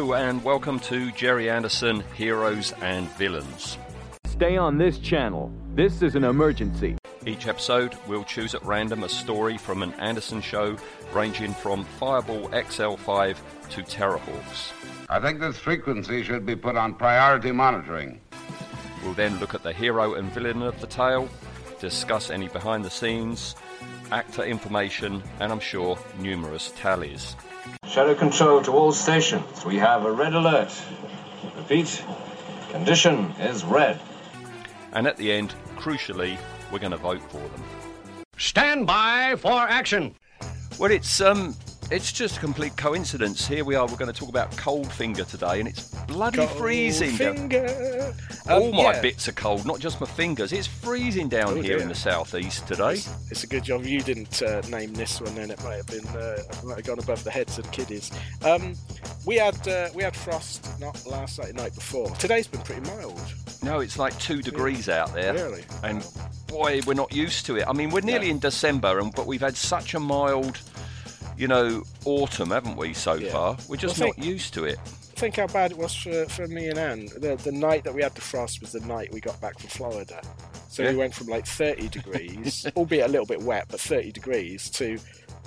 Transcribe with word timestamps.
Hello 0.00 0.14
and 0.14 0.42
welcome 0.42 0.80
to 0.80 1.12
Gerry 1.12 1.50
Anderson 1.50 2.02
Heroes 2.14 2.72
and 2.80 3.06
Villains. 3.18 3.76
Stay 4.24 4.56
on 4.56 4.78
this 4.78 4.98
channel. 4.98 5.52
This 5.74 6.00
is 6.00 6.14
an 6.14 6.24
emergency. 6.24 6.96
Each 7.26 7.46
episode, 7.46 7.94
we'll 8.08 8.24
choose 8.24 8.54
at 8.54 8.64
random 8.64 9.04
a 9.04 9.10
story 9.10 9.58
from 9.58 9.82
an 9.82 9.92
Anderson 10.00 10.40
show 10.40 10.78
ranging 11.12 11.52
from 11.52 11.84
Fireball 11.84 12.48
XL5 12.48 13.36
to 13.72 13.82
Terrahawks. 13.82 14.72
I 15.10 15.20
think 15.20 15.38
this 15.38 15.58
frequency 15.58 16.22
should 16.22 16.46
be 16.46 16.56
put 16.56 16.76
on 16.76 16.94
priority 16.94 17.52
monitoring. 17.52 18.22
We'll 19.04 19.12
then 19.12 19.38
look 19.38 19.54
at 19.54 19.62
the 19.62 19.74
hero 19.74 20.14
and 20.14 20.32
villain 20.32 20.62
of 20.62 20.80
the 20.80 20.86
tale, 20.86 21.28
discuss 21.78 22.30
any 22.30 22.48
behind 22.48 22.86
the 22.86 22.90
scenes, 22.90 23.54
actor 24.10 24.44
information, 24.44 25.22
and 25.40 25.52
I'm 25.52 25.60
sure 25.60 25.98
numerous 26.18 26.72
tallies. 26.74 27.36
Shadow 27.90 28.14
control 28.14 28.62
to 28.62 28.70
all 28.70 28.92
stations. 28.92 29.64
We 29.64 29.76
have 29.78 30.04
a 30.04 30.12
red 30.12 30.34
alert. 30.34 30.72
Repeat, 31.56 32.04
condition 32.70 33.32
is 33.40 33.64
red. 33.64 33.98
And 34.92 35.08
at 35.08 35.16
the 35.16 35.32
end, 35.32 35.54
crucially, 35.74 36.38
we're 36.70 36.78
going 36.78 36.92
to 36.92 36.96
vote 36.96 37.20
for 37.32 37.40
them. 37.40 37.64
Stand 38.36 38.86
by 38.86 39.34
for 39.38 39.62
action. 39.62 40.14
Well, 40.78 40.92
it's 40.92 41.20
um, 41.20 41.56
it's 41.90 42.12
just 42.12 42.36
a 42.36 42.40
complete 42.40 42.76
coincidence. 42.76 43.46
Here 43.46 43.64
we 43.64 43.74
are. 43.74 43.86
We're 43.86 43.96
going 43.96 44.12
to 44.12 44.18
talk 44.18 44.28
about 44.28 44.56
cold 44.56 44.90
finger 44.92 45.24
today, 45.24 45.58
and 45.60 45.68
it's 45.68 45.88
bloody 46.06 46.46
freezing. 46.46 47.10
Finger. 47.10 48.14
All 48.48 48.64
Um, 48.68 48.70
my 48.76 48.92
yeah. 48.94 49.00
bits 49.00 49.28
are 49.28 49.32
cold, 49.32 49.66
not 49.66 49.80
just 49.80 50.00
my 50.00 50.06
fingers. 50.06 50.52
It's 50.52 50.66
freezing 50.66 51.28
down 51.28 51.50
Oh, 51.50 51.54
here 51.54 51.76
dear. 51.76 51.78
in 51.80 51.88
the 51.88 51.94
southeast 51.94 52.66
today. 52.68 53.00
It's 53.30 53.42
a 53.44 53.46
good 53.46 53.64
job 53.64 53.84
you 53.84 54.00
didn't 54.02 54.40
uh, 54.42 54.60
name 54.68 54.92
this 54.94 55.20
one. 55.20 55.34
Then 55.34 55.50
it 55.50 55.62
might 55.64 55.76
have 55.76 55.86
been 55.86 56.06
uh, 56.08 56.38
might 56.64 56.76
have 56.76 56.84
gone 56.86 56.98
above 56.98 57.24
the 57.24 57.30
heads 57.30 57.58
of 57.58 57.64
the 57.64 57.70
kiddies. 57.70 58.10
Um, 58.42 58.74
we 59.26 59.36
had 59.36 59.66
uh, 59.66 59.88
we 59.94 60.02
had 60.02 60.16
frost 60.16 60.68
not 60.80 61.04
last 61.06 61.38
night, 61.40 61.54
night 61.54 61.74
before. 61.74 62.08
Today's 62.16 62.46
been 62.46 62.62
pretty 62.62 62.82
mild. 62.82 63.20
No, 63.62 63.80
it's 63.80 63.98
like 63.98 64.18
two 64.18 64.40
degrees 64.42 64.88
out 64.88 65.12
there. 65.12 65.34
Really? 65.34 65.64
And 65.82 66.06
boy, 66.46 66.80
we're 66.86 66.94
not 66.94 67.12
used 67.12 67.46
to 67.46 67.56
it. 67.56 67.64
I 67.68 67.72
mean, 67.72 67.90
we're 67.90 68.00
nearly 68.00 68.26
No. 68.28 68.32
in 68.32 68.38
December, 68.38 69.00
and 69.00 69.14
but 69.14 69.26
we've 69.26 69.40
had 69.42 69.56
such 69.56 69.94
a 69.94 70.00
mild, 70.00 70.58
you 71.40 71.48
know, 71.48 71.82
autumn, 72.04 72.50
haven't 72.50 72.76
we, 72.76 72.92
so 72.92 73.14
Yeah. 73.14 73.32
far? 73.32 73.56
We're 73.68 73.76
just 73.76 73.98
Well, 73.98 74.08
not 74.08 74.16
think- 74.16 74.26
used 74.26 74.52
to 74.54 74.64
it. 74.64 74.78
Think 75.16 75.36
how 75.36 75.46
bad 75.46 75.70
it 75.72 75.78
was 75.78 75.94
for, 75.94 76.26
for 76.26 76.46
me 76.46 76.68
and 76.68 76.78
Anne. 76.78 77.06
The, 77.18 77.36
the 77.42 77.52
night 77.52 77.84
that 77.84 77.94
we 77.94 78.02
had 78.02 78.14
the 78.14 78.20
frost 78.20 78.60
was 78.60 78.72
the 78.72 78.80
night 78.80 79.12
we 79.12 79.20
got 79.20 79.40
back 79.40 79.58
from 79.58 79.68
Florida. 79.70 80.20
So 80.68 80.82
Yeah. 80.82 80.90
we 80.90 80.96
went 80.96 81.14
from 81.14 81.26
like 81.28 81.46
30 81.46 81.88
degrees, 81.88 82.66
albeit 82.76 83.06
a 83.06 83.08
little 83.08 83.26
bit 83.26 83.40
wet, 83.42 83.66
but 83.70 83.80
30 83.80 84.12
degrees 84.12 84.68
to 84.70 84.98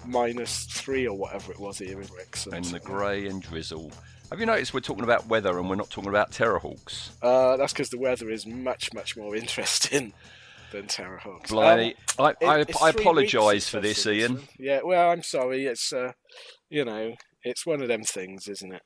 minus 0.06 0.66
three 0.66 1.08
or 1.08 1.16
whatever 1.18 1.52
it 1.52 1.60
was 1.60 1.78
here 1.78 2.02
in 2.02 2.08
Wrexham. 2.16 2.54
And 2.54 2.66
the 2.66 2.80
grey 2.80 3.28
and 3.28 3.42
drizzle. 3.42 3.92
Have 4.32 4.40
you 4.40 4.46
noticed 4.48 4.74
we're 4.74 4.80
talking 4.80 5.04
about 5.04 5.28
weather 5.28 5.58
and 5.60 5.70
we're 5.70 5.76
not 5.76 5.90
talking 5.92 6.10
about 6.10 6.32
Terrahawks? 6.32 7.10
Uh, 7.22 7.56
that's 7.58 7.72
because 7.74 7.90
the 7.90 8.00
weather 8.00 8.30
is 8.32 8.46
much, 8.48 8.94
much 8.94 9.16
more 9.16 9.36
interesting 9.44 10.12
than 10.74 10.88
Terrahawks. 10.88 11.48
Blimey. 11.50 11.96
I, 12.20 12.34
I, 12.46 12.66
I 12.82 12.90
apologise 12.90 13.70
for 13.70 13.80
this, 13.80 14.06
Ian. 14.06 14.34
one. 14.36 14.44
Yeah, 14.60 14.82
well, 14.84 15.10
I'm 15.12 15.24
sorry. 15.24 15.66
It's, 15.66 15.94
uh, 15.94 16.12
you 16.70 16.84
know, 16.84 17.14
it's 17.44 17.66
one 17.66 17.82
of 17.82 17.88
them 17.88 18.04
things, 18.04 18.48
isn't 18.50 18.74
it? 18.74 18.82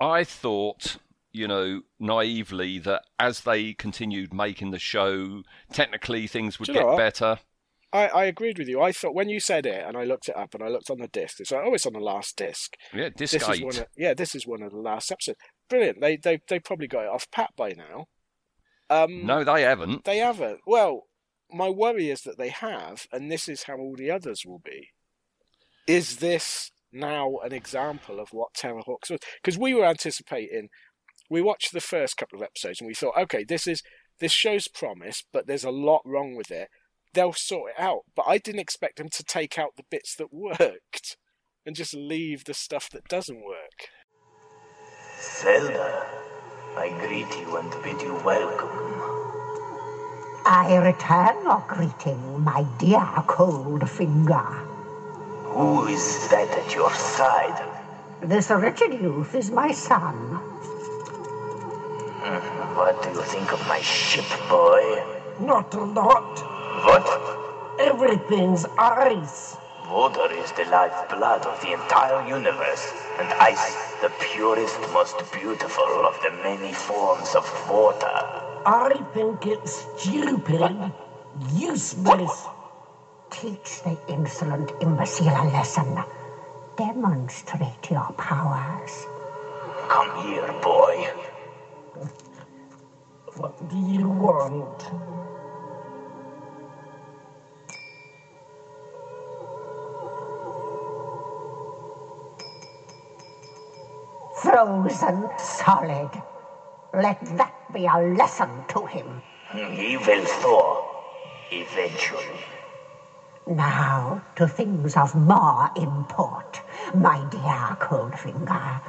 I 0.00 0.24
thought, 0.24 0.96
you 1.32 1.46
know, 1.46 1.82
naively 2.00 2.78
that 2.80 3.02
as 3.18 3.40
they 3.42 3.72
continued 3.74 4.34
making 4.34 4.72
the 4.72 4.78
show, 4.78 5.42
technically 5.72 6.26
things 6.26 6.58
would 6.58 6.68
get 6.68 6.84
know 6.84 6.96
better. 6.96 7.38
I, 7.92 8.08
I 8.08 8.24
agreed 8.24 8.58
with 8.58 8.68
you. 8.68 8.82
I 8.82 8.92
thought 8.92 9.14
when 9.14 9.28
you 9.28 9.38
said 9.40 9.64
it, 9.64 9.84
and 9.86 9.96
I 9.96 10.04
looked 10.04 10.28
it 10.28 10.36
up, 10.36 10.54
and 10.54 10.62
I 10.62 10.68
looked 10.68 10.90
on 10.90 10.98
the 10.98 11.08
disc. 11.08 11.40
It's 11.40 11.52
like, 11.52 11.62
oh, 11.64 11.72
it's 11.72 11.86
on 11.86 11.92
the 11.94 12.00
last 12.00 12.36
disc. 12.36 12.74
Yeah, 12.92 13.10
disc 13.16 13.32
This 13.32 13.42
is 13.42 13.48
eight. 13.48 13.64
one. 13.64 13.78
Of, 13.78 13.86
yeah, 13.96 14.12
this 14.12 14.34
is 14.34 14.46
one 14.46 14.62
of 14.62 14.72
the 14.72 14.78
last 14.78 15.10
episodes. 15.12 15.38
Brilliant. 15.70 16.00
They 16.00 16.16
they 16.16 16.40
they 16.48 16.58
probably 16.58 16.88
got 16.88 17.04
it 17.04 17.10
off 17.10 17.30
pat 17.30 17.50
by 17.56 17.72
now. 17.72 18.06
Um, 18.90 19.24
No, 19.26 19.42
they 19.44 19.62
haven't. 19.62 20.04
they 20.04 20.18
haven't. 20.18 20.60
Well, 20.66 21.05
my 21.52 21.68
worry 21.68 22.10
is 22.10 22.22
that 22.22 22.38
they 22.38 22.48
have, 22.48 23.06
and 23.12 23.30
this 23.30 23.48
is 23.48 23.64
how 23.64 23.76
all 23.76 23.94
the 23.96 24.10
others 24.10 24.44
will 24.44 24.60
be. 24.64 24.90
Is 25.86 26.16
this 26.16 26.70
now 26.92 27.36
an 27.44 27.52
example 27.52 28.18
of 28.18 28.30
what 28.32 28.54
Terrahawks 28.54 29.10
was? 29.10 29.20
Because 29.42 29.58
we 29.58 29.74
were 29.74 29.84
anticipating. 29.84 30.68
We 31.30 31.40
watched 31.40 31.72
the 31.72 31.80
first 31.80 32.16
couple 32.16 32.38
of 32.38 32.42
episodes 32.42 32.80
and 32.80 32.88
we 32.88 32.94
thought, 32.94 33.16
okay, 33.18 33.44
this 33.44 33.66
is 33.66 33.82
this 34.18 34.32
show's 34.32 34.68
promise, 34.68 35.22
but 35.32 35.46
there's 35.46 35.64
a 35.64 35.70
lot 35.70 36.02
wrong 36.04 36.36
with 36.36 36.50
it. 36.50 36.68
They'll 37.12 37.32
sort 37.32 37.72
it 37.76 37.80
out. 37.80 38.02
But 38.14 38.26
I 38.26 38.38
didn't 38.38 38.60
expect 38.60 38.98
them 38.98 39.08
to 39.10 39.24
take 39.24 39.58
out 39.58 39.76
the 39.76 39.84
bits 39.90 40.14
that 40.16 40.32
worked 40.32 41.16
and 41.64 41.76
just 41.76 41.94
leave 41.94 42.44
the 42.44 42.54
stuff 42.54 42.88
that 42.90 43.08
doesn't 43.08 43.44
work. 43.44 43.88
Zelda, 45.20 46.06
I 46.76 46.88
greet 47.06 47.28
you 47.40 47.56
and 47.56 47.70
bid 47.82 48.00
you 48.02 48.14
welcome. 48.24 48.95
I 50.48 50.76
return 50.76 51.42
your 51.42 51.64
greeting, 51.66 52.44
my 52.44 52.64
dear 52.78 53.04
cold 53.26 53.90
finger. 53.90 54.46
Who 55.50 55.88
is 55.88 56.28
that 56.28 56.48
at 56.48 56.72
your 56.72 56.94
side? 56.94 57.66
This 58.20 58.50
wretched 58.50 58.94
youth 58.94 59.34
is 59.34 59.50
my 59.50 59.72
son. 59.72 60.14
Hmm, 62.22 62.76
what 62.78 63.02
do 63.02 63.08
you 63.10 63.22
think 63.22 63.52
of 63.52 63.66
my 63.66 63.80
ship, 63.80 64.24
boy? 64.48 65.02
Not 65.40 65.74
a 65.74 65.82
lot. 65.82 66.38
What? 66.86 67.80
Everything's 67.80 68.66
ice. 68.78 69.56
Water 69.90 70.30
is 70.30 70.52
the 70.52 70.66
lifeblood 70.66 71.44
of 71.44 71.60
the 71.60 71.72
entire 71.72 72.24
universe, 72.28 72.92
and 73.18 73.26
ice 73.42 73.96
the 74.00 74.12
purest, 74.20 74.78
most 74.92 75.16
beautiful 75.32 76.06
of 76.06 76.14
the 76.22 76.30
many 76.44 76.72
forms 76.72 77.34
of 77.34 77.44
water. 77.68 78.45
I 78.66 78.94
think 79.14 79.46
it's 79.46 79.86
stupid, 79.96 80.92
useless. 81.54 82.46
Teach 83.30 83.82
the 83.84 83.96
insolent 84.08 84.72
imbecile 84.82 85.28
a 85.28 85.46
lesson. 85.52 85.96
Demonstrate 86.76 87.90
your 87.90 88.12
powers. 88.18 89.06
Come 89.88 90.26
here, 90.26 90.52
boy. 90.62 91.08
What 93.36 93.68
do 93.70 93.78
you 93.78 94.08
want? 94.08 94.82
Frozen 104.42 105.30
solid. 105.38 106.10
Let 106.96 107.20
that 107.36 107.52
be 107.74 107.84
a 107.84 107.98
lesson 108.16 108.64
to 108.68 108.86
him. 108.86 109.20
He 109.52 109.98
will 109.98 110.24
thaw. 110.24 110.80
Eventually. 111.52 112.40
Now 113.46 114.22
to 114.36 114.48
things 114.48 114.96
of 114.96 115.14
more 115.14 115.68
import, 115.76 116.62
my 116.94 117.22
dear 117.28 117.76
Coldfinger. 117.78 118.80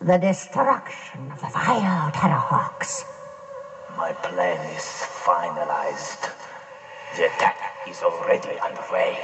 The 0.00 0.16
destruction 0.16 1.30
of 1.30 1.42
the 1.42 1.48
vile 1.48 2.10
Terrahawks. 2.12 3.04
My 3.94 4.12
plan 4.12 4.58
is 4.74 4.84
finalized. 4.84 6.30
The 7.16 7.26
attack 7.26 7.58
is 7.86 8.02
already 8.02 8.58
underway. 8.58 9.18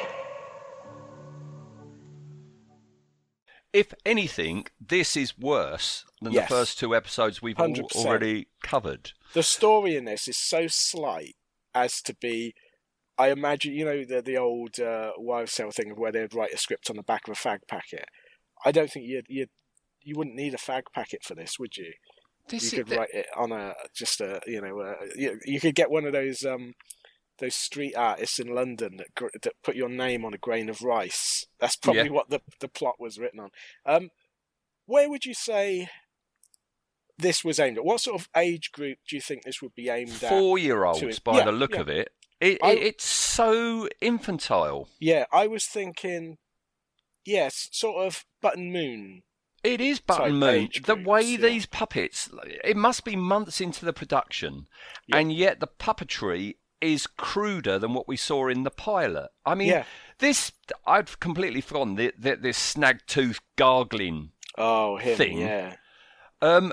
If 3.75 3.93
anything, 4.07 4.67
this 4.81 5.17
is 5.17 5.37
worse 5.37 6.05
than 6.23 6.33
Yes. 6.33 6.49
the 6.49 6.55
first 6.55 6.79
two 6.79 6.95
episodes 6.95 7.43
we've 7.43 7.59
al- 7.59 7.69
100%. 7.69 7.97
already 8.07 8.47
covered. 8.63 9.13
the 9.35 9.43
story 9.43 9.97
in 9.97 10.05
this 10.05 10.29
is 10.29 10.37
so 10.39 10.67
slight 10.69 11.35
as 11.75 12.01
to 12.03 12.15
be 12.15 12.55
I 13.19 13.31
imagine 13.31 13.75
you 13.75 13.85
know 13.85 14.05
the 14.05 14.23
the 14.23 14.37
old 14.37 14.79
uh, 14.81 15.13
tale 15.47 15.71
thing 15.71 15.91
of 15.93 15.99
where 15.99 16.11
they'd 16.13 16.35
write 16.35 16.53
a 16.53 16.59
script 16.59 16.89
on 16.91 16.97
the 16.97 17.03
back 17.03 17.29
of 17.29 17.33
a 17.33 17.37
fag 17.37 17.61
packet. 17.69 18.07
I 18.65 18.73
don't 18.73 18.91
think 18.91 19.07
you'd 19.07 19.27
you 19.29 19.47
you 20.03 20.15
wouldn't 20.17 20.37
need 20.37 20.55
a 20.55 20.57
fag 20.69 20.83
packet 20.95 21.23
for 21.25 21.35
this, 21.35 21.59
would 21.59 21.77
you? 21.77 21.93
This 22.49 22.73
you 22.73 22.79
could 22.79 22.89
the- 22.89 22.97
write 22.99 23.11
it 23.13 23.27
on 23.37 23.53
a 23.53 23.75
just 23.95 24.21
a 24.21 24.41
you 24.47 24.61
know 24.61 24.81
uh 24.81 24.95
you, 25.17 25.39
you 25.45 25.61
could 25.61 25.75
get 25.75 25.91
one 25.91 26.05
of 26.05 26.13
those 26.13 26.45
um 26.45 26.75
those 27.39 27.55
street 27.55 27.95
artists 27.95 28.39
in 28.39 28.55
London 28.55 28.97
that 28.99 29.15
gr- 29.15 29.27
that 29.43 29.55
put 29.63 29.77
your 29.77 29.89
name 29.89 30.25
on 30.25 30.35
a 30.35 30.39
grain 30.39 30.69
of 30.69 30.83
rice. 30.83 31.47
That's 31.59 31.77
probably 31.77 32.05
Yeah. 32.05 32.11
what 32.11 32.31
the 32.31 32.41
the 32.61 32.69
plot 32.69 33.01
was 33.01 33.19
written 33.19 33.41
on. 33.41 33.51
Um, 33.85 34.11
where 34.87 35.09
would 35.09 35.25
you 35.25 35.35
say 35.35 35.89
this 37.19 37.45
was 37.45 37.59
aimed 37.61 37.79
at? 37.79 37.85
What 37.85 38.01
sort 38.01 38.21
of 38.21 38.29
age 38.37 38.73
group 38.73 38.99
do 39.09 39.17
you 39.17 39.23
think 39.23 39.45
this 39.45 39.63
would 39.63 39.75
be 39.75 39.89
aimed 39.89 40.23
at? 40.23 40.29
four 40.29 40.59
year 40.59 40.85
olds 40.85 41.19
by 41.21 41.39
yeah, 41.39 41.45
the 41.45 41.53
look 41.53 41.75
yeah. 41.75 41.81
of 41.81 41.89
it. 41.89 42.13
It, 42.41 42.59
I- 42.63 42.73
it. 42.73 42.83
It's 42.83 43.05
so 43.05 43.89
infantile. 44.01 44.89
Yeah, 44.99 45.25
I 45.33 45.47
was 45.47 45.67
thinking, 45.67 46.39
yes, 47.25 47.69
sort 47.73 48.07
of 48.07 48.25
Button 48.41 48.73
Moon. 48.73 49.23
It 49.63 49.81
is 49.81 49.99
Button 49.99 50.37
Moon. 50.37 50.69
The 50.85 50.95
groups, 50.95 51.07
way 51.09 51.23
yeah. 51.23 51.37
these 51.39 51.65
puppets, 51.65 52.29
it 52.63 52.77
must 52.77 53.03
be 53.03 53.17
months 53.17 53.63
into 53.63 53.87
the 53.87 53.95
production, 53.95 54.67
and 55.11 55.33
yet 55.33 55.59
the 55.61 55.67
puppetry 55.67 56.57
is 56.85 57.07
cruder 57.07 57.79
than 57.79 57.95
what 57.95 58.07
we 58.09 58.17
saw 58.17 58.49
in 58.49 58.63
the 58.63 58.71
pilot. 58.71 59.31
I 59.45 59.55
mean, 59.55 59.69
Yeah. 59.69 59.85
this, 60.19 60.53
I'd 60.87 61.19
completely 61.21 61.61
forgotten 61.61 61.95
that 61.97 62.43
this 62.43 62.59
snag 62.59 63.01
tooth 63.07 63.41
gargling 63.57 64.33
Oh, 64.57 64.97
him, 64.97 65.17
thing. 65.17 65.39
yeah. 65.39 65.77
Um, 66.41 66.73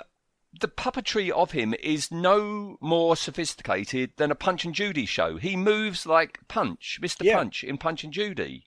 the 0.60 0.68
puppetry 0.68 1.30
of 1.32 1.52
him 1.52 1.74
is 1.82 2.12
no 2.12 2.78
more 2.82 3.16
sophisticated 3.16 4.12
than 4.18 4.32
a 4.32 4.36
Punch 4.36 4.66
and 4.66 4.76
Judy 4.76 5.06
show. 5.06 5.38
He 5.38 5.56
moves 5.56 6.06
like 6.06 6.40
Punch, 6.48 7.00
Mr. 7.02 7.24
Yeah. 7.24 7.38
Punch 7.38 7.64
in 7.64 7.78
Punch 7.78 8.04
and 8.04 8.12
Judy. 8.12 8.66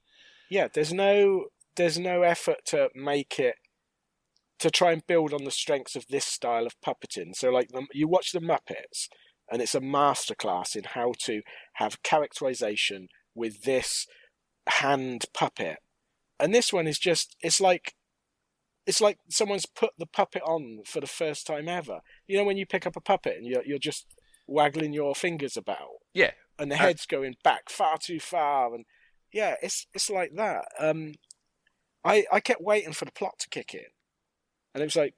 Yeah, 0.49 0.69
there's 0.73 0.93
no 0.93 1.46
there's 1.76 1.99
no 1.99 2.23
effort 2.23 2.64
to 2.67 2.88
make 2.94 3.38
it 3.38 3.56
to 4.61 4.70
try 4.70 4.93
and 4.93 5.06
build 5.06 5.35
on 5.35 5.44
the 5.44 5.50
strengths 5.50 5.96
of 5.96 6.06
this 6.08 6.25
style 6.25 6.67
of 6.67 6.81
puppeting. 6.81 7.35
So 7.35 7.50
like 7.50 7.69
the, 7.69 7.87
you 7.93 8.08
watch 8.08 8.32
the 8.32 8.41
Muppets 8.41 9.08
and 9.54 9.62
it's 9.62 9.76
a 9.76 9.80
masterclass 9.80 10.74
in 10.74 10.82
how 10.82 11.12
to 11.20 11.40
have 11.74 12.02
characterization 12.02 13.06
with 13.36 13.62
this 13.62 14.08
hand 14.66 15.26
puppet. 15.32 15.78
And 16.40 16.52
this 16.52 16.72
one 16.72 16.88
is 16.88 16.98
just 16.98 17.36
it's 17.40 17.60
like 17.60 17.94
it's 18.84 19.00
like 19.00 19.18
someone's 19.30 19.64
put 19.64 19.92
the 19.96 20.06
puppet 20.06 20.42
on 20.42 20.80
for 20.84 20.98
the 20.98 21.06
first 21.06 21.46
time 21.46 21.68
ever. 21.68 22.00
You 22.26 22.36
know 22.36 22.42
when 22.42 22.56
you 22.56 22.66
pick 22.66 22.84
up 22.84 22.96
a 22.96 23.00
puppet 23.00 23.36
and 23.36 23.46
you're 23.46 23.62
you're 23.64 23.78
just 23.78 24.06
waggling 24.48 24.92
your 24.92 25.14
fingers 25.14 25.56
about 25.56 26.00
Yeah, 26.12 26.32
and 26.58 26.68
the 26.68 26.74
Uh, 26.74 26.78
head's 26.78 27.06
going 27.06 27.36
back 27.44 27.70
far 27.70 27.96
too 27.96 28.18
far 28.18 28.74
and 28.74 28.84
yeah 29.32 29.54
it's 29.62 29.86
it's 29.94 30.10
like 30.10 30.32
that 30.34 30.66
um 30.78 31.14
i 32.04 32.24
i 32.30 32.40
kept 32.40 32.60
waiting 32.60 32.92
for 32.92 33.04
the 33.04 33.12
plot 33.12 33.38
to 33.38 33.48
kick 33.48 33.72
in 33.72 33.86
and 34.74 34.82
it 34.82 34.86
was 34.86 34.96
like 34.96 35.14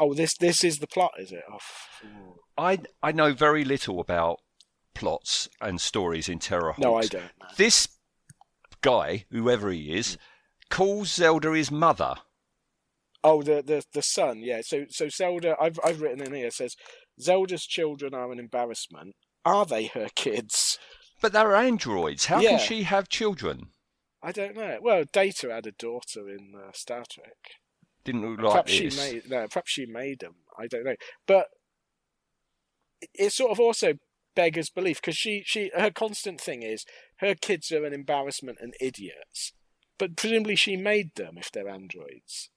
oh 0.00 0.14
this 0.14 0.36
this 0.38 0.64
is 0.64 0.78
the 0.78 0.86
plot 0.88 1.12
is 1.18 1.30
it 1.30 1.44
oh, 1.52 2.36
I 2.58 2.80
I 3.02 3.12
know 3.12 3.32
very 3.32 3.64
little 3.64 4.00
about 4.00 4.38
plots 4.94 5.48
and 5.60 5.80
stories 5.80 6.28
in 6.28 6.38
Terror 6.40 6.74
no 6.78 6.96
i 6.96 7.06
don't 7.06 7.22
know. 7.40 7.46
This 7.56 7.86
guy, 8.82 9.26
whoever 9.30 9.70
he 9.70 9.92
is, 9.94 10.16
calls 10.70 11.12
Zelda 11.12 11.52
his 11.52 11.70
mother. 11.70 12.14
oh 13.22 13.42
the 13.42 13.62
the 13.62 13.82
the 13.92 14.02
son 14.02 14.38
yeah 14.42 14.60
so 14.64 14.86
so 14.88 15.08
zelda 15.08 15.54
i've 15.60 15.78
i've 15.84 16.00
written 16.00 16.22
in 16.26 16.32
here 16.34 16.50
says 16.50 16.74
zelda's 17.20 17.64
children 17.66 18.14
are 18.14 18.32
an 18.32 18.38
embarrassment 18.38 19.14
are 19.44 19.66
they 19.66 19.86
her 19.86 20.08
kids 20.16 20.78
But 21.20 21.32
they're 21.34 21.54
androids. 21.54 22.26
How 22.26 22.40
Yeah. 22.40 22.50
can 22.50 22.58
she 22.60 22.82
have 22.84 23.08
children? 23.10 23.72
i 24.22 24.32
don't 24.32 24.56
know 24.56 24.78
well 24.82 25.04
data 25.12 25.50
had 25.52 25.66
a 25.66 25.72
daughter 25.72 26.28
in 26.28 26.52
uh, 26.56 26.72
star 26.72 27.04
trek 27.10 27.36
Didn't 28.04 28.22
look 28.28 28.40
like 28.40 28.50
perhaps 28.52 28.78
this. 28.78 28.94
she 28.94 29.12
made 29.12 29.30
no, 29.30 29.46
perhaps 29.48 29.70
she 29.70 29.86
made 29.86 30.20
them. 30.20 30.34
I 30.58 30.66
don't 30.66 30.84
know, 30.84 30.96
but 31.26 31.46
it- 33.14 33.32
sort 33.32 33.50
of 33.50 33.60
also 33.60 33.94
beggars 34.34 34.70
belief 34.70 35.00
because 35.00 35.16
she 35.16 35.42
she 35.44 35.70
her 35.76 35.90
constant 35.90 36.40
thing 36.40 36.62
is 36.62 36.84
her 37.16 37.34
kids 37.34 37.70
are 37.72 37.84
an 37.84 37.92
embarrassment 37.92 38.58
and 38.60 38.74
idiots, 38.80 39.52
but 39.98 40.16
presumably 40.16 40.56
she 40.56 40.76
made 40.76 41.14
them 41.16 41.36
if 41.36 41.50
they're 41.52 41.68
androids. 41.68 42.50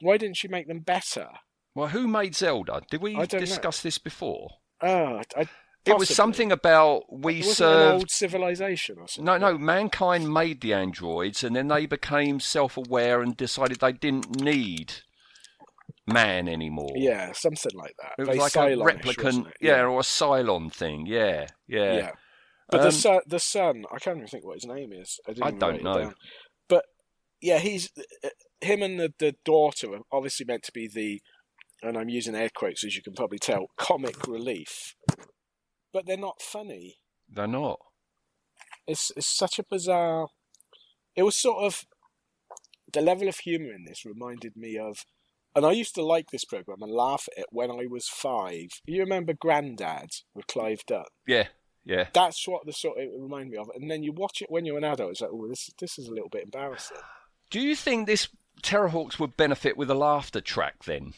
Why 0.00 0.16
didn't 0.16 0.36
she 0.36 0.48
make 0.48 0.68
them 0.68 0.80
better? 0.80 1.28
Well, 1.74 1.88
who 1.88 2.06
made 2.06 2.34
Zelda? 2.34 2.82
Did 2.90 3.02
we 3.02 3.14
don't 3.14 3.32
know. 3.32 3.38
discuss 3.40 3.80
this 3.80 3.98
before? 3.98 4.50
Oh, 4.80 5.22
I, 5.36 5.48
It 5.84 5.98
was 5.98 6.14
something 6.14 6.52
about 6.52 7.04
we 7.12 7.40
It 7.40 7.46
wasn't 7.46 7.48
an 7.48 7.54
served. 7.54 7.94
old 7.94 8.10
civilization 8.10 8.96
or 8.98 9.08
something. 9.08 9.24
No, 9.24 9.38
no, 9.38 9.58
mankind 9.58 10.32
made 10.32 10.60
the 10.60 10.74
androids 10.74 11.42
and 11.42 11.56
then 11.56 11.68
they 11.68 11.86
became 11.86 12.38
self 12.40 12.76
aware 12.76 13.20
and 13.20 13.36
decided 13.36 13.80
they 13.80 13.92
didn't 13.92 14.40
need 14.40 14.94
man 16.06 16.48
anymore. 16.48 16.92
Yeah, 16.94 17.32
something 17.32 17.72
like 17.74 17.94
that. 18.00 18.22
It 18.22 18.28
was 18.28 18.36
like 18.38 18.56
a 18.56 18.76
replicant, 18.76 19.48
it? 19.48 19.54
yeah, 19.60 19.82
or 19.82 20.00
a 20.00 20.02
Cylon 20.02 20.72
thing, 20.72 21.06
yeah, 21.06 21.46
yeah. 21.66 21.94
Yeah. 21.94 22.10
But 22.70 22.80
Um, 22.80 22.86
the 22.86 22.92
son, 22.92 23.20
the 23.26 23.38
son, 23.40 23.84
I 23.92 23.98
can't 23.98 24.16
even 24.16 24.28
think 24.28 24.44
what 24.46 24.54
his 24.54 24.66
name 24.66 24.92
is. 24.92 25.18
I, 25.28 25.32
didn't 25.32 25.46
I 25.46 25.50
don't 25.50 25.82
know. 25.82 26.14
But 26.68 26.84
yeah, 27.40 27.58
he's 27.58 27.90
uh, 28.24 28.28
him 28.60 28.82
and 28.82 28.98
the, 28.98 29.12
the 29.18 29.34
daughter 29.44 29.94
are 29.94 30.00
obviously 30.12 30.46
meant 30.46 30.62
to 30.64 30.72
be 30.72 30.88
the, 30.88 31.20
and 31.86 31.98
I'm 31.98 32.08
using 32.08 32.34
air 32.34 32.50
quotes 32.54 32.84
as 32.84 32.94
you 32.94 33.02
can 33.02 33.14
probably 33.14 33.38
tell, 33.38 33.66
comic 33.76 34.26
relief. 34.28 34.94
But 35.92 36.06
they're 36.06 36.16
not 36.16 36.40
funny. 36.40 36.96
They're 37.28 37.46
not. 37.46 37.78
It's 38.86 39.12
it's 39.16 39.26
such 39.26 39.58
a 39.58 39.64
bizarre. 39.64 40.28
It 41.14 41.22
was 41.22 41.36
sort 41.36 41.64
of 41.64 41.84
the 42.92 43.00
level 43.00 43.28
of 43.28 43.36
humour 43.38 43.72
in 43.72 43.84
this 43.84 44.04
reminded 44.04 44.56
me 44.56 44.78
of, 44.78 45.04
and 45.54 45.64
I 45.64 45.72
used 45.72 45.94
to 45.94 46.04
like 46.04 46.30
this 46.30 46.44
program 46.44 46.82
and 46.82 46.90
laugh 46.92 47.28
at 47.32 47.40
it 47.42 47.46
when 47.50 47.70
I 47.70 47.86
was 47.88 48.08
five. 48.08 48.68
You 48.86 49.00
remember 49.02 49.32
Grandad 49.34 50.10
with 50.34 50.46
Clive 50.46 50.84
Dunn? 50.86 51.04
Yeah, 51.26 51.48
yeah. 51.84 52.08
That's 52.12 52.46
what 52.48 52.66
the 52.66 52.72
sort 52.72 52.98
of, 52.98 53.04
it 53.04 53.10
reminded 53.18 53.52
me 53.52 53.58
of. 53.58 53.70
And 53.74 53.90
then 53.90 54.02
you 54.02 54.12
watch 54.12 54.42
it 54.42 54.50
when 54.50 54.64
you're 54.64 54.78
an 54.78 54.84
adult, 54.84 55.12
it's 55.12 55.20
like, 55.20 55.30
oh, 55.32 55.48
this 55.48 55.70
this 55.78 55.98
is 55.98 56.08
a 56.08 56.12
little 56.12 56.28
bit 56.30 56.44
embarrassing. 56.44 56.98
Do 57.50 57.60
you 57.60 57.76
think 57.76 58.06
this 58.06 58.28
Terrahawks 58.62 59.18
would 59.18 59.36
benefit 59.36 59.76
with 59.76 59.90
a 59.90 59.94
laughter 59.94 60.40
track 60.40 60.84
then? 60.84 61.12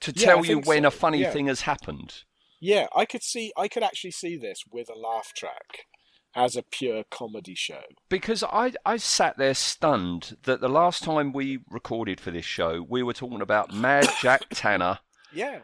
To 0.00 0.12
Yeah, 0.14 0.26
tell 0.26 0.44
you 0.44 0.58
when 0.60 0.82
so, 0.82 0.88
a 0.88 0.90
funny 0.90 1.22
yeah. 1.22 1.30
thing 1.30 1.46
has 1.46 1.62
happened? 1.62 2.24
Yeah, 2.64 2.86
I 2.94 3.06
could 3.06 3.24
see, 3.24 3.52
I 3.56 3.66
could 3.66 3.82
actually 3.82 4.12
see 4.12 4.36
this 4.36 4.62
with 4.70 4.88
a 4.88 4.96
laugh 4.96 5.32
track 5.36 5.86
as 6.34 6.54
a 6.54 6.62
pure 6.62 7.02
comedy 7.10 7.56
show. 7.56 7.82
Because 8.08 8.44
I, 8.44 8.72
I 8.86 8.98
sat 8.98 9.36
there 9.36 9.52
stunned 9.54 10.36
that 10.44 10.60
the 10.60 10.68
last 10.68 11.02
time 11.02 11.32
we 11.32 11.58
recorded 11.68 12.20
for 12.20 12.30
this 12.30 12.44
show, 12.44 12.86
we 12.88 13.02
were 13.02 13.12
talking 13.14 13.40
about 13.42 13.74
Mad 13.74 14.08
Jack 14.22 14.42
Tanner 14.50 15.00
Yeah, 15.34 15.62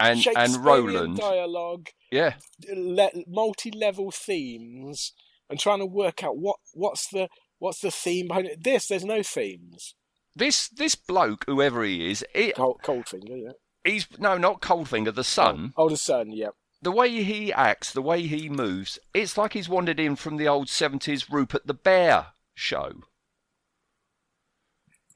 and, 0.00 0.26
and 0.36 0.56
Roland. 0.56 1.18
dialogue, 1.18 1.86
Yeah, 2.10 2.34
le- 2.68 3.10
multi-level 3.28 4.10
themes, 4.10 5.12
and 5.48 5.60
trying 5.60 5.78
to 5.78 5.86
work 5.86 6.24
out 6.24 6.36
what 6.36 6.56
what's 6.74 7.08
the 7.10 7.28
what's 7.60 7.80
the 7.80 7.92
theme 7.92 8.26
behind 8.26 8.48
it. 8.48 8.64
This, 8.64 8.88
there's 8.88 9.04
no 9.04 9.22
themes. 9.22 9.94
this 10.34 10.68
this 10.68 10.96
bloke, 10.96 11.44
whoever 11.46 11.84
he 11.84 12.10
is, 12.10 12.24
it, 12.34 12.56
Cold, 12.56 12.80
Coldfinger, 12.82 13.40
yeah. 13.44 13.52
He's 13.84 14.06
no, 14.18 14.36
not 14.38 14.60
Coldfinger, 14.60 15.14
the 15.14 15.24
son. 15.24 15.72
Oh, 15.76 15.84
oh 15.84 15.88
the 15.88 15.96
son, 15.96 16.30
yeah. 16.32 16.48
The 16.82 16.92
way 16.92 17.22
he 17.22 17.52
acts, 17.52 17.92
the 17.92 18.00
way 18.02 18.22
he 18.22 18.48
moves, 18.48 18.98
it's 19.12 19.36
like 19.36 19.52
he's 19.52 19.68
wandered 19.68 20.00
in 20.00 20.16
from 20.16 20.36
the 20.38 20.48
old 20.48 20.68
seventies 20.68 21.30
Rupert 21.30 21.66
the 21.66 21.74
Bear 21.74 22.28
show. 22.54 23.02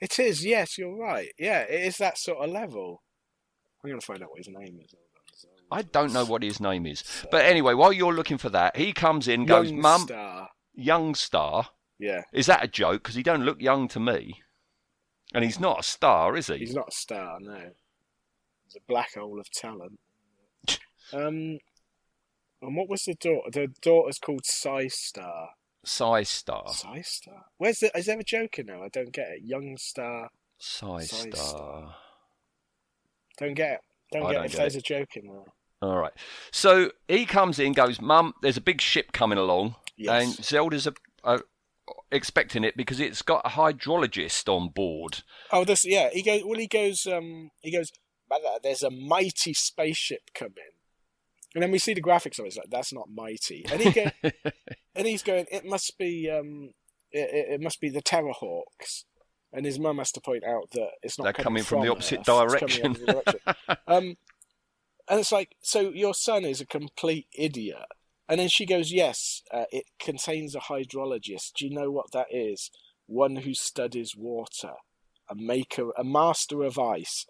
It 0.01 0.19
is. 0.19 0.45
Yes, 0.45 0.77
you're 0.77 0.97
right. 0.97 1.29
Yeah, 1.39 1.61
it 1.61 1.87
is 1.87 1.97
that 1.99 2.19
sort 2.19 2.45
of 2.45 2.51
level. 2.51 3.03
I'm 3.83 3.91
gonna 3.91 4.01
find 4.01 4.23
out 4.23 4.31
what 4.31 4.39
his 4.39 4.49
name 4.49 4.81
is. 4.83 4.95
So- 5.35 5.49
I 5.71 5.83
don't 5.83 6.13
know 6.13 6.25
what 6.25 6.43
his 6.43 6.61
name 6.61 6.87
is, 6.87 7.03
but 7.31 7.45
anyway, 7.45 7.75
while 7.75 7.93
you're 7.93 8.13
looking 8.13 8.39
for 8.39 8.51
that, 8.51 8.77
he 8.77 8.93
comes 8.93 9.27
in, 9.27 9.47
goes, 9.47 9.73
"Mum, 9.73 10.03
Star. 10.03 10.51
young 10.75 11.15
star." 11.15 11.71
Yeah, 11.99 12.23
Is 12.33 12.47
that 12.47 12.65
a 12.65 12.69
joke? 12.69 13.05
Because 13.05 13.15
he 13.15 13.23
don't 13.23 13.45
look 13.45 13.61
young 13.61 13.89
to 13.89 14.01
me, 14.01 14.43
and 15.33 15.45
he's 15.45 15.61
not 15.61 15.81
a 15.81 15.83
star, 15.83 16.37
is 16.37 16.49
he? 16.49 16.59
he's 16.59 16.75
not 16.75 16.89
a 16.89 16.95
star. 16.95 17.39
No, 17.41 17.71
a 18.77 18.81
black 18.87 19.15
hole 19.15 19.39
of 19.41 19.51
talent. 19.51 19.99
Um, 21.13 21.59
and 22.63 22.77
what 22.77 22.89
was 22.89 23.05
the 23.05 23.15
daughter? 23.15 23.51
The 23.53 23.69
daughter's 23.83 24.19
called 24.19 24.45
Psy 24.47 24.89
Star. 24.89 25.51
Size 25.87 26.31
star, 26.31 26.65
Psy 26.73 27.03
Star. 27.03 27.45
Where's 27.59 27.81
the? 27.81 27.95
Is 27.95 28.07
there 28.07 28.19
a 28.19 28.25
joke 28.25 28.59
in 28.59 28.67
there? 28.67 28.83
I 28.83 28.89
don't 28.89 29.13
get 29.13 29.29
it. 29.33 29.43
Young 29.43 29.77
Star. 29.77 30.31
size 30.59 31.11
Size 31.11 31.21
star. 31.21 31.35
star. 31.35 31.95
Don't 33.39 33.53
get 33.55 33.73
it. 33.73 33.81
Don't 34.13 34.23
I 34.25 34.29
get 34.29 34.33
don't 34.35 34.43
it 34.45 34.47
if 34.47 34.53
get 34.53 34.59
there's 34.59 34.77
it. 34.77 34.79
a 34.79 34.83
joke 34.83 35.17
in 35.17 35.27
there. 35.27 35.45
All 35.83 35.99
right. 35.99 36.13
So 36.53 36.91
he 37.07 37.27
comes 37.27 37.59
in, 37.59 37.73
goes, 37.75 38.01
"Mum, 38.01 38.33
there's 38.41 38.57
a 38.57 38.63
big 38.63 38.81
ship 38.81 39.13
coming 39.13 39.37
along, 39.37 39.75
Yes. 39.99 40.25
and 40.39 40.45
Zelda's 40.45 40.87
a, 40.87 40.95
a, 41.23 41.41
expecting 42.11 42.65
it 42.65 42.79
because 42.79 42.99
it's 42.99 43.21
got 43.21 43.43
a 43.45 43.51
hydrologist 43.51 44.49
on 44.49 44.69
board." 44.71 45.23
Oh, 45.53 45.67
this 45.67 45.85
yeah. 45.85 46.09
He 46.15 46.23
goes. 46.23 46.43
Well, 46.47 46.59
he 46.59 46.67
goes. 46.67 47.07
Um, 47.07 47.51
he 47.61 47.71
goes. 47.71 47.91
"Mother, 48.43 48.59
There's 48.63 48.83
a 48.83 48.91
mighty 48.91 49.55
spaceship 49.55 50.31
coming, 50.35 50.75
and 51.55 51.63
then 51.63 51.71
we 51.71 51.79
see 51.79 51.95
the 51.95 52.03
graphics 52.03 52.39
of 52.39 52.45
it. 52.45 52.49
It's 52.49 52.57
like 52.57 52.71
that's 52.71 52.93
not 52.93 53.09
mighty. 53.11 53.65
And 53.71 53.81
he 53.81 53.91
go, 53.91 54.11
and 54.95 55.07
he's 55.07 55.23
going. 55.23 55.47
It 55.51 55.65
must 55.65 55.97
be. 55.99 56.31
Um, 56.31 56.71
it, 57.15 57.53
it, 57.53 57.61
must 57.61 57.81
be 57.81 57.89
the 57.89 58.03
Terrahawks. 58.03 59.05
And 59.53 59.65
his 59.65 59.79
mum 59.79 59.99
has 59.99 60.11
to 60.13 60.21
point 60.21 60.43
out 60.43 60.71
that 60.73 60.91
it's 61.01 61.17
not 61.17 61.25
They're 61.25 61.33
coming 61.33 61.63
from 61.63 61.79
from 61.79 61.87
the 61.87 61.93
opposite 61.93 62.29
Earth, 62.29 62.61
it's 62.61 62.73
coming 62.73 62.93
direction. 62.93 63.09
opposite 63.09 63.45
direction. 63.45 63.77
um, 63.87 64.17
and 65.09 65.21
it's 65.21 65.31
like, 65.31 65.55
so 65.61 65.91
your 65.91 66.15
son 66.15 66.45
is 66.45 66.61
a 66.61 66.67
complete 66.67 67.29
idiot. 67.33 67.87
And 68.29 68.41
then 68.41 68.49
she 68.49 68.67
goes, 68.67 68.91
yes, 68.91 69.43
uh, 69.53 69.67
it 69.71 69.85
contains 69.99 70.55
a 70.55 70.61
hydrologist. 70.61 71.53
Do 71.57 71.67
you 71.67 71.75
know 71.75 71.91
what 71.91 72.13
that 72.13 72.29
is? 72.31 72.71
One 73.07 73.37
who 73.37 73.55
studies 73.55 74.17
water, 74.17 74.73
a 75.29 75.35
maker, 75.35 75.91
a 75.97 76.05
master 76.05 76.63
of 76.63 76.79
ice. 76.79 77.27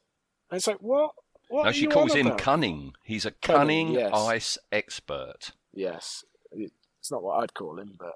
And 0.54 0.60
it's 0.60 0.68
like, 0.68 0.82
what? 0.82 1.10
What 1.48 1.64
no, 1.64 1.72
she 1.72 1.88
calls 1.88 2.14
him 2.14 2.28
about? 2.28 2.38
cunning. 2.38 2.92
He's 3.02 3.26
a 3.26 3.32
Cunning, 3.32 3.88
cunning, 3.88 3.90
yes. 3.94 4.12
ice 4.14 4.58
expert. 4.70 5.50
Yes, 5.72 6.22
it's 6.52 7.10
not 7.10 7.24
what 7.24 7.42
I'd 7.42 7.54
call 7.54 7.80
him, 7.80 7.96
but 7.98 8.14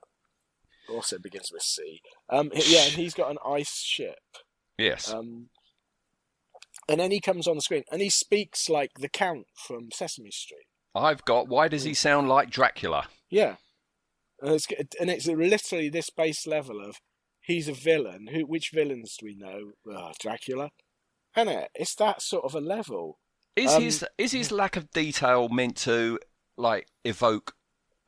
also 0.89 1.19
begins 1.19 1.51
with 1.53 1.63
C. 1.63 2.01
Um, 2.31 2.53
yeah, 2.55 2.85
and 2.85 2.93
he's 2.93 3.15
got 3.15 3.33
an 3.33 3.39
ice 3.45 3.81
ship. 3.81 4.21
Yes. 4.79 5.13
Um, 5.13 5.49
and 6.89 7.01
then 7.01 7.11
he 7.11 7.19
comes 7.19 7.49
on 7.49 7.57
the 7.57 7.61
screen 7.61 7.83
and 7.91 8.01
he 8.01 8.09
speaks 8.09 8.69
like 8.69 8.93
the 9.01 9.09
Count 9.09 9.47
from 9.57 9.89
Sesame 9.93 10.31
Street. 10.31 10.67
I've 10.95 11.25
got. 11.25 11.49
Why 11.49 11.67
does 11.67 11.83
he 11.83 11.95
sound 11.95 12.29
like 12.29 12.51
Dracula? 12.51 13.09
Yeah, 13.31 13.57
and 14.41 14.53
it's 14.53 14.69
and 15.01 15.11
it's 15.11 15.27
literally 15.27 15.89
this 15.89 16.09
base 16.09 16.47
level 16.47 16.81
of 16.81 16.99
he's 17.41 17.67
a 17.67 17.73
villain. 17.73 18.29
Who? 18.29 18.43
Which 18.43 18.71
villains 18.73 19.17
do 19.19 19.27
we 19.27 19.35
know? 19.35 19.73
Uh, 19.93 20.13
Dracula. 20.21 20.71
And 21.37 21.49
it, 21.49 21.69
it's 21.75 21.95
that 21.97 22.23
sort 22.23 22.45
of 22.45 22.55
a 22.55 22.61
level. 22.61 23.19
Is 23.57 23.73
Um, 23.75 23.83
his 23.83 24.05
is 24.17 24.33
his 24.33 24.51
lack 24.53 24.77
of 24.77 24.91
detail 24.91 25.49
meant 25.49 25.77
to 25.79 26.19
like 26.57 26.87
evoke 27.05 27.55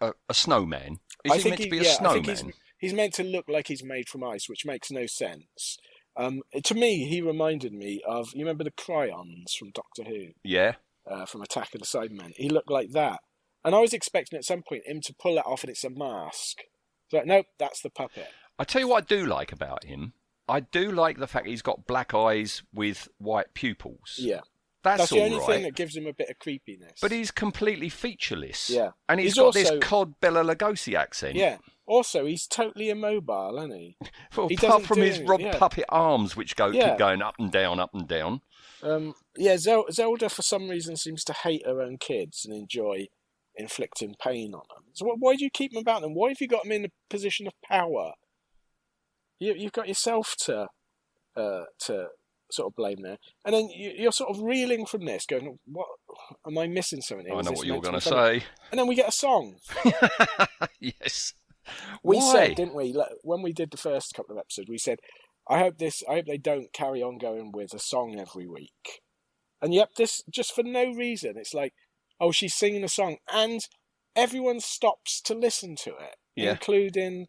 a, 0.01 0.13
a 0.29 0.35
snowman? 0.35 0.99
Is 1.25 1.33
I 1.33 1.37
he 1.37 1.43
think 1.43 1.51
meant 1.53 1.63
to 1.63 1.71
be 1.71 1.79
a 1.79 1.83
yeah, 1.83 1.91
I 1.91 1.95
snowman? 1.95 2.25
he's, 2.25 2.45
he's 2.79 2.93
meant 2.95 3.15
to 3.15 3.25
look 3.25 3.47
like 3.49 3.69
he's 3.69 3.85
made 3.85 4.09
from 4.09 4.25
ice, 4.25 4.49
which 4.49 4.65
makes 4.65 4.91
no 4.91 5.07
sense. 5.07 5.77
Um, 6.17 6.43
to 6.65 6.75
me, 6.75 7.05
he 7.09 7.21
reminded 7.21 7.73
me 7.73 8.01
of 8.07 8.31
you 8.35 8.41
remember 8.45 8.65
the 8.65 8.71
Cryons 8.73 9.53
from 9.59 9.71
Doctor 9.71 10.05
Who, 10.05 10.29
Yeah. 10.45 10.75
uh, 11.11 11.25
from 11.27 11.43
Attack 11.43 11.75
of 11.75 11.81
the 11.81 11.87
Cybermen. 11.87 12.33
He 12.37 12.49
looked 12.49 12.71
like 12.71 12.91
that, 12.93 13.21
and 13.65 13.75
I 13.75 13.81
was 13.81 13.93
expecting 13.93 14.37
at 14.39 14.45
some 14.45 14.63
point 14.69 14.87
him 14.87 15.01
to 15.03 15.15
pull 15.21 15.37
that 15.37 15.47
off, 15.47 15.63
and 15.63 15.71
it's 15.71 15.85
a 15.85 15.91
mask. 15.91 16.59
It's 17.07 17.13
like, 17.13 17.27
nope, 17.27 17.47
that's 17.59 17.81
the 17.83 17.91
puppet. 17.91 18.29
I 18.59 18.65
tell 18.65 18.83
you 18.83 18.89
what 18.89 19.05
I 19.05 19.07
do 19.07 19.25
like 19.27 19.53
about 19.53 19.85
him. 19.85 20.13
I 20.49 20.61
do 20.61 20.91
like 20.91 21.19
the 21.19 21.27
fact 21.27 21.47
he's 21.47 21.63
got 21.63 21.87
black 21.87 22.13
eyes 22.15 22.63
with 22.75 23.09
white 23.19 23.55
pupils. 23.55 24.17
Yeah, 24.19 24.41
That's, 24.83 24.99
that's, 24.99 25.11
the 25.13 25.23
only 25.23 25.39
right. 25.39 25.47
thing 25.47 25.63
that 25.63 25.75
gives 25.77 25.97
him 25.97 26.07
a 26.07 26.13
bit 26.13 26.29
of 26.31 26.39
creepiness. 26.39 26.99
But 27.01 27.13
he's 27.13 27.31
completely 27.31 27.89
featureless. 27.89 28.69
Yeah. 28.71 28.91
And 29.09 29.21
he's 29.21 29.31
He's 29.31 29.35
got 29.37 29.45
also- 29.47 29.61
this 29.61 29.73
Cod 29.81 30.15
Bela 30.21 30.43
Lugosi 30.43 30.95
accent. 30.95 31.37
yeah. 31.37 31.59
Also, 31.87 32.25
he's 32.25 32.47
totally 32.47 32.89
immobile, 32.89 33.59
isn't 33.59 33.73
he? 33.73 33.97
Well, 34.37 34.47
He 34.49 34.55
apart 34.55 34.85
from 34.85 34.99
his 34.99 35.19
rod 35.21 35.41
yeah. 35.41 35.59
puppet 35.59 35.87
arms, 35.89 36.37
which 36.37 36.55
go 36.55 36.69
Yeah. 36.71 36.91
keep 36.91 36.99
going 36.99 37.21
up 37.21 37.35
and 37.41 37.51
down, 37.51 37.81
up 37.81 37.91
and 37.95 38.07
down. 38.07 38.43
Um, 38.83 39.15
yeah, 39.37 39.57
Zelda 39.59 40.29
for 40.29 40.43
some 40.43 40.69
reason 40.69 40.97
seems 40.97 41.25
to 41.25 41.33
hate 41.33 41.67
her 41.67 41.83
own 41.83 41.99
kids 41.99 42.45
and 42.45 42.55
enjoy 42.55 43.09
inflicting 43.57 44.15
pain 44.23 44.55
on 44.55 44.63
them. 44.75 44.85
So 44.93 45.05
why 45.19 45.35
do 45.37 45.45
you 45.45 45.51
keep 45.51 45.73
them 45.73 45.81
about 45.81 46.03
them? 46.03 46.15
Why 46.15 46.29
have 46.29 46.41
you 46.41 46.47
got 46.49 46.63
them 46.63 46.73
in 46.73 46.85
a 46.87 46.91
position 47.11 47.47
of 47.49 47.53
power? 47.69 48.13
You, 49.41 49.55
you've 49.57 49.73
got 49.73 49.89
yourself 49.89 50.35
to 50.45 50.69
uh, 51.37 51.65
to 51.87 52.09
sort 52.53 52.67
of 52.69 52.77
blame 52.77 53.03
there, 53.03 53.19
and 53.45 53.55
then 53.55 53.69
you, 53.71 53.93
you're 53.97 54.13
sort 54.13 54.31
of 54.31 54.43
reeling 54.43 54.87
from 54.87 55.05
this, 55.07 55.27
going, 55.27 55.59
"What 55.67 55.89
am 56.47 56.59
I 56.59 56.67
missing 56.69 57.01
something?" 57.01 57.27
here? 57.27 57.37
I 57.37 57.43
know 57.43 57.53
what 57.53 57.67
you're 57.67 57.81
going 57.81 57.95
to 57.95 58.01
say. 58.01 58.45
And 58.71 58.79
then 58.79 58.87
we 58.87 58.95
get 58.95 59.09
a 59.09 59.13
song. 59.13 59.57
yes. 60.81 61.33
We 62.03 62.17
Why? 62.17 62.33
said, 62.33 62.57
didn't 62.57 62.75
we, 62.75 62.93
like, 62.93 63.11
when 63.23 63.43
we 63.43 63.53
did 63.53 63.71
the 63.71 63.77
first 63.77 64.15
couple 64.15 64.35
of 64.35 64.41
episodes, 64.41 64.69
we 64.69 64.79
said, 64.79 64.99
I 65.49 65.59
hope 65.61 65.79
this, 65.79 66.03
I 66.09 66.15
hope 66.15 66.27
they 66.27 66.39
don't 66.39 66.73
carry 66.73 67.03
on 67.03 67.19
going 67.19 67.53
with 67.53 67.73
a 67.75 67.79
song 67.79 68.19
every 68.19 68.47
week. 68.47 69.03
And 69.63 69.73
yep, 69.73 69.91
this, 69.97 70.23
just 70.29 70.55
for 70.55 70.63
no 70.65 70.93
reason, 70.93 71.35
it's 71.37 71.55
like, 71.55 71.73
oh, 72.19 72.33
she's 72.33 72.55
singing 72.55 72.83
a 72.83 72.89
song, 72.89 73.17
and 73.33 73.61
everyone 74.17 74.61
stops 74.61 75.21
to 75.23 75.35
listen 75.35 75.77
to 75.85 75.91
it, 75.91 76.17
Yeah. 76.35 76.53
including 76.53 77.27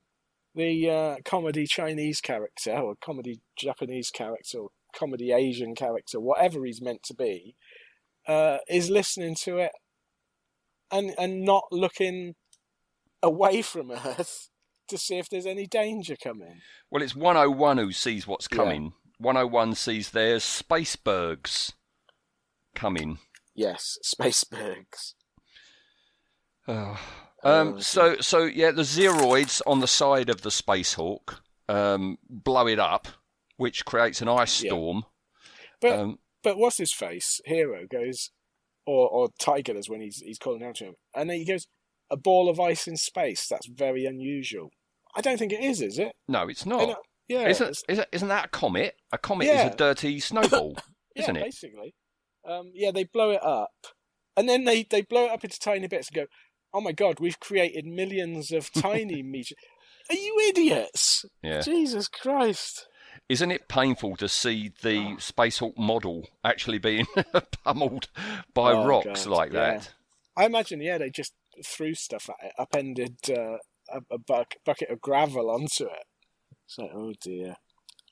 the 0.56 0.90
uh, 0.90 1.16
comedy 1.24 1.66
Chinese 1.66 2.22
character, 2.22 2.72
or 2.72 2.96
comedy 3.04 3.42
Japanese 3.58 4.10
character, 4.10 4.60
or 4.60 4.70
comedy 4.96 5.32
Asian 5.32 5.76
character, 5.76 6.20
whatever 6.20 6.66
he's 6.66 6.82
meant 6.82 7.04
to 7.04 7.14
be, 7.14 7.56
uh, 8.28 8.58
is 8.70 8.90
listening 8.90 9.36
to 9.44 9.58
it 9.58 9.72
and 10.92 11.14
and 11.18 11.44
not 11.44 11.64
looking 11.72 12.36
away 13.24 13.62
from 13.62 13.92
Earth 14.06 14.50
to 14.90 14.98
see 14.98 15.18
if 15.18 15.30
there's 15.30 15.46
any 15.46 15.66
danger 15.68 16.16
coming. 16.22 16.60
Well, 16.90 17.02
it's 17.02 17.16
101 17.16 17.78
who 17.78 17.92
sees 17.94 18.28
what's 18.28 18.48
Yeah. 18.52 18.58
coming. 18.58 18.94
101 19.20 19.76
sees 19.76 20.10
there's 20.12 20.44
Spacebergs 20.44 21.74
coming. 22.76 23.20
Yes, 23.56 23.98
Spacebergs. 24.04 25.14
Oh. 26.68 27.00
Oh, 27.44 27.62
Um, 27.62 27.82
so, 27.82 28.18
so 28.20 28.44
yeah, 28.46 28.72
the 28.72 28.84
Zeroids 28.84 29.62
on 29.66 29.80
the 29.80 29.88
side 29.88 30.30
of 30.30 30.42
the 30.42 30.52
Space 30.52 30.94
Hawk 30.94 31.42
um, 31.68 32.18
blow 32.30 32.68
it 32.68 32.80
up, 32.80 33.08
which 33.58 33.86
creates 33.86 34.22
an 34.22 34.28
ice 34.28 34.62
Yeah. 34.62 34.70
storm. 34.70 35.06
But 35.80 36.00
Um, 36.00 36.20
but 36.44 36.58
what's 36.58 36.78
his 36.78 36.94
face? 36.94 37.40
Hero 37.46 37.86
goes, 37.90 38.30
or 38.86 39.10
or 39.10 39.30
Tiger 39.40 39.74
does 39.74 39.90
when 39.90 40.02
he's 40.02 40.18
he's 40.18 40.38
calling 40.40 40.64
out 40.64 40.76
to 40.76 40.86
him, 40.86 40.96
and 41.16 41.30
then 41.30 41.38
he 41.38 41.46
goes, 41.46 41.66
a 42.12 42.18
ball 42.18 42.50
of 42.50 42.60
ice 42.60 42.88
in 42.88 42.98
space. 42.98 43.48
That's 43.48 43.68
very 43.68 44.06
unusual. 44.06 44.70
I 45.16 45.22
don't 45.22 45.38
think 45.38 45.54
it 45.54 45.62
is, 45.64 45.82
is 45.82 45.98
it? 46.00 46.12
no, 46.28 46.48
it's 46.50 46.66
not. 46.66 46.88
know- 46.88 46.96
yeah, 47.28 47.48
Isn't, 47.48 47.68
it's- 47.70 47.84
isn't, 47.88 48.08
isn't 48.12 48.28
that 48.28 48.46
a 48.46 48.50
comet? 48.50 48.96
A 49.14 49.18
comet 49.18 49.48
Yeah. 49.48 49.68
is 49.68 49.74
a 49.74 49.78
dirty 49.78 50.20
snowball, 50.20 50.76
isn't 51.16 51.36
it? 51.38 51.44
basically. 51.44 51.96
Um, 52.46 52.72
yeah, 52.74 52.92
they 52.92 53.06
blow 53.06 53.30
it 53.32 53.42
up, 53.44 53.72
and 54.36 54.50
then 54.50 54.66
they 54.66 54.84
they 54.84 55.02
blow 55.02 55.26
it 55.26 55.32
up 55.32 55.44
into 55.44 55.58
tiny 55.60 55.88
bits 55.88 56.10
and 56.10 56.16
go, 56.16 56.26
oh 56.74 56.82
my 56.82 56.92
god, 56.92 57.20
we've 57.20 57.40
created 57.40 57.86
millions 57.86 58.52
of 58.52 58.72
tiny 58.74 59.22
meters. 59.24 59.58
Are 60.10 60.16
you 60.16 60.38
idiots? 60.50 61.26
Yeah. 61.42 61.62
Jesus 61.62 62.08
Christ. 62.08 62.88
Isn't 63.30 63.52
it 63.52 63.70
painful 63.70 64.18
to 64.18 64.28
see 64.28 64.72
the 64.82 65.16
Space 65.20 65.60
Hawk 65.60 65.78
model 65.78 66.28
actually 66.44 66.80
being 66.80 67.06
pummeled 67.64 68.10
by 68.54 68.72
Oh, 68.74 68.86
rocks 68.86 69.26
God, 69.26 69.32
like 69.32 69.54
yeah. 69.54 69.60
that? 69.60 69.94
I 70.36 70.46
imagine, 70.46 70.82
yeah, 70.82 70.98
they 70.98 71.10
just 71.10 71.34
threw 71.66 71.94
stuff 71.94 72.30
at 72.30 72.48
it, 72.48 72.54
upended 72.58 73.18
uh, 73.30 73.58
a, 73.90 74.02
a 74.12 74.18
buck, 74.18 74.56
bucket 74.66 74.90
of 74.90 75.02
gravel 75.02 75.50
onto 75.50 75.86
it. 75.86 76.06
It's 76.66 76.78
like, 76.78 76.92
oh 76.94 77.14
dear. 77.22 77.56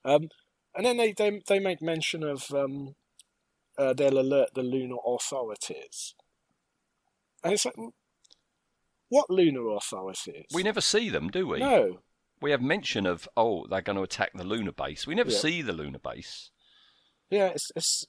Um, 0.06 0.30
and 0.76 0.86
then 0.86 0.98
they, 0.98 1.14
they 1.14 1.42
they 1.48 1.60
make 1.60 1.82
mention 1.82 2.24
of 2.24 2.46
um, 2.54 2.96
uh, 3.78 3.94
they'll 3.94 4.20
alert 4.20 4.50
the 4.54 4.64
lunar 4.64 4.98
authorities, 5.06 6.14
and 7.44 7.54
it's 7.54 7.66
like, 7.66 7.76
what 9.10 9.30
lunar 9.30 9.70
authorities? 9.76 10.46
We 10.54 10.64
never 10.64 10.82
see 10.82 11.10
them, 11.10 11.30
do 11.30 11.48
we? 11.48 11.60
no. 11.60 12.00
We 12.42 12.52
have 12.52 12.62
mention 12.62 13.06
of 13.06 13.28
oh 13.36 13.66
they're 13.70 13.82
going 13.82 13.98
to 13.98 14.02
attack 14.04 14.32
the 14.34 14.46
lunar 14.46 14.72
base. 14.72 15.06
We 15.06 15.14
never 15.14 15.30
Yeah. 15.32 15.38
see 15.40 15.62
the 15.62 15.74
lunar 15.74 16.00
base. 16.00 16.52
Yeah, 17.30 17.48
it's 17.48 17.70
it's 17.76 18.06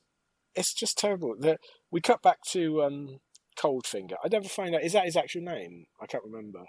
it's 0.54 0.73
just 0.73 0.97
terrible. 0.99 1.35
The, 1.38 1.59
we 1.90 2.00
cut 2.00 2.23
back 2.23 2.38
to 2.52 2.83
um, 2.85 3.19
Coldfinger. 3.59 4.14
I 4.25 4.28
never 4.28 4.49
find 4.49 4.75
out 4.75 4.85
is 4.85 4.92
that 4.92 5.04
his 5.07 5.16
actual 5.16 5.42
name. 5.42 5.87
I 6.00 6.07
can't 6.07 6.23
remember. 6.25 6.61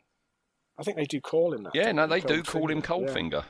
I 0.79 0.83
think 0.83 0.97
they 0.97 1.05
do 1.05 1.21
call 1.21 1.53
him 1.53 1.63
that. 1.63 1.75
Yeah, 1.75 1.91
no, 1.91 2.07
they 2.07 2.21
do 2.21 2.41
call 2.41 2.71
him 2.71 2.81
Coldfinger. 2.81 3.31
Yeah. 3.31 3.43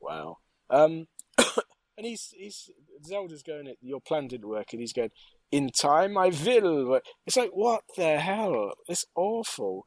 Wow. 0.00 0.36
Um, 0.70 1.06
and 1.38 2.06
he's 2.06 2.28
he's 2.36 2.70
Zelda's 3.04 3.42
going. 3.42 3.74
Your 3.80 4.00
plan 4.00 4.28
didn't 4.28 4.48
work, 4.48 4.68
and 4.72 4.80
he's 4.80 4.92
going. 4.92 5.10
In 5.50 5.70
time, 5.70 6.16
I 6.18 6.28
will. 6.28 7.00
It's 7.24 7.36
like 7.36 7.50
what 7.52 7.82
the 7.96 8.18
hell? 8.18 8.72
It's 8.88 9.04
awful. 9.16 9.84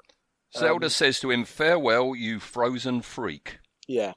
Zelda 0.57 0.87
Um, 0.87 0.89
says 0.89 1.19
to 1.19 1.31
him, 1.31 1.45
"Farewell, 1.45 2.15
you 2.15 2.39
frozen 2.39 3.01
freak." 3.01 3.59
Yeah. 3.87 4.13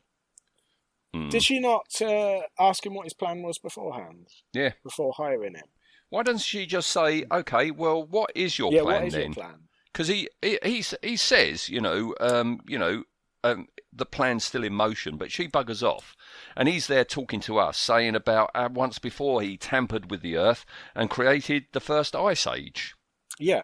Hmm. 1.13 1.29
Did 1.29 1.43
she 1.43 1.59
not 1.61 1.87
uh, 2.01 2.41
ask 2.59 2.85
him 2.87 2.95
what 2.95 3.05
his 3.05 3.15
plan 3.15 3.43
was 3.43 3.59
beforehand? 3.59 4.29
Yeah. 4.53 4.73
Before 4.83 5.13
hiring 5.17 5.55
him. 5.55 5.67
Why 6.09 6.23
doesn't 6.23 6.41
she 6.41 6.67
just 6.67 6.91
say, 6.91 7.25
"Okay, 7.31 7.71
well, 7.71 8.03
what 8.05 8.33
is 8.35 8.59
your 8.59 8.73
yeah. 8.73 8.83
plan 8.83 8.95
what 8.95 9.05
is 9.07 9.13
then?" 9.15 9.23
your 9.23 9.35
plan? 9.35 9.69
because 9.93 10.09
he, 10.09 10.29
he 10.41 10.59
he 10.65 10.85
he 11.03 11.17
says, 11.17 11.69
you 11.69 11.81
know, 11.81 12.15
um, 12.21 12.61
you 12.67 12.79
know, 12.79 13.05
um, 13.45 13.69
the 13.93 14.07
plan's 14.07 14.45
still 14.45 14.65
in 14.65 14.73
motion, 14.75 15.17
but 15.17 15.31
she 15.31 15.49
buggers 15.49 15.83
off, 15.83 16.17
and 16.57 16.69
he's 16.69 16.87
there 16.87 17.05
talking 17.05 17.41
to 17.41 17.59
us, 17.59 17.77
saying 17.77 18.15
about 18.15 18.51
uh, 18.55 18.69
once 18.73 18.99
before 18.99 19.43
he 19.43 19.57
tampered 19.57 20.11
with 20.11 20.23
the 20.23 20.37
Earth 20.37 20.65
and 20.95 21.11
created 21.11 21.67
the 21.73 21.81
first 21.81 22.17
ice 22.17 22.47
age. 22.47 22.95
Yeah, 23.39 23.63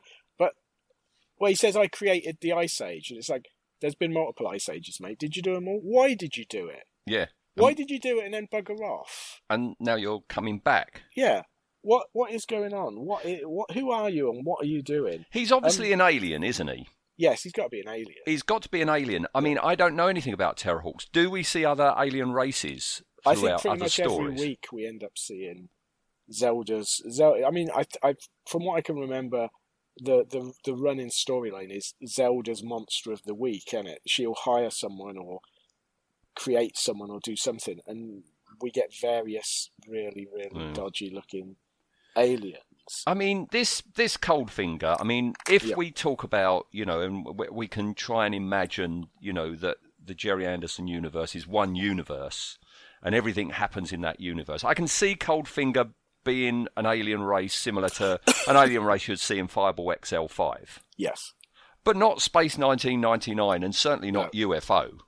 well, 1.40 1.48
he 1.50 1.54
says 1.54 1.76
I 1.76 1.86
created 1.88 2.38
the 2.40 2.52
ice 2.52 2.80
age, 2.80 3.10
and 3.10 3.18
it's 3.18 3.28
like 3.28 3.46
there's 3.80 3.94
been 3.94 4.12
multiple 4.12 4.48
ice 4.48 4.68
ages, 4.68 4.98
mate. 5.00 5.18
Did 5.18 5.36
you 5.36 5.42
do 5.42 5.54
them 5.54 5.68
all? 5.68 5.80
Why 5.82 6.14
did 6.14 6.36
you 6.36 6.44
do 6.48 6.66
it? 6.68 6.84
Yeah, 7.06 7.26
Why 7.54 7.72
did 7.72 7.90
you 7.90 7.98
do 7.98 8.20
it 8.20 8.24
and 8.26 8.34
then 8.34 8.48
bugger 8.52 8.80
off? 8.80 9.40
and 9.48 9.74
now 9.80 9.94
you're 9.96 10.22
coming 10.28 10.58
back. 10.58 11.02
Yeah. 11.16 11.42
What 11.82 12.08
what 12.12 12.32
is 12.32 12.44
going 12.44 12.74
on? 12.74 13.06
What 13.06 13.24
what? 13.44 13.70
Who 13.70 13.90
are 13.92 14.10
you 14.10 14.30
and 14.30 14.44
what 14.44 14.62
are 14.62 14.66
you 14.66 14.82
doing? 14.82 15.24
He's 15.30 15.52
obviously 15.52 15.94
um, 15.94 16.00
an 16.00 16.08
alien, 16.08 16.42
isn't 16.42 16.68
he? 16.68 16.88
Yes, 17.16 17.42
he's 17.42 17.52
got 17.52 17.64
to 17.64 17.68
be 17.70 17.80
an 17.80 17.88
alien. 17.88 18.18
He's 18.26 18.42
got 18.42 18.62
to 18.62 18.68
be 18.68 18.82
an 18.82 18.88
alien. 18.88 19.26
I 19.34 19.40
mean, 19.40 19.58
I 19.58 19.74
don't 19.74 19.96
know 19.96 20.08
anything 20.08 20.32
about 20.32 20.56
Terrahawks. 20.56 21.06
Do 21.12 21.30
we 21.30 21.42
see 21.42 21.64
other 21.64 21.94
alien 21.96 22.32
races 22.32 23.02
I 23.26 23.34
think 23.36 23.60
pretty 23.60 23.78
much 23.78 23.92
stories? 23.92 24.34
every 24.34 24.48
week 24.48 24.66
we 24.72 24.86
end 24.86 25.02
up 25.02 25.12
seeing 25.16 25.68
Zelda's. 26.32 27.02
Zelda. 27.10 27.46
I 27.46 27.50
mean, 27.50 27.70
I, 27.74 27.84
I 28.02 28.14
from 28.46 28.64
what 28.64 28.76
I 28.76 28.80
can 28.82 28.96
remember, 28.96 29.48
the 30.00 30.24
the 30.28 30.52
the 30.64 30.74
running 30.74 31.10
storyline 31.10 31.76
is 31.76 31.94
Zelda's 32.06 32.62
monster 32.62 33.12
of 33.12 33.22
the 33.24 33.34
week, 33.34 33.72
and 33.72 33.88
it 33.88 34.00
she'll 34.06 34.34
hire 34.34 34.70
someone 34.70 35.16
or 35.16 35.40
create 36.34 36.76
someone 36.76 37.10
or 37.10 37.20
do 37.22 37.36
something, 37.36 37.80
and 37.86 38.22
we 38.60 38.70
get 38.70 38.92
various 39.00 39.70
really 39.86 40.26
really 40.32 40.66
Mm. 40.66 40.74
dodgy 40.74 41.10
looking 41.10 41.56
aliens. 42.16 43.02
I 43.06 43.14
mean, 43.14 43.48
this 43.50 43.82
this 43.94 44.16
cold 44.16 44.50
finger. 44.50 44.96
I 44.98 45.04
mean, 45.04 45.34
if 45.48 45.62
Yeah. 45.64 45.76
we 45.76 45.90
talk 45.90 46.22
about, 46.24 46.66
you 46.72 46.84
know, 46.84 47.00
and 47.00 47.24
we, 47.38 47.48
we 47.50 47.68
can 47.68 47.94
try 47.94 48.26
and 48.26 48.34
imagine, 48.34 49.08
you 49.20 49.32
know, 49.32 49.54
that 49.56 49.78
the 50.02 50.14
Gerry 50.14 50.46
Anderson 50.46 50.88
universe 50.88 51.34
is 51.34 51.46
one 51.46 51.74
universe, 51.74 52.58
and 53.02 53.14
everything 53.14 53.50
happens 53.50 53.92
in 53.92 54.00
that 54.02 54.20
universe. 54.20 54.64
I 54.64 54.74
can 54.74 54.88
see 54.88 55.14
cold 55.14 55.48
finger 55.48 55.90
being 56.28 56.68
an 56.76 56.84
alien 56.84 57.22
race 57.22 57.54
similar 57.54 57.88
to 57.88 58.20
an 58.46 58.54
alien 58.54 58.84
race 58.84 59.08
you'd 59.08 59.18
see 59.18 59.38
in 59.38 59.48
Fireball 59.48 59.94
XL5, 60.02 60.80
Yes. 60.98 61.32
but 61.84 61.96
not 61.96 62.20
Space 62.20 62.58
1999, 62.58 63.64
and 63.64 63.74
certainly 63.74 64.10
not 64.10 64.34
UFO. 64.34 64.98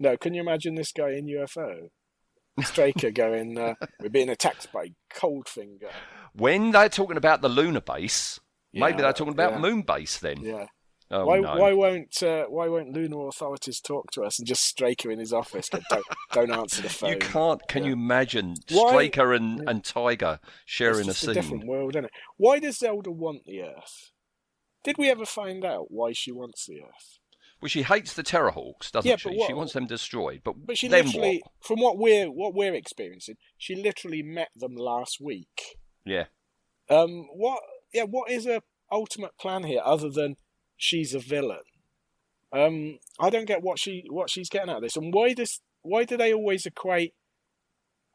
No. 0.00 0.16
Can 0.16 0.34
you 0.34 0.40
imagine 0.40 0.74
this 0.74 0.90
guy 0.90 1.10
in 1.10 1.26
UFO? 1.26 1.90
Straker 2.64 3.12
going, 3.12 3.56
uh, 3.56 3.74
"We're 4.00 4.08
being 4.08 4.28
attacked 4.28 4.72
by 4.72 4.88
Coldfinger." 5.14 5.92
When 6.32 6.72
they're 6.72 6.88
talking 6.88 7.16
about 7.16 7.40
the 7.40 7.48
lunar 7.48 7.80
base, 7.80 8.40
maybe 8.72 9.00
they're 9.00 9.12
talking 9.12 9.32
about 9.32 9.52
yeah. 9.52 9.58
moon 9.58 9.82
base 9.82 10.18
then. 10.18 10.40
Yeah. 10.40 10.66
Oh 11.10 11.24
why? 11.24 11.38
no. 11.40 11.56
Why 11.56 11.72
won't? 11.72 12.22
Uh, 12.22 12.44
why 12.46 12.68
won't 12.68 12.92
lunar 12.92 13.28
authorities 13.28 13.80
talk 13.80 14.10
to 14.12 14.22
us 14.24 14.38
and 14.38 14.46
just 14.46 14.64
Straker 14.64 15.10
in 15.10 15.18
his 15.18 15.32
office? 15.32 15.68
Don't, 15.70 15.84
don't 16.32 16.50
answer 16.52 16.82
the 16.82 16.88
phone. 16.90 17.10
You 17.12 17.16
can't. 17.18 17.66
Can 17.68 17.82
Yeah. 17.84 17.88
you 17.88 17.92
imagine 17.94 18.54
Why- 18.70 18.90
Straker 18.90 19.32
and, 19.32 19.66
and 19.68 19.82
Tiger 19.82 20.38
sharing 20.66 21.08
a 21.08 21.14
scene? 21.14 21.30
a 21.30 21.34
different 21.34 21.66
world, 21.66 21.94
isn't 21.96 22.04
it? 22.06 22.10
Why 22.36 22.58
does 22.58 22.78
Zelda 22.78 23.10
want 23.10 23.46
the 23.46 23.62
Earth? 23.62 24.10
Did 24.84 24.98
we 24.98 25.10
ever 25.10 25.24
find 25.24 25.64
out 25.64 25.86
why 25.90 26.12
she 26.12 26.30
wants 26.30 26.66
the 26.66 26.80
Earth? 26.82 27.18
Well, 27.60 27.68
she 27.68 27.82
hates 27.82 28.12
the 28.12 28.22
Terrahawks, 28.22 28.92
doesn't 28.92 29.08
Yeah, 29.08 29.16
she? 29.16 29.30
but 29.36 29.46
She 29.46 29.52
wants 29.54 29.72
them 29.72 29.86
destroyed. 29.86 30.42
But, 30.44 30.54
But 30.66 30.78
she 30.78 30.88
literally, 30.88 31.40
what? 31.42 31.52
from 31.66 31.80
what 31.80 31.98
we're 31.98 32.26
what 32.30 32.54
we're 32.54 32.74
experiencing, 32.74 33.34
she 33.56 33.74
literally 33.74 34.22
met 34.22 34.50
them 34.54 34.76
last 34.76 35.18
week. 35.20 35.76
Yeah. 36.04 36.26
Um, 36.90 37.26
what? 37.34 37.60
Yeah, 37.92 38.04
what 38.04 38.30
is 38.30 38.44
her 38.44 38.60
ultimate 38.92 39.36
plan 39.40 39.64
here 39.64 39.80
other 39.84 40.08
than 40.10 40.36
she's 40.78 41.14
a 41.14 41.18
villain? 41.18 41.60
Um, 42.50 42.98
I 43.20 43.28
don't 43.28 43.46
get 43.46 43.62
what 43.62 43.78
she 43.78 44.04
what 44.08 44.30
she's 44.30 44.48
getting 44.48 44.70
out 44.70 44.76
of 44.76 44.82
this, 44.82 44.96
and 44.96 45.12
why 45.12 45.34
does 45.34 45.60
why 45.82 46.04
do 46.04 46.16
they 46.16 46.32
always 46.32 46.64
equate 46.64 47.12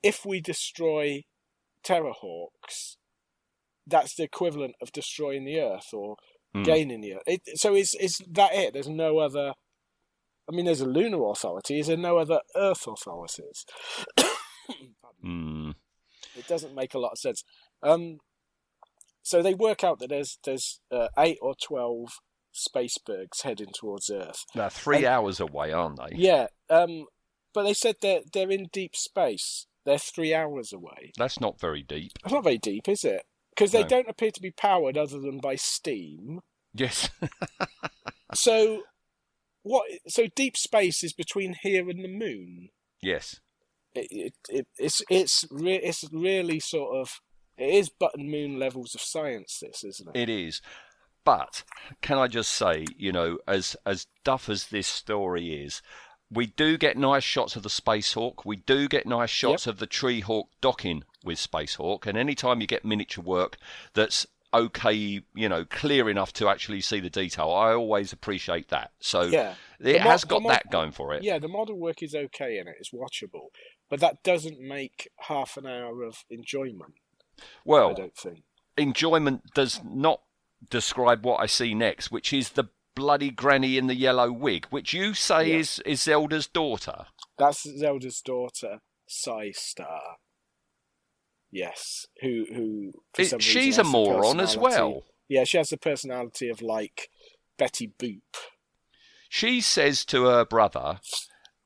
if 0.01 0.25
we 0.25 0.41
destroy 0.41 1.21
Terrahawks, 1.85 2.97
that's 3.85 4.15
the 4.15 4.23
equivalent 4.23 4.75
of 4.81 4.91
destroying 4.91 5.45
the 5.45 5.59
Earth 5.59 5.93
or 5.93 6.15
Hmm. 6.53 6.63
gaining 6.63 7.01
the 7.01 7.15
Earth. 7.15 7.23
It, 7.25 7.41
so 7.55 7.73
is 7.75 7.95
is 7.99 8.21
that 8.31 8.53
it? 8.53 8.73
There's 8.73 8.89
no 8.89 9.19
other. 9.19 9.53
I 10.47 10.55
mean, 10.55 10.65
there's 10.65 10.81
a 10.81 10.85
lunar 10.85 11.29
authority. 11.31 11.79
Is 11.79 11.87
there 11.87 11.97
no 11.97 12.17
other 12.17 12.41
Earth 12.55 12.87
authorities? 12.87 13.65
Hmm. 15.21 15.71
It 16.37 16.47
doesn't 16.47 16.75
make 16.75 16.93
a 16.93 16.99
lot 16.99 17.13
of 17.13 17.17
sense. 17.17 17.43
Um, 17.81 18.17
so 19.21 19.41
they 19.41 19.53
work 19.53 19.83
out 19.83 19.99
that 19.99 20.09
there's 20.09 20.37
there's 20.43 20.81
uh, 20.91 21.07
eight 21.17 21.37
or 21.41 21.55
twelve 21.55 22.09
spacebergs 22.53 23.41
heading 23.43 23.71
towards 23.73 24.09
Earth. 24.09 24.45
They're 24.55 24.69
three 24.69 24.97
And- 24.97 25.05
hours 25.05 25.39
away, 25.39 25.71
aren't 25.71 25.97
they? 25.99 26.15
Yeah, 26.17 26.47
um, 26.69 27.05
but 27.53 27.63
they 27.63 27.73
said 27.73 27.95
they're 28.01 28.21
they're 28.31 28.51
in 28.51 28.69
deep 28.71 28.95
space. 28.95 29.67
They're 29.85 29.97
three 29.97 30.33
hours 30.33 30.71
away. 30.71 31.11
That's 31.17 31.39
not 31.41 31.59
very 31.59 31.83
deep. 31.83 32.13
That's 32.23 32.33
not 32.33 32.43
very 32.43 32.57
deep, 32.57 32.87
is 32.87 33.03
it? 33.03 33.23
Because 33.49 33.71
they 33.71 33.81
No. 33.83 33.87
don't 33.89 34.09
appear 34.09 34.31
to 34.31 34.41
be 34.41 34.51
powered 34.51 34.97
other 34.97 35.19
than 35.19 35.39
by 35.39 35.55
steam. 35.55 36.39
Yes. 36.73 37.09
So 38.33 38.81
what? 39.61 39.83
So 40.07 40.27
deep 40.35 40.57
space 40.57 41.03
is 41.03 41.13
between 41.13 41.55
here 41.61 41.89
and 41.89 42.03
the 42.03 42.07
moon. 42.09 42.69
yes. 43.01 43.39
It, 43.95 44.07
it, 44.09 44.33
it 44.49 44.67
it's 44.79 45.03
it's 45.07 45.45
re- 45.51 45.75
it's 45.75 46.03
really 46.11 46.59
sort 46.59 46.97
of 46.97 47.11
it 47.59 47.69
is 47.75 47.89
button 47.89 48.27
moon 48.31 48.57
levels 48.57 48.95
of 48.95 49.01
science. 49.01 49.59
This 49.61 49.83
isn't 49.83 50.15
it? 50.15 50.19
It 50.19 50.29
is. 50.29 50.61
But 51.25 51.63
can 52.01 52.17
I 52.17 52.27
just 52.27 52.51
say, 52.53 52.85
you 52.97 53.11
know, 53.11 53.37
as 53.47 53.75
as 53.85 54.07
duff 54.23 54.49
as 54.49 54.67
this 54.67 54.87
story 54.87 55.63
is, 55.63 55.81
we 56.29 56.47
do 56.47 56.77
get 56.77 56.97
nice 56.97 57.23
shots 57.23 57.55
of 57.55 57.63
the 57.63 57.69
Space 57.69 58.13
Hawk. 58.13 58.45
We 58.45 58.57
do 58.57 58.87
get 58.87 59.05
nice 59.05 59.29
shots 59.29 59.67
of 59.67 59.79
the 59.79 59.87
Tree 59.87 60.19
Hawk 60.21 60.49
docking 60.61 61.03
with 61.23 61.39
Space 61.39 61.75
Hawk. 61.75 62.05
And 62.05 62.17
anytime 62.17 62.59
you 62.59 62.67
get 62.67 62.83
miniature 62.83 63.23
work 63.23 63.57
that's 63.93 64.25
okay, 64.53 64.93
you 65.33 65.49
know, 65.49 65.65
clear 65.65 66.09
enough 66.09 66.31
to 66.33 66.47
actually 66.47 66.81
see 66.81 66.99
the 66.99 67.09
detail, 67.09 67.49
I 67.49 67.73
always 67.73 68.13
appreciate 68.13 68.69
that. 68.69 68.91
So 68.99 69.23
Yeah. 69.23 69.55
it 69.79 70.03
mo- 70.03 70.09
has 70.11 70.25
got 70.25 70.43
mo- 70.43 70.49
that 70.49 70.69
going 70.69 70.91
for 70.91 71.13
it. 71.13 71.23
Yeah, 71.23 71.39
the 71.39 71.47
model 71.47 71.75
work 71.75 72.03
is 72.03 72.13
okay 72.13 72.59
in 72.59 72.67
it. 72.67 72.75
It's 72.79 72.91
watchable, 72.91 73.47
but 73.89 73.99
that 74.01 74.21
doesn't 74.23 74.59
make 74.59 75.09
half 75.21 75.57
an 75.57 75.65
hour 75.65 76.03
of 76.03 76.23
enjoyment. 76.29 76.93
Well, 77.65 77.89
I 77.91 77.93
don't 77.93 78.15
think. 78.15 78.43
enjoyment 78.77 79.41
does 79.55 79.81
not 79.83 80.21
describe 80.69 81.25
what 81.25 81.39
I 81.41 81.45
see 81.45 81.73
next, 81.73 82.11
which 82.11 82.31
is 82.33 82.49
the 82.51 82.65
bloody 82.95 83.31
granny 83.31 83.77
in 83.77 83.87
the 83.87 83.95
yellow 83.95 84.31
wig, 84.31 84.67
which 84.69 84.93
you 84.93 85.13
say 85.13 85.49
Yeah. 85.49 85.57
is 85.57 85.79
is 85.85 86.03
Zelda's 86.03 86.47
daughter. 86.47 87.07
That's 87.37 87.63
Zelda's 87.63 88.21
daughter, 88.21 88.81
Cy-Star. 89.07 90.17
Yes, 91.51 92.07
who 92.21 92.45
who 92.53 92.93
It- 93.17 93.41
she's 93.41 93.77
a 93.77 93.83
moron 93.83 94.39
as 94.39 94.57
well. 94.57 95.03
Yeah, 95.27 95.43
she 95.43 95.57
has 95.57 95.69
the 95.69 95.77
personality 95.77 96.49
of 96.49 96.61
like 96.61 97.09
Betty 97.57 97.87
Boop. 97.87 98.21
She 99.29 99.61
says 99.61 100.05
to 100.05 100.25
her 100.25 100.45
brother, 100.45 100.99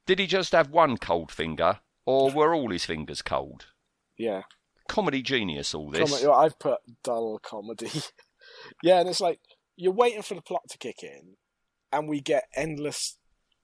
"Did 0.06 0.20
he 0.20 0.28
just 0.28 0.52
have 0.54 0.70
one 0.70 0.98
cold 0.98 1.32
finger, 1.32 1.82
or 2.06 2.32
were 2.32 2.54
all 2.54 2.72
his 2.72 2.86
fingers 2.86 3.22
cold?" 3.22 3.68
Yeah, 4.18 4.44
Comedy 4.88 5.22
genius, 5.22 5.74
all 5.76 5.90
this. 5.92 6.10
Comedy- 6.10 6.28
well, 6.28 6.40
I've 6.40 6.60
put 6.60 6.80
dull 7.04 7.40
comedy. 7.40 7.90
yeah, 8.84 9.00
and 9.00 9.10
it's 9.10 9.22
like 9.22 9.40
you're 9.76 9.92
waiting 9.92 10.22
for 10.22 10.36
the 10.36 10.42
plot 10.42 10.64
to 10.70 10.78
kick 10.78 11.04
in, 11.04 11.36
and 11.92 12.08
we 12.08 12.22
get 12.22 12.46
endless. 12.56 13.18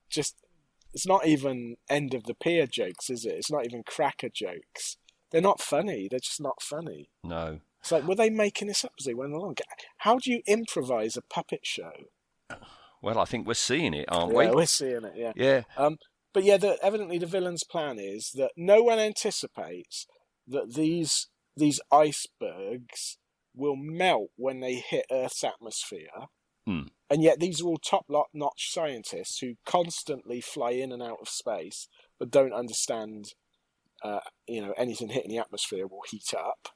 Just 0.10 0.36
it's 0.94 1.08
not 1.08 1.26
even 1.26 1.78
end 1.90 2.14
of 2.14 2.24
the 2.24 2.36
pier 2.36 2.68
jokes, 2.68 3.10
is 3.10 3.26
it? 3.26 3.34
It's 3.34 3.52
not 3.52 3.66
even 3.66 3.84
cracker 3.84 4.30
jokes. 4.30 4.98
They're 5.32 5.42
not 5.42 5.60
funny. 5.60 6.08
They're 6.10 6.20
just 6.20 6.42
not 6.42 6.62
funny. 6.62 7.10
No. 7.24 7.60
It's 7.82 7.92
like, 7.92 8.08
were 8.08 8.16
they 8.16 8.30
making 8.30 8.68
this 8.68 8.86
up 8.86 8.94
as 9.00 9.06
they 9.06 9.14
went 9.14 9.34
along? 9.34 9.56
How 9.98 10.18
do 10.18 10.32
you 10.32 10.42
improvise 10.48 11.18
a 11.18 11.22
puppet 11.22 11.62
show? 11.64 11.92
Well, 13.02 13.20
I 13.20 13.26
think 13.26 13.46
we're 13.46 13.56
seeing 13.56 13.94
it, 13.94 14.06
aren't 14.08 14.32
yeah, 14.32 14.50
we? 14.52 14.56
we're 14.56 14.66
seeing 14.68 15.04
it. 15.04 15.14
Yeah. 15.18 15.34
Yeah. 15.36 15.62
Um, 15.76 15.98
but 16.34 16.46
yeah, 16.46 16.58
the, 16.58 16.78
evidently 16.82 17.18
the 17.18 17.26
villain's 17.26 17.66
plan 17.66 18.00
is 18.00 18.32
that 18.36 18.52
no 18.56 18.82
one 18.84 19.00
anticipates 19.00 20.08
that 20.48 20.74
these 20.76 21.28
these 21.56 21.80
icebergs 21.92 23.18
will 23.56 23.76
melt 23.76 24.30
when 24.36 24.60
they 24.60 24.76
hit 24.76 25.06
Earth's 25.12 25.44
atmosphere, 25.44 26.28
Hmm. 26.66 26.88
and 27.10 27.22
yet 27.22 27.40
these 27.40 27.62
are 27.62 27.66
all 27.66 27.78
top-notch 27.78 28.72
scientists 28.72 29.40
who 29.40 29.56
constantly 29.66 30.40
fly 30.40 30.72
in 30.72 30.92
and 30.92 31.04
out 31.04 31.20
of 31.22 31.28
space, 31.28 31.88
but 32.18 32.32
don't 32.32 32.54
understand, 32.54 33.34
uh, 34.02 34.22
you 34.48 34.62
know, 34.62 34.74
anything 34.78 35.10
hitting 35.10 35.32
the 35.32 35.38
atmosphere 35.38 35.86
will 35.86 36.04
heat 36.10 36.34
up. 36.34 36.70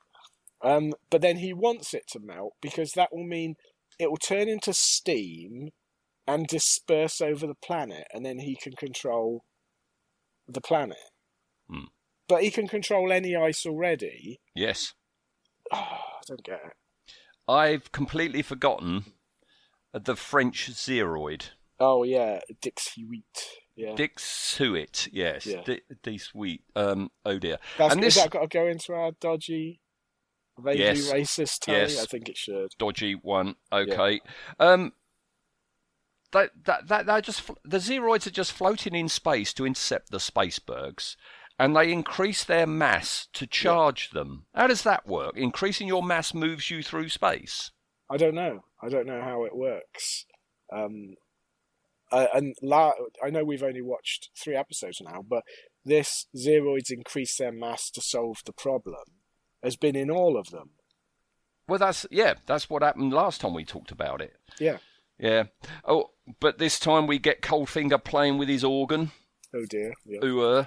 Um, 0.61 0.93
but 1.09 1.21
then 1.21 1.37
he 1.37 1.53
wants 1.53 1.93
it 1.93 2.07
to 2.09 2.19
melt 2.19 2.53
because 2.61 2.91
that 2.93 3.13
will 3.13 3.23
mean 3.23 3.55
it 3.99 4.09
will 4.09 4.17
turn 4.17 4.49
into 4.49 4.73
steam 4.73 5.69
and 6.25 6.47
disperse 6.47 7.21
over 7.21 7.47
the 7.47 7.55
planet, 7.55 8.07
and 8.13 8.25
then 8.25 8.39
he 8.39 8.55
can 8.55 8.73
control 8.73 9.45
the 10.47 10.61
planet. 10.61 11.11
Hmm. 11.69 11.85
But 12.27 12.43
he 12.43 12.51
can 12.51 12.67
control 12.67 13.13
any 13.13 13.35
ice 13.35 13.65
already. 13.65 14.41
Yes. 14.53 14.93
Oh, 15.73 15.77
I 15.77 16.21
don't 16.27 16.43
get 16.43 16.61
it. 16.65 16.73
I've 17.47 17.91
completely 17.91 18.41
forgotten 18.41 19.05
the 19.93 20.15
French 20.15 20.69
Zeroid. 20.71 21.49
Oh 21.79 22.03
yeah, 22.03 22.41
Dix-Huit. 22.61 23.23
Yeah, 23.75 23.93
Dick 23.95 24.19
Suet, 24.19 25.07
yes. 25.13 25.45
Yeah. 25.45 25.61
D, 25.63 25.81
D 26.01 26.17
Sweet. 26.17 26.63
Um, 26.75 27.11
oh 27.23 27.37
dear. 27.37 27.57
That's, 27.77 27.93
and 27.93 28.01
this 28.01 28.15
that 28.15 28.31
got 28.31 28.41
to 28.41 28.47
go 28.47 28.65
into 28.65 28.91
our 28.93 29.11
dodgy, 29.21 29.81
vaguely 30.59 30.83
Yes. 30.83 31.11
racist 31.11 31.59
tally? 31.59 31.77
Yes. 31.81 32.01
I 32.01 32.05
think 32.07 32.27
it 32.27 32.37
should. 32.37 32.71
dodgy 32.79 33.13
one. 33.13 33.55
Okay. 33.71 34.19
Um, 34.59 34.93
that 36.31 36.49
that 36.65 36.87
that 36.87 37.05
they're 37.05 37.21
just 37.21 37.47
the 37.63 37.77
Zeroids 37.77 38.25
are 38.25 38.31
just 38.31 38.51
floating 38.51 38.95
in 38.95 39.07
space 39.09 39.53
to 39.53 39.65
intercept 39.65 40.09
the 40.09 40.17
spacebergs, 40.17 41.15
and 41.59 41.75
they 41.75 41.91
increase 41.91 42.43
their 42.43 42.67
mass 42.67 43.27
to 43.33 43.47
charge 43.47 44.11
them. 44.11 44.45
How 44.53 44.67
does 44.67 44.83
that 44.83 45.07
work? 45.07 45.35
Increasing 45.35 45.87
your 45.87 46.03
mass 46.03 46.33
moves 46.33 46.69
you 46.69 46.83
through 46.83 47.09
space. 47.09 47.71
I 48.09 48.17
don't 48.17 48.35
know. 48.35 48.63
I 48.81 48.89
don't 48.89 49.07
know 49.07 49.21
how 49.21 49.43
it 49.43 49.55
works. 49.55 50.25
Um, 50.71 51.15
uh, 52.11 52.27
and 52.33 52.55
la- 52.61 52.93
I 53.23 53.29
know 53.29 53.43
we've 53.43 53.63
only 53.63 53.81
watched 53.81 54.29
three 54.37 54.55
episodes 54.55 55.01
now, 55.01 55.23
but 55.27 55.43
this 55.83 56.27
Zeroids 56.35 56.91
increase 56.91 57.37
their 57.37 57.51
mass 57.51 57.89
to 57.91 58.01
solve 58.01 58.37
the 58.45 58.53
problem 58.53 58.95
has 59.63 59.75
been 59.75 59.95
in 59.95 60.11
all 60.11 60.37
of 60.37 60.51
them. 60.51 60.71
Well, 61.67 61.79
that's 61.79 62.05
yeah, 62.11 62.35
that's 62.45 62.69
what 62.69 62.81
happened 62.81 63.11
last 63.11 63.41
time 63.41 63.53
we 63.53 63.65
talked 63.65 63.91
about 63.91 64.21
it. 64.21 64.33
Yeah. 64.59 64.77
Yeah. 65.19 65.45
Oh, 65.83 66.11
but 66.39 66.59
this 66.59 66.79
time 66.79 67.07
we 67.07 67.19
get 67.19 67.41
Coldfinger 67.41 68.01
playing 68.03 68.37
with 68.37 68.47
his 68.47 68.63
organ. 68.63 69.11
Oh 69.53 69.65
dear. 69.69 69.93
Yeah. 70.05 70.23
Ooh, 70.23 70.41
uh, 70.41 70.65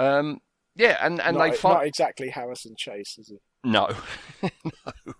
um, 0.00 0.40
yeah, 0.76 0.96
and 1.04 1.20
and 1.20 1.36
not, 1.36 1.52
they 1.52 1.68
not 1.68 1.86
exactly 1.86 2.30
Harrison 2.30 2.74
Chase, 2.76 3.18
is 3.18 3.30
it? 3.30 3.40
no, 3.62 3.90
no. 4.42 5.12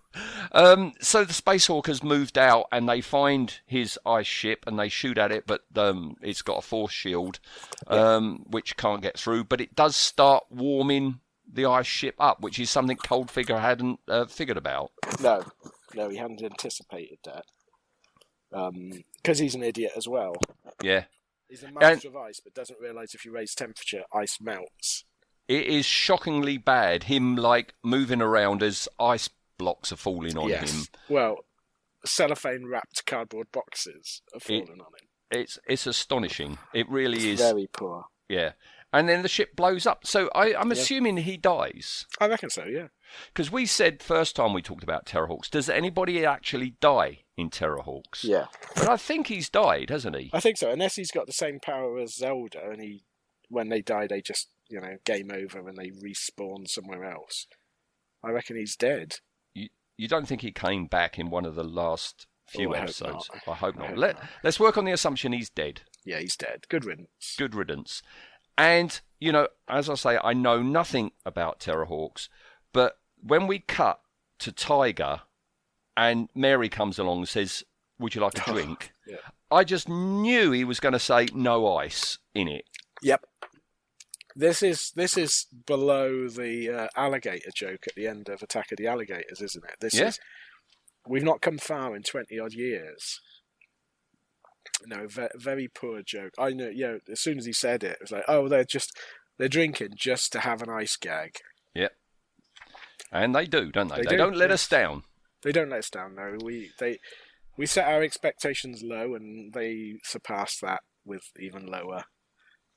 Um, 0.51 0.93
so 0.99 1.23
the 1.23 1.33
Space 1.33 1.67
Hawk 1.67 1.87
has 1.87 2.03
moved 2.03 2.37
out, 2.37 2.65
and 2.71 2.89
they 2.89 3.01
find 3.01 3.59
his 3.65 3.99
ice 4.05 4.27
ship, 4.27 4.63
and 4.65 4.79
they 4.79 4.89
shoot 4.89 5.17
at 5.17 5.31
it, 5.31 5.45
but 5.45 5.61
um, 5.75 6.15
it's 6.21 6.41
got 6.41 6.57
a 6.57 6.61
force 6.61 6.91
shield, 6.93 7.39
um, 7.87 8.43
which 8.49 8.75
can't 8.75 9.03
get 9.03 9.19
through. 9.19 9.43
But 9.43 9.61
it 9.61 9.75
does 9.75 9.95
start 9.95 10.45
warming 10.49 11.19
the 11.51 11.65
ice 11.65 11.85
ship 11.85 12.15
up, 12.17 12.41
which 12.41 12.59
is 12.59 12.69
something 12.69 12.97
Coldfinger 12.97 13.59
hadn't 13.59 13.99
uh, 14.07 14.25
figured 14.25 14.57
about. 14.57 14.91
No, 15.21 15.43
no, 15.93 16.09
he 16.09 16.17
hadn't 16.17 16.41
anticipated 16.41 17.19
that. 17.25 17.45
Because 19.17 19.39
he's 19.39 19.55
an 19.55 19.63
idiot 19.63 19.93
as 19.95 20.07
well. 20.07 20.35
Yeah. 20.81 21.05
He's 21.51 21.63
a 21.63 21.71
master 21.71 22.07
of 22.07 22.15
ice, 22.15 22.39
but 22.41 22.53
doesn't 22.53 22.79
realise 22.79 23.13
if 23.13 23.25
you 23.25 23.33
raise 23.33 23.53
temperature, 23.53 24.03
ice 24.13 24.37
melts. 24.39 25.03
It 25.49 25.65
is 25.65 25.85
shockingly 25.85 26.57
bad. 26.57 27.03
Him 27.03 27.35
like 27.35 27.73
moving 27.83 28.21
around 28.21 28.63
as 28.63 28.87
ice 28.97 29.29
blocks 29.57 29.91
are 29.91 29.97
falling 29.97 30.37
on 30.37 30.47
yes. 30.47 30.71
him. 30.71 30.85
Well, 31.09 31.39
cellophane 32.05 32.67
wrapped 32.67 33.05
cardboard 33.05 33.47
boxes 33.51 34.21
are 34.33 34.39
falling 34.39 34.69
on 34.69 34.77
him. 34.79 35.09
It's 35.29 35.59
it's 35.67 35.85
astonishing. 35.85 36.57
It 36.73 36.89
really 36.89 37.31
is. 37.31 37.39
Very 37.39 37.67
poor. 37.67 38.05
Yeah. 38.29 38.53
And 38.93 39.09
then 39.09 39.21
the 39.21 39.27
ship 39.27 39.55
blows 39.57 39.85
up. 39.85 40.07
So 40.07 40.29
I, 40.33 40.55
I'm 40.55 40.67
Yeah. 40.67 40.73
assuming 40.73 41.17
he 41.17 41.35
dies. 41.35 42.05
I 42.19 42.27
reckon 42.27 42.49
so. 42.49 42.63
Yeah. 42.63 42.87
Because 43.27 43.51
we 43.51 43.65
said 43.65 44.01
first 44.01 44.37
time 44.37 44.53
we 44.53 44.61
talked 44.61 44.83
about 44.83 45.05
Terrahawks, 45.05 45.49
does 45.49 45.69
anybody 45.69 46.25
actually 46.25 46.75
die 46.79 47.20
in 47.41 47.49
Terrahawks? 47.49 48.23
Yeah. 48.23 48.45
But 48.75 48.87
I 48.87 48.97
think 48.97 49.27
he's 49.27 49.49
died, 49.49 49.89
hasn't 49.89 50.15
he? 50.15 50.29
I 50.33 50.39
think 50.39 50.57
so. 50.57 50.71
Unless 50.71 50.95
he's 50.95 51.11
got 51.11 51.25
the 51.27 51.33
same 51.33 51.59
power 51.59 51.97
as 51.99 52.15
Zelda, 52.15 52.69
and 52.69 52.81
he, 52.81 53.03
when 53.49 53.69
they 53.69 53.81
die, 53.81 54.07
they 54.07 54.21
just 54.21 54.47
you 54.69 54.79
know 54.79 54.97
game 55.05 55.31
over 55.33 55.67
and 55.67 55.77
they 55.77 55.89
respawn 55.89 56.67
somewhere 56.67 57.03
else. 57.03 57.47
I 58.23 58.29
reckon 58.29 58.55
he's 58.55 58.75
dead. 58.75 59.15
You, 59.53 59.67
you 59.97 60.07
don't 60.07 60.27
think 60.27 60.41
he 60.41 60.51
came 60.51 60.85
back 60.85 61.19
in 61.19 61.29
one 61.29 61.45
of 61.45 61.55
the 61.55 61.63
last 61.63 62.27
few 62.47 62.69
Oh, 62.69 62.73
I 62.73 62.77
hope 62.77 62.83
episodes? 62.83 63.29
not. 63.33 63.53
I 63.53 63.55
hope 63.57 63.75
I 63.75 63.79
not. 63.79 63.87
hope 63.89 63.97
Let, 63.97 64.15
not. 64.15 64.29
Let's 64.43 64.59
work 64.59 64.77
on 64.77 64.85
the 64.85 64.91
assumption 64.91 65.33
he's 65.33 65.49
dead. 65.49 65.81
Yeah, 66.05 66.19
he's 66.19 66.35
dead. 66.35 66.65
Good 66.69 66.85
riddance. 66.85 67.35
Good 67.37 67.55
riddance. 67.55 68.01
And, 68.57 68.99
you 69.19 69.31
know, 69.31 69.47
as 69.67 69.89
I 69.89 69.95
say, 69.95 70.19
I 70.23 70.33
know 70.33 70.61
nothing 70.61 71.11
about 71.25 71.59
Terrahawks, 71.59 72.27
but 72.73 72.97
when 73.21 73.47
we 73.47 73.59
cut 73.59 74.01
to 74.39 74.51
Tiger 74.51 75.21
and 75.97 76.29
Mary 76.35 76.69
comes 76.69 76.97
along 76.99 77.19
and 77.19 77.27
says, 77.29 77.63
Would 77.99 78.15
you 78.15 78.21
like 78.21 78.47
a 78.47 78.51
drink? 78.53 78.93
Yeah. 79.07 79.17
I 79.49 79.63
just 79.63 79.89
knew 79.89 80.51
he 80.51 80.63
was 80.63 80.79
going 80.79 80.93
to 80.93 80.99
say 80.99 81.27
no 81.33 81.75
ice 81.77 82.17
in 82.33 82.47
it. 82.47 82.65
Yep. 83.01 83.25
This 84.35 84.63
is 84.63 84.91
this 84.95 85.17
is 85.17 85.45
below 85.65 86.29
the 86.29 86.69
uh, 86.69 86.87
alligator 86.95 87.51
joke 87.53 87.83
at 87.87 87.95
the 87.95 88.07
end 88.07 88.29
of 88.29 88.41
Attack 88.41 88.71
of 88.71 88.77
the 88.77 88.87
Alligators, 88.87 89.41
isn't 89.41 89.65
it? 89.65 89.75
This 89.81 89.93
Yeah. 89.95 90.07
is 90.07 90.19
we've 91.05 91.23
not 91.23 91.41
come 91.41 91.57
far 91.57 91.95
in 91.95 92.03
twenty 92.03 92.39
odd 92.39 92.53
years. 92.53 93.19
No, 94.85 95.07
ve- 95.07 95.27
very 95.35 95.67
poor 95.67 96.01
joke. 96.01 96.33
I 96.39 96.51
know. 96.51 96.69
Yeah, 96.73 96.97
as 97.11 97.19
soon 97.19 97.37
as 97.39 97.45
he 97.45 97.51
said 97.53 97.83
it, 97.83 97.91
it 97.93 97.97
was 98.01 98.11
like, 98.11 98.23
oh, 98.29 98.47
they're 98.47 98.63
just 98.63 98.97
they're 99.37 99.49
drinking 99.49 99.95
just 99.97 100.31
to 100.31 100.39
have 100.39 100.61
an 100.61 100.69
ice 100.69 100.95
gag. 100.95 101.35
Yep. 101.75 101.91
And 103.11 103.35
they 103.35 103.45
do, 103.45 103.69
don't 103.71 103.89
they? 103.89 103.97
They 103.97 104.01
They, 104.03 104.09
do, 104.11 104.17
don't 104.17 104.37
let 104.37 104.51
us 104.51 104.67
down. 104.67 105.03
They 105.43 105.51
don't 105.51 105.69
let 105.69 105.79
us 105.79 105.89
down 105.89 106.15
though. 106.15 106.37
We 106.43 106.71
they 106.79 106.99
we 107.57 107.65
set 107.65 107.87
our 107.87 108.01
expectations 108.01 108.81
low, 108.83 109.15
and 109.15 109.53
they 109.53 109.95
surpass 110.03 110.57
that 110.61 110.81
with 111.05 111.23
even 111.39 111.65
lower 111.67 112.03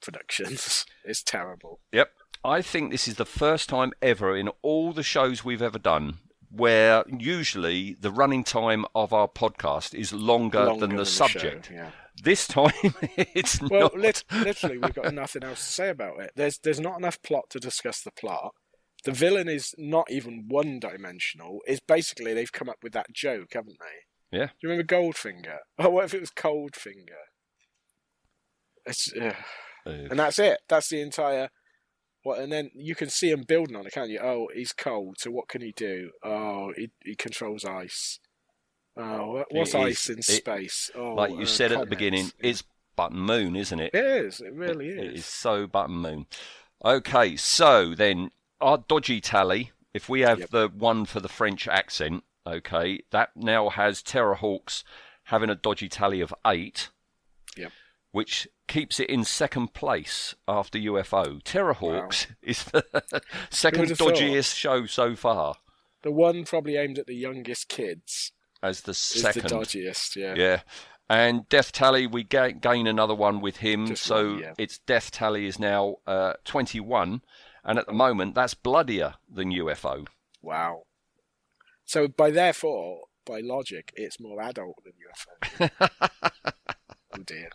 productions. 0.02 0.84
it's 1.04 1.22
terrible. 1.22 1.80
Yep. 1.92 2.10
I 2.44 2.60
think 2.60 2.90
this 2.90 3.08
is 3.08 3.16
the 3.16 3.24
first 3.24 3.68
time 3.68 3.92
ever 4.02 4.36
in 4.36 4.48
all 4.62 4.92
the 4.92 5.02
shows 5.02 5.44
we've 5.44 5.62
ever 5.62 5.78
done 5.78 6.18
where 6.50 7.02
usually 7.08 7.96
the 7.98 8.10
running 8.12 8.44
time 8.44 8.84
of 8.94 9.12
our 9.12 9.26
podcast 9.26 9.92
is 9.94 10.12
longer, 10.12 10.66
Longer 10.66 10.86
than 10.86 10.96
the 10.96 11.04
show, 11.04 11.26
subject. 11.26 11.70
yeah. 11.72 11.90
This 12.22 12.46
time 12.46 12.70
it's 13.16 13.60
Well, 13.60 13.80
not. 13.80 13.96
lit- 13.98 14.24
literally, 14.30 14.78
we've 14.78 14.94
got 14.94 15.12
nothing 15.14 15.42
else 15.42 15.58
to 15.66 15.72
say 15.72 15.88
about 15.88 16.20
it. 16.20 16.30
There's 16.36 16.58
there's 16.58 16.78
not 16.78 16.98
enough 16.98 17.20
plot 17.22 17.46
to 17.50 17.58
discuss 17.58 18.02
the 18.02 18.12
plot. 18.12 18.52
The 19.04 19.12
villain 19.12 19.48
is 19.48 19.74
not 19.76 20.10
even 20.10 20.46
one 20.48 20.80
dimensional. 20.80 21.60
It's 21.66 21.80
basically 21.80 22.32
they've 22.34 22.50
come 22.52 22.68
up 22.68 22.78
with 22.82 22.92
that 22.94 23.12
joke, 23.12 23.52
haven't 23.52 23.76
they? 23.80 24.38
Yeah. 24.38 24.46
Do 24.46 24.52
you 24.62 24.68
remember 24.70 24.94
Goldfinger? 24.94 25.58
Oh, 25.78 25.90
what 25.90 26.06
if 26.06 26.14
it 26.14 26.20
was 26.20 26.30
Coldfinger? 26.30 27.28
It's. 28.86 29.12
Uh, 29.12 29.34
and 29.86 30.18
that's 30.18 30.38
it. 30.38 30.58
That's 30.68 30.88
the 30.88 31.00
entire. 31.00 31.50
What 32.22 32.38
and 32.40 32.50
then 32.50 32.70
you 32.74 32.94
can 32.94 33.10
see 33.10 33.30
him 33.30 33.44
building 33.46 33.76
on 33.76 33.86
it, 33.86 33.92
can't 33.92 34.08
you? 34.08 34.18
Oh, 34.22 34.48
he's 34.54 34.72
cold. 34.72 35.16
So 35.18 35.30
what 35.30 35.48
can 35.48 35.60
he 35.60 35.72
do? 35.72 36.10
Oh, 36.22 36.72
he 36.74 36.90
he 37.04 37.14
controls 37.14 37.64
ice. 37.64 38.18
Oh, 38.96 39.44
what's 39.50 39.74
It 39.74 39.80
ice 39.80 40.08
in 40.08 40.18
it- 40.20 40.24
space? 40.24 40.90
Oh, 40.94 41.14
like 41.14 41.32
you 41.32 41.42
uh, 41.42 41.46
said 41.46 41.72
at 41.72 41.80
the 41.80 41.86
beginning, 41.86 42.30
it's 42.38 42.62
Button 42.96 43.18
Moon, 43.18 43.56
isn't 43.56 43.78
it? 43.78 43.92
It 43.92 44.04
is. 44.04 44.40
It 44.40 44.54
really 44.54 44.88
is. 44.88 44.98
It 44.98 45.04
is. 45.14 45.20
is 45.20 45.26
so 45.26 45.66
Button 45.66 45.96
Moon. 45.96 46.26
Okay, 46.82 47.36
so 47.36 47.94
then 47.94 48.30
our 48.64 48.78
dodgy 48.78 49.20
tally, 49.20 49.72
if 49.92 50.08
we 50.08 50.20
have 50.22 50.40
Yep. 50.40 50.50
the 50.50 50.68
one 50.68 51.04
for 51.04 51.20
the 51.20 51.28
French 51.28 51.68
accent, 51.68 52.24
okay, 52.46 53.00
that 53.10 53.30
now 53.36 53.68
has 53.68 54.02
Terrahawks 54.02 54.82
having 55.24 55.50
a 55.50 55.54
dodgy 55.54 55.88
tally 55.88 56.20
of 56.20 56.34
eight. 56.46 56.88
Yep. 57.56 57.72
Which 58.10 58.48
keeps 58.68 59.00
it 59.00 59.10
in 59.10 59.24
second 59.24 59.74
place 59.74 60.34
after 60.48 60.78
UFO. 60.78 61.42
Terrahawks 61.42 62.26
is 62.42 62.64
the 62.64 62.84
second 63.50 63.88
Who'd 63.88 63.98
thought? 63.98 64.14
dodgiest 64.14 64.54
show 64.54 64.86
so 64.86 65.14
far 65.16 65.56
The 66.02 66.12
one 66.12 66.44
probably 66.44 66.76
aimed 66.76 66.98
at 66.98 67.06
the 67.06 67.14
youngest 67.16 67.68
kids 67.68 68.32
as 68.62 68.82
the 68.82 68.94
second. 68.94 69.44
is 69.46 69.50
the 69.50 69.56
dodgiest. 69.56 70.16
Yeah. 70.16 70.34
Yeah. 70.36 70.60
And 71.08 71.46
Death 71.50 71.70
Tally, 71.72 72.06
we 72.06 72.22
gain 72.24 72.86
another 72.86 73.14
one 73.14 73.40
with 73.40 73.58
him. 73.58 73.88
Just 73.88 74.04
so 74.04 74.30
one, 74.32 74.38
yeah. 74.38 74.54
its 74.58 74.78
Death 74.78 75.10
Tally 75.10 75.46
is 75.46 75.58
now 75.58 75.96
uh, 76.06 76.32
21. 76.44 77.20
And 77.64 77.78
at 77.78 77.86
the 77.86 77.92
moment, 77.92 78.34
that's 78.34 78.54
bloodier 78.54 79.14
than 79.32 79.52
UFO. 79.52 80.06
Wow. 80.42 80.82
So 81.84 82.08
by 82.08 82.30
therefore, 82.30 83.04
by 83.24 83.40
logic, 83.40 83.92
it's 83.96 84.20
more 84.20 84.42
adult 84.42 84.82
than 84.84 84.92
UFO. 85.70 85.70
oh 87.12 87.22
dear. 87.24 87.50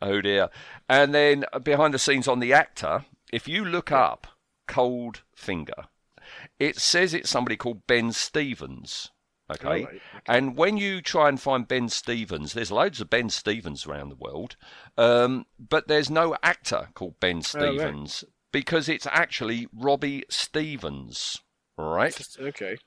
Oh 0.00 0.20
dear. 0.20 0.48
And 0.88 1.14
then 1.14 1.44
behind 1.62 1.94
the 1.94 1.98
scenes 1.98 2.28
on 2.28 2.40
the 2.40 2.52
actor, 2.52 3.04
if 3.32 3.48
you 3.48 3.64
look 3.64 3.90
up 3.90 4.26
Cold 4.66 5.22
Finger, 5.34 5.86
it 6.58 6.76
says 6.78 7.12
it's 7.14 7.30
somebody 7.30 7.56
called 7.56 7.86
Ben 7.86 8.12
Stevens. 8.12 9.10
Okay. 9.50 9.66
Right, 9.66 9.86
okay. 9.86 10.00
And 10.26 10.56
when 10.56 10.76
you 10.76 11.00
try 11.00 11.28
and 11.28 11.40
find 11.40 11.66
Ben 11.66 11.88
Stevens, 11.88 12.52
there's 12.52 12.70
loads 12.70 13.00
of 13.00 13.10
Ben 13.10 13.30
Stevens 13.30 13.84
around 13.84 14.10
the 14.10 14.16
world, 14.16 14.56
um, 14.96 15.46
but 15.58 15.88
there's 15.88 16.08
no 16.08 16.36
actor 16.42 16.90
called 16.94 17.18
Ben 17.18 17.42
Oh, 17.56 17.76
right. 17.76 18.24
Because 18.52 18.88
it's 18.88 19.06
actually 19.06 19.68
Robbie 19.72 20.24
Stevens, 20.28 21.40
right? 21.76 22.20
Okay. 22.38 22.78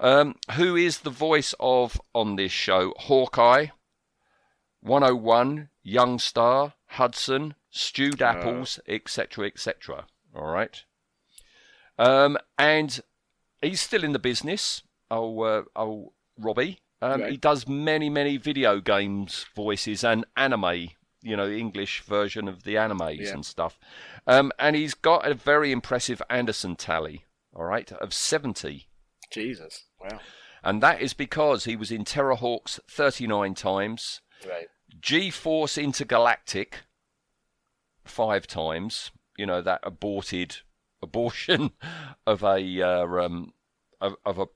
Um, 0.00 0.36
who 0.52 0.76
is 0.76 0.98
the 0.98 1.10
voice 1.10 1.54
of 1.58 2.00
on 2.14 2.36
this 2.36 2.52
show 2.52 2.94
Hawkeye, 2.98 3.66
101, 4.80 5.70
Young 5.82 6.18
Star, 6.20 6.74
Hudson, 6.86 7.54
Stew 7.70 8.10
Dapples, 8.10 8.78
etc., 8.86 9.46
etc. 9.46 10.06
All 10.34 10.46
right. 10.46 10.84
Um, 11.98 12.38
and 12.56 13.00
he's 13.60 13.80
still 13.80 14.04
in 14.04 14.12
the 14.12 14.18
business. 14.20 14.82
Oh, 15.10 15.40
uh, 15.40 15.62
oh, 15.74 16.12
Robbie. 16.38 16.80
Um, 17.00 17.20
Right. 17.22 17.30
He 17.32 17.36
does 17.36 17.66
many, 17.66 18.10
many 18.10 18.36
video 18.36 18.80
games 18.80 19.46
voices 19.54 20.04
and 20.04 20.24
anime. 20.36 20.90
You 21.22 21.36
know, 21.36 21.48
the 21.48 21.58
English 21.58 22.02
version 22.02 22.46
of 22.48 22.62
the 22.62 22.76
animes 22.76 23.18
Yeah. 23.26 23.32
and 23.34 23.44
stuff. 23.46 23.78
Um, 24.26 24.52
and 24.58 24.76
he's 24.76 24.94
got 24.94 25.26
a 25.26 25.34
very 25.34 25.72
impressive 25.72 26.22
Anderson 26.30 26.76
tally. 26.76 27.24
All 27.54 27.64
right, 27.64 27.90
of 27.92 28.14
seventy. 28.14 28.88
Jesus. 29.30 29.84
Wow. 30.00 30.20
And 30.62 30.82
that 30.82 31.00
is 31.00 31.12
because 31.14 31.64
he 31.64 31.76
was 31.76 31.90
in 31.92 32.04
Terrahawks 32.04 32.80
39 32.88 33.54
times, 33.54 34.20
Right. 34.46 34.68
G 35.00 35.30
Force 35.30 35.76
Intergalactic 35.78 36.80
five 38.04 38.46
times, 38.46 39.10
you 39.36 39.46
know, 39.46 39.60
that 39.62 39.80
aborted 39.82 40.58
abortion 41.02 41.72
of 42.26 42.42
a, 42.42 42.82
uh, 42.82 43.06
um, 43.06 43.52
of, 44.00 44.14
of 44.24 44.38
a, 44.38 44.46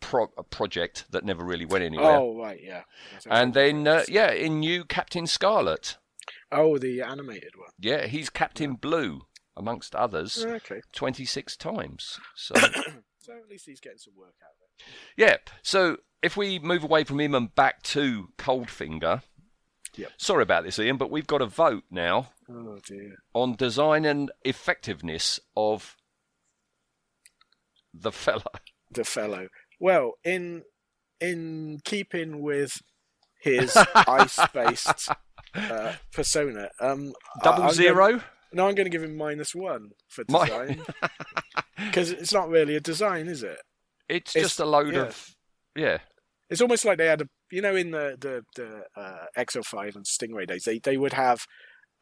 pro- 0.00 0.32
a 0.36 0.42
project 0.42 1.04
that 1.10 1.24
never 1.24 1.44
really 1.44 1.64
went 1.64 1.84
anywhere. 1.84 2.16
Oh 2.16 2.36
right, 2.38 2.60
yeah. 2.62 2.82
and 3.30 3.54
then, 3.54 3.86
uh, 3.86 4.04
yeah, 4.08 4.30
in 4.32 4.60
New 4.60 4.84
Captain 4.84 5.26
Scarlet. 5.26 5.96
Oh, 6.52 6.78
the 6.78 7.02
animated 7.02 7.52
one. 7.56 7.70
Yeah, 7.78 8.06
he's 8.06 8.30
Captain 8.30 8.74
Blue, 8.74 9.22
amongst 9.56 9.94
others, 9.94 10.44
Okay. 10.44 10.80
26 10.92 11.56
times. 11.56 12.18
So. 12.36 12.54
So 13.20 13.34
at 13.34 13.50
least 13.50 13.66
he's 13.66 13.78
getting 13.80 13.98
some 13.98 14.14
work 14.16 14.36
out 14.42 14.52
of 14.54 14.70
it. 14.78 14.86
Yeah. 15.18 15.36
So 15.60 15.98
if 16.22 16.34
we 16.38 16.58
move 16.58 16.82
away 16.82 17.04
from 17.04 17.20
him 17.20 17.34
and 17.34 17.54
back 17.54 17.82
to 17.82 18.28
Coldfinger. 18.38 19.20
Yep. 19.96 20.12
Sorry 20.16 20.42
about 20.42 20.64
this, 20.64 20.78
Ian, 20.78 20.96
but 20.96 21.10
we've 21.10 21.26
got 21.26 21.42
a 21.42 21.46
vote 21.46 21.84
now 21.90 22.30
Oh 22.50 22.78
dear. 22.86 23.16
on 23.34 23.54
design 23.54 24.06
and 24.06 24.30
effectiveness 24.46 25.40
of 25.54 25.94
the 27.92 28.12
fella. 28.12 28.44
The 28.92 29.04
fellow. 29.04 29.48
Well, 29.80 30.12
in 30.24 30.62
in 31.20 31.80
keeping 31.84 32.42
with 32.42 32.80
his 33.40 33.76
ice-based 33.94 35.08
uh, 35.54 35.92
persona, 36.12 36.70
um, 36.80 37.12
Double 37.42 37.64
I- 37.64 37.72
zero. 37.72 38.08
Going, 38.08 38.22
no, 38.52 38.66
I'm 38.66 38.74
going 38.74 38.86
to 38.86 38.90
give 38.90 39.02
him 39.02 39.16
minus 39.16 39.54
one 39.54 39.90
for 40.08 40.24
design 40.24 40.82
because 41.76 42.10
it's 42.10 42.32
not 42.32 42.48
really 42.48 42.76
a 42.76 42.80
design, 42.80 43.28
is 43.28 43.42
it? 43.42 43.58
It's, 44.08 44.34
it's- 44.34 44.50
just 44.50 44.60
a 44.60 44.64
load 44.64 44.94
yeah. 44.94 45.00
of 45.02 45.26
yeah. 45.76 45.98
It's 46.50 46.62
almost 46.62 46.86
like 46.86 46.96
they 46.96 47.06
had 47.06 47.20
a, 47.20 47.26
you 47.52 47.60
know, 47.60 47.76
in 47.76 47.90
the 47.90 48.16
the 48.18 48.42
the 48.56 48.82
uh, 49.00 49.26
XL5 49.36 49.96
and 49.96 50.06
Stingray 50.06 50.46
days, 50.46 50.64
they 50.64 50.78
they 50.78 50.96
would 50.96 51.12
have 51.12 51.44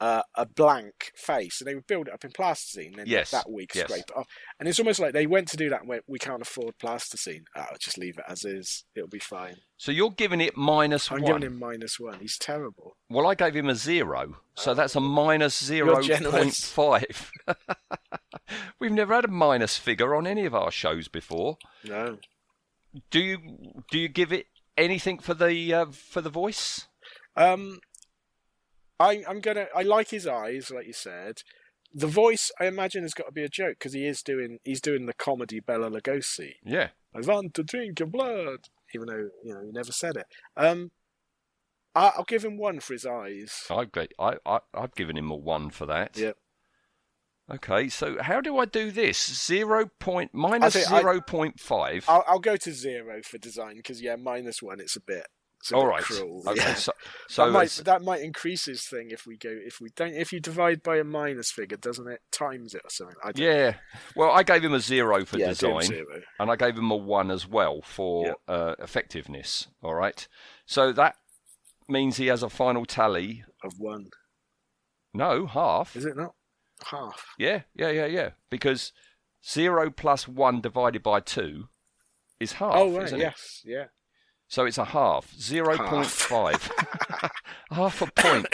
uh, 0.01 0.23
a 0.35 0.45
blank 0.47 1.11
face, 1.17 1.61
and 1.61 1.67
they 1.69 1.75
would 1.75 1.87
build 1.87 2.09
it 2.09 2.15
up 2.15 2.25
in 2.25 2.31
plasticine. 2.31 2.93
Then 2.97 3.07
Yes, 3.07 3.31
that 3.31 3.51
week 3.51 3.75
yes. 3.75 3.89
scrape 3.89 4.05
it 4.09 4.17
off, 4.17 4.27
and 4.61 4.69
it's 4.69 4.79
almost 4.79 5.01
like 5.01 5.13
they 5.15 5.27
went 5.27 5.49
to 5.49 5.57
do 5.57 5.71
that 5.71 5.81
and 5.81 5.89
went, 5.89 6.05
"We 6.07 6.19
can't 6.19 6.43
afford 6.43 6.79
plasticine. 6.79 7.45
Oh, 7.57 7.65
just 7.81 7.97
leave 7.99 8.19
it 8.19 8.25
as 8.29 8.45
is. 8.45 8.85
It'll 8.95 9.09
be 9.09 9.19
fine." 9.19 9.57
So 9.79 9.93
you're 9.93 10.11
giving 10.11 10.41
it 10.41 10.57
minus 10.57 11.11
I'm 11.11 11.23
one. 11.23 11.41
giving 11.41 11.43
him 11.53 11.59
minus 11.59 11.99
one. 11.99 12.21
He's 12.21 12.39
terrible. 12.39 12.97
Well, 13.09 13.27
I 13.27 13.35
gave 13.35 13.55
him 13.57 13.69
a 13.69 13.75
zero, 13.75 14.37
so 14.55 14.75
that's 14.75 14.97
a 14.97 15.01
minus 15.01 15.63
zero 15.65 16.01
point 16.03 16.55
five. 16.55 17.31
We've 18.79 18.93
never 18.93 19.15
had 19.15 19.25
a 19.25 19.29
minus 19.29 19.77
figure 19.77 20.15
on 20.15 20.27
any 20.27 20.45
of 20.45 20.55
our 20.55 20.71
shows 20.71 21.09
before. 21.09 21.57
No. 21.85 22.19
Do 23.11 23.19
you 23.21 23.83
do 23.91 23.99
you 23.99 24.09
give 24.09 24.33
it 24.33 24.47
anything 24.77 25.19
for 25.19 25.35
the 25.35 25.73
uh, 25.75 25.87
for 25.87 26.21
the 26.21 26.31
voice? 26.31 26.87
Um, 27.37 27.81
I, 28.99 29.23
I'm 29.29 29.41
gonna. 29.41 29.67
I 29.75 29.83
like 29.83 30.11
his 30.11 30.27
eyes, 30.27 30.71
like 30.71 30.87
you 30.87 30.93
said. 30.93 31.43
The 31.95 32.07
voice, 32.07 32.51
I 32.61 32.67
imagine, 32.67 33.03
has 33.03 33.15
got 33.15 33.27
to 33.27 33.33
be 33.33 33.45
a 33.45 33.49
joke 33.49 33.77
because 33.79 33.93
he 33.93 34.07
is 34.07 34.23
doing. 34.23 34.59
He's 34.65 34.81
doing 34.81 35.07
the 35.07 35.15
comedy 35.15 35.61
Bela 35.61 35.91
Lugosi. 35.91 36.55
Yeah. 36.65 36.89
I 37.15 37.21
want 37.21 37.55
to 37.55 37.63
drink 37.63 38.01
your 38.01 38.09
blood, 38.09 38.61
even 38.95 39.07
though 39.09 39.29
you 39.45 39.55
know 39.55 39.63
he 39.65 39.73
never 39.73 39.93
said 39.93 40.17
it. 40.17 40.27
Um, 40.57 40.91
I, 41.95 42.13
I'll 42.17 42.25
give 42.25 42.45
him 42.45 42.59
one 42.59 42.81
for 42.81 42.93
his 42.93 43.07
eyes. 43.07 43.65
I've 43.71 43.93
got, 43.93 44.09
I, 44.19 44.35
I 44.45 44.59
I've 44.75 44.95
given 44.95 45.17
him 45.17 45.31
a 45.31 45.37
one 45.37 45.71
for 45.71 45.87
that. 45.87 46.17
Yep. 46.17 46.37
Okay, 47.49 47.89
so 47.89 48.17
how 48.21 48.41
do 48.41 48.59
I 48.59 48.65
do 48.65 48.91
this? 48.91 49.47
Zero 49.47 49.89
point 50.01 50.33
minus 50.35 50.75
I 50.75 50.81
think 50.81 50.93
I- 50.93 51.01
zero 51.01 51.21
point 51.21 51.61
five. 51.61 52.05
I'll, 52.09 52.25
I'll 52.27 52.39
go 52.41 52.57
to 52.57 52.73
zero 52.73 53.23
for 53.23 53.39
design 53.39 53.77
because 53.77 54.03
yeah, 54.03 54.17
minus 54.17 54.61
one. 54.61 54.81
It's 54.81 54.97
a 54.97 55.01
bit. 55.01 55.27
All 55.75 55.87
right. 55.87 56.03
Cruel. 56.03 56.43
Okay. 56.47 56.61
yeah. 56.61 56.75
So, 56.75 56.93
so 57.29 57.47
that 57.47 57.53
might 57.53 57.71
that 57.85 58.03
might 58.03 58.21
increase 58.23 58.67
his 58.67 58.87
thing 58.87 59.09
if 59.11 59.27
we 59.27 59.37
go 59.37 59.51
if 59.51 59.81
we 59.81 59.89
don't 59.97 60.15
if 60.15 60.33
you 60.33 60.39
divide 60.41 60.83
by 60.83 60.99
a 60.99 61.05
minus 61.05 61.51
figure, 61.51 61.77
doesn't 61.77 62.07
it 62.09 62.21
times 62.31 62.75
it 62.75 62.83
or 62.85 62.91
something? 62.91 63.17
I 63.25 63.33
don't 63.33 63.45
yeah. 63.45 63.75
Well, 64.15 64.31
I 64.31 64.43
gave 64.43 64.63
him 64.63 64.75
a 64.75 64.81
zero 64.81 65.25
for 65.25 65.39
Yeah, 65.39 65.49
design, 65.49 65.83
zero. 65.83 66.23
and 66.39 66.51
I 66.51 66.57
gave 66.57 66.77
him 66.77 66.91
a 66.91 66.97
one 66.97 67.31
as 67.31 67.49
well 67.49 67.81
for 67.83 68.37
uh, 68.47 68.75
effectiveness. 68.79 69.67
All 69.83 69.95
right. 69.95 70.27
So 70.67 70.93
that 70.93 71.17
means 71.89 72.17
he 72.17 72.27
has 72.29 72.43
a 72.43 72.51
final 72.51 72.85
tally. 72.85 73.45
of 73.65 73.73
one. 73.79 74.11
No, 75.15 75.47
half. 75.47 75.97
Is 75.97 76.05
it 76.05 76.17
not 76.17 76.35
half? 76.85 77.25
Yeah, 77.39 77.63
yeah, 77.75 77.91
yeah, 77.91 78.07
yeah. 78.07 78.31
Because 78.51 78.93
zero 79.45 79.91
plus 79.91 80.29
one 80.29 80.61
divided 80.61 81.03
by 81.03 81.21
two 81.21 81.69
is 82.39 82.53
half. 82.53 82.73
oh 82.75 82.93
right, 82.95 83.05
isn't 83.05 83.21
it? 83.21 83.23
yes, 83.23 83.63
yeah. 83.65 83.85
So 84.49 84.65
it's 84.65 84.79
a 84.79 84.85
half. 84.85 85.33
Zero 85.35 85.77
point 85.77 86.07
five. 86.07 86.71
half 87.71 88.01
a 88.01 88.07
point. 88.13 88.47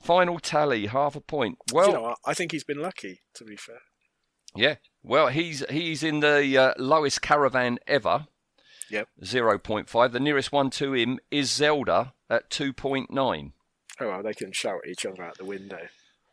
Final 0.00 0.38
tally, 0.38 0.86
half 0.86 1.16
a 1.16 1.20
point. 1.20 1.58
Well, 1.72 1.86
you 1.88 1.92
know? 1.94 2.16
I 2.24 2.34
think 2.34 2.52
he's 2.52 2.64
been 2.64 2.80
lucky. 2.80 3.20
To 3.34 3.44
be 3.44 3.56
fair. 3.56 3.80
yeah. 4.54 4.76
Well, 5.02 5.28
he's 5.28 5.64
he's 5.68 6.02
in 6.02 6.20
the 6.20 6.56
uh, 6.56 6.74
lowest 6.78 7.22
caravan 7.22 7.78
ever. 7.86 8.26
Yep. 8.90 9.08
Zero 9.24 9.58
point 9.58 9.88
five. 9.88 10.12
The 10.12 10.20
nearest 10.20 10.52
one 10.52 10.70
to 10.70 10.94
him 10.94 11.18
is 11.30 11.50
Zelda 11.50 12.12
at 12.30 12.50
two 12.50 12.72
point 12.72 13.10
nine. 13.10 13.52
Oh 14.00 14.08
well, 14.08 14.22
they 14.22 14.34
can 14.34 14.52
shout 14.52 14.80
at 14.84 14.90
each 14.90 15.06
other 15.06 15.22
out 15.22 15.38
the 15.38 15.44
window. 15.44 15.88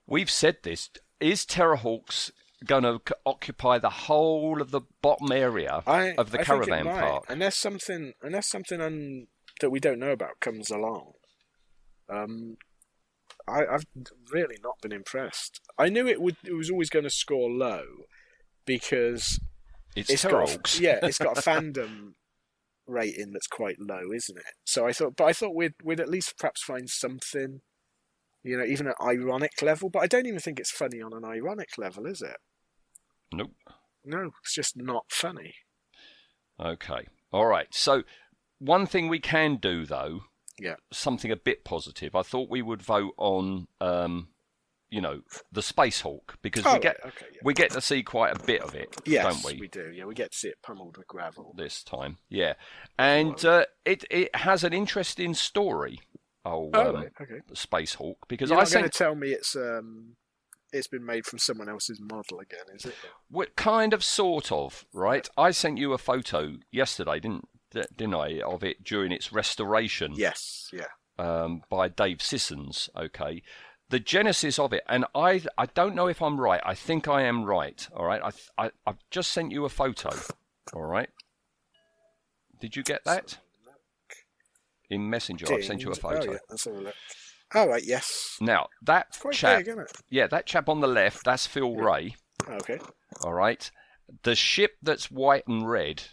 We've 0.06 0.30
said 0.30 0.58
this. 0.64 0.90
Is 1.20 1.46
Terrahawks 1.46 2.32
going 2.66 2.84
to 2.84 3.02
c- 3.08 3.16
occupy 3.26 3.80
the 3.80 3.90
whole 3.90 4.62
of 4.62 4.72
the 4.72 4.82
bottom 5.02 5.32
area 5.32 5.82
I, 5.88 6.14
of 6.18 6.32
the 6.32 6.42
I 6.42 6.44
caravan 6.44 6.86
park? 6.86 7.26
unless 7.30 7.58
something 7.58 8.14
unless 8.22 8.50
something 8.50 8.82
un, 8.82 9.28
that 9.62 9.70
we 9.70 9.80
don't 9.80 10.00
know 10.00 10.12
about 10.12 10.40
comes 10.40 10.70
along. 10.70 11.14
Um, 12.10 12.58
I, 13.48 13.66
I've 13.66 13.86
really 14.32 14.58
not 14.64 14.76
been 14.82 14.92
impressed. 14.92 15.60
I 15.78 15.90
knew 15.90 16.08
it 16.08 16.22
would. 16.22 16.38
It 16.44 16.54
was 16.54 16.70
always 16.70 16.90
going 16.90 17.04
to 17.04 17.10
score 17.10 17.50
low 17.50 17.84
because 18.66 19.40
It's, 19.96 20.10
it's 20.10 20.26
got 20.26 20.50
a, 20.50 20.82
yeah, 20.82 21.00
it's 21.04 21.18
got 21.18 21.38
a 21.38 21.42
fandom 21.50 22.14
rating 22.88 23.32
that's 23.32 23.48
quite 23.48 23.78
low, 23.80 24.12
isn't 24.14 24.38
it? 24.38 24.54
So 24.66 24.88
I 24.88 24.94
thought, 24.94 25.16
but 25.16 25.26
I 25.26 25.34
thought 25.34 25.56
we'd 25.56 25.74
we'd 25.84 26.00
at 26.00 26.10
least 26.10 26.38
perhaps 26.38 26.64
find 26.64 26.90
something, 26.90 27.62
you 28.44 28.58
know, 28.58 28.66
even 28.66 28.88
at 28.88 28.96
ironic 29.02 29.62
level. 29.62 29.90
But 29.90 30.04
I 30.04 30.08
don't 30.08 30.28
even 30.28 30.40
think 30.40 30.60
it's 30.60 30.72
funny 30.72 31.02
on 31.02 31.14
an 31.14 31.26
ironic 31.26 31.78
level, 31.78 32.06
is 32.06 32.22
it? 32.22 32.38
Nope. 33.34 33.52
No, 34.06 34.32
it's 34.44 34.56
just 34.56 34.76
not 34.78 35.06
funny. 35.12 35.56
Okay. 36.60 37.08
All 37.32 37.46
right. 37.46 37.68
So 37.74 38.04
one 38.60 38.86
thing 38.86 39.08
we 39.08 39.20
can 39.20 39.56
do 39.58 39.86
though, 39.86 40.22
Yeah. 40.60 40.76
something 40.92 41.32
a 41.32 41.36
bit 41.36 41.64
positive. 41.64 42.16
I 42.16 42.24
thought 42.24 42.50
we 42.50 42.62
would 42.62 42.82
vote 42.82 43.14
on, 43.18 43.68
um, 43.80 44.30
you 44.90 45.00
know, 45.02 45.22
the 45.52 45.62
Space 45.62 46.02
Hawk 46.02 46.38
because 46.42 46.66
Oh, 46.66 46.74
we 46.74 46.80
get 46.80 46.98
okay, 47.06 47.28
yeah. 47.32 47.40
we 47.44 47.54
get 47.54 47.72
to 47.72 47.82
see 47.82 48.02
quite 48.02 48.36
a 48.36 48.44
bit 48.44 48.62
of 48.62 48.74
it, 48.74 48.96
Yes, 49.06 49.24
don't 49.24 49.44
we? 49.54 49.60
we 49.60 49.68
do. 49.68 49.92
Yeah, 49.94 50.06
we 50.06 50.16
get 50.16 50.32
to 50.32 50.38
see 50.38 50.48
it 50.50 50.62
pummeled 50.64 50.98
with 50.98 51.08
gravel. 51.08 51.54
This 51.56 51.84
time, 51.84 52.18
yeah, 52.28 52.56
and 52.98 53.44
uh, 53.46 53.66
it 53.86 54.04
it 54.10 54.36
has 54.36 54.64
an 54.64 54.74
interesting 54.74 55.36
story. 55.36 56.00
Oh, 56.44 56.72
Oh, 56.74 56.96
um, 56.96 57.06
okay. 57.22 57.42
the 57.48 57.56
Space 57.56 57.94
Hawk 57.94 58.28
because 58.28 58.50
You're 58.50 58.58
I 58.60 58.64
not 58.64 58.72
going 58.72 58.86
to 58.86 58.90
tell 58.90 59.14
me 59.14 59.30
it's 59.30 59.56
um, 59.56 60.16
it's 60.72 60.88
been 60.88 61.06
made 61.06 61.26
from 61.26 61.40
someone 61.40 61.70
else's 61.70 62.00
model 62.02 62.40
again, 62.40 62.66
is 62.76 62.86
it? 62.86 62.96
What 63.30 63.56
kind 63.56 63.94
of, 63.94 64.04
sort 64.04 64.52
of, 64.52 64.86
right? 64.94 65.28
I 65.38 65.52
sent 65.52 65.78
you 65.78 65.94
a 65.94 65.98
photo 65.98 66.58
yesterday, 66.72 67.20
didn't 67.20 67.48
didn't 67.72 68.16
I, 68.16 68.42
of 68.42 68.64
it 68.64 68.84
during 68.84 69.12
its 69.12 69.32
restoration? 69.32 70.14
Yes. 70.16 70.70
Yeah. 70.74 70.86
um, 71.18 71.62
by 71.70 71.88
Dave 71.88 72.22
Sissons. 72.22 72.90
Okay, 72.98 73.44
the 73.90 74.00
genesis 74.00 74.58
of 74.60 74.74
it, 74.74 74.84
and 74.88 75.06
I 75.14 75.42
I 75.58 75.66
don't 75.68 75.96
know 75.96 76.08
if 76.08 76.22
I'm 76.22 76.40
right. 76.40 76.62
I 76.66 76.74
think 76.76 77.08
I 77.08 77.24
am 77.24 77.44
right. 77.44 77.88
All 77.96 78.06
right, 78.06 78.22
I, 78.58 78.64
I 78.66 78.72
I've 78.88 78.98
just 79.12 79.32
sent 79.32 79.52
you 79.52 79.66
a 79.66 79.70
photo. 79.70 80.10
All 80.74 80.86
right, 80.86 81.10
did 82.60 82.76
you 82.76 82.84
get 82.84 83.04
that? 83.06 83.38
In 84.92 85.08
Messenger, 85.08 85.54
I've 85.54 85.64
sent 85.64 85.82
you 85.82 85.92
a 85.92 85.94
Dinged. 85.94 86.02
photo. 86.02 86.40
Oh, 86.68 86.80
yeah. 86.82 86.92
Let's 87.54 87.62
have 87.62 87.64
a 87.64 87.66
look. 87.66 87.68
All 87.68 87.68
right. 87.74 87.84
Yes. 87.84 88.38
Now 88.42 88.68
that 88.84 89.18
quite 89.20 89.34
chap, 89.34 89.60
big, 89.60 89.68
isn't 89.70 89.82
it? 89.82 89.92
yeah, 90.10 90.28
that 90.28 90.46
chap 90.46 90.70
on 90.70 90.82
the 90.82 90.88
left, 90.88 91.24
that's 91.26 91.48
Phil 91.48 91.76
Rae. 91.76 92.16
Okay. 92.48 92.80
All 93.24 93.34
right, 93.34 93.70
the 94.24 94.36
ship 94.36 94.72
that's 94.82 95.12
white 95.12 95.48
and 95.48 95.70
red. 95.70 96.04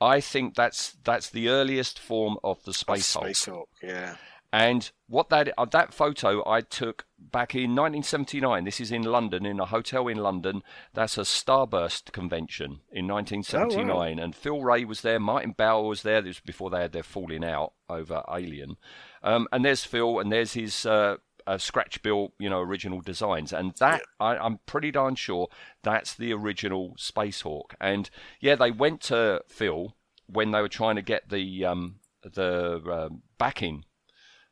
I 0.00 0.20
think 0.20 0.54
that's 0.54 0.96
that's 1.04 1.30
the 1.30 1.48
earliest 1.48 1.98
form 1.98 2.38
of 2.44 2.62
the 2.64 2.72
space 2.72 3.12
Hulk. 3.12 3.24
Space 3.26 3.44
Hawk. 3.46 3.68
Yeah. 3.82 4.16
And 4.50 4.90
what 5.08 5.28
that 5.28 5.52
uh, 5.58 5.66
that 5.66 5.92
photo 5.92 6.48
I 6.48 6.62
took 6.62 7.04
back 7.18 7.54
in 7.54 7.74
1979. 7.74 8.64
This 8.64 8.80
is 8.80 8.90
in 8.90 9.02
London, 9.02 9.44
in 9.44 9.60
a 9.60 9.66
hotel 9.66 10.08
in 10.08 10.18
London. 10.18 10.62
That's 10.94 11.18
a 11.18 11.22
Starburst 11.22 12.12
convention 12.12 12.80
in 12.90 13.06
1979, 13.08 14.18
and 14.18 14.34
Phil 14.34 14.62
Rae 14.62 14.84
was 14.84 15.02
there. 15.02 15.20
Martin 15.20 15.52
Bower 15.52 15.86
was 15.86 16.02
there. 16.02 16.22
This 16.22 16.36
was 16.36 16.40
before 16.40 16.70
they 16.70 16.80
had 16.80 16.92
their 16.92 17.02
falling 17.02 17.44
out 17.44 17.74
over 17.90 18.22
Alien. 18.32 18.76
Um, 19.22 19.48
and 19.52 19.64
there's 19.64 19.84
Phil, 19.84 20.18
and 20.18 20.30
there's 20.32 20.52
his 20.52 20.86
uh, 20.86 21.16
uh, 21.46 21.58
scratch 21.58 22.02
built, 22.02 22.32
you 22.38 22.50
know, 22.50 22.60
original 22.60 23.00
designs. 23.00 23.52
And 23.52 23.74
that 23.76 24.02
I, 24.20 24.36
I'm 24.36 24.58
pretty 24.66 24.90
darn 24.90 25.14
sure 25.14 25.48
that's 25.82 26.14
the 26.14 26.32
original 26.32 26.94
Space 26.98 27.40
Hawk. 27.40 27.74
And 27.80 28.10
yeah, 28.40 28.54
they 28.54 28.70
went 28.70 29.00
to 29.02 29.42
Phil 29.48 29.96
when 30.26 30.50
they 30.50 30.60
were 30.60 30.68
trying 30.68 30.96
to 30.96 31.02
get 31.02 31.30
the 31.30 31.64
um, 31.64 32.00
the 32.22 32.82
um 32.90 33.22
backing 33.38 33.84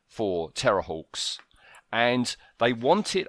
for 0.07 0.51
Terrahawks, 0.51 1.37
and 1.91 2.35
they 2.59 2.73
wanted. 2.73 3.27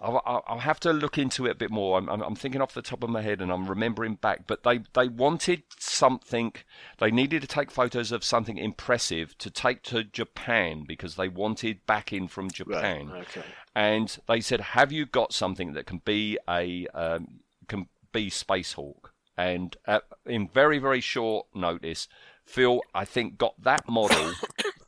I'll, 0.00 0.22
I'll 0.24 0.44
I'll 0.46 0.58
have 0.60 0.80
to 0.80 0.92
look 0.92 1.18
into 1.18 1.46
it 1.46 1.50
a 1.50 1.54
bit 1.54 1.70
more. 1.70 1.98
I'm, 1.98 2.08
I'm, 2.08 2.22
I'm 2.22 2.34
thinking 2.34 2.60
off 2.60 2.74
the 2.74 2.82
top 2.82 3.02
of 3.02 3.10
my 3.10 3.22
head, 3.22 3.40
and 3.40 3.52
I'm 3.52 3.66
remembering 3.68 4.14
back. 4.14 4.46
But 4.46 4.62
they, 4.62 4.80
they 4.94 5.08
wanted 5.08 5.62
something. 5.78 6.52
They 6.98 7.10
needed 7.10 7.42
to 7.42 7.48
take 7.48 7.70
photos 7.70 8.12
of 8.12 8.24
something 8.24 8.58
impressive 8.58 9.36
to 9.38 9.50
take 9.50 9.82
to 9.84 10.04
Japan 10.04 10.84
because 10.86 11.16
they 11.16 11.28
wanted 11.28 11.86
backing 11.86 12.28
from 12.28 12.50
Japan. 12.50 13.10
Okay. 13.12 13.42
And 13.74 14.16
they 14.26 14.40
said, 14.40 14.60
"Have 14.60 14.90
you 14.92 15.06
got 15.06 15.32
something 15.32 15.74
that 15.74 15.86
can 15.86 16.00
be 16.04 16.38
a 16.48 16.86
um, 16.94 17.40
can 17.68 17.86
be 18.12 18.30
Space 18.30 18.72
Hawk?" 18.72 19.12
And 19.36 19.76
uh, 19.86 20.00
in 20.26 20.48
very 20.48 20.78
very 20.78 21.00
short 21.00 21.46
notice, 21.54 22.08
Phil, 22.44 22.80
I 22.94 23.04
think, 23.04 23.38
got 23.38 23.62
that 23.62 23.88
model 23.88 24.32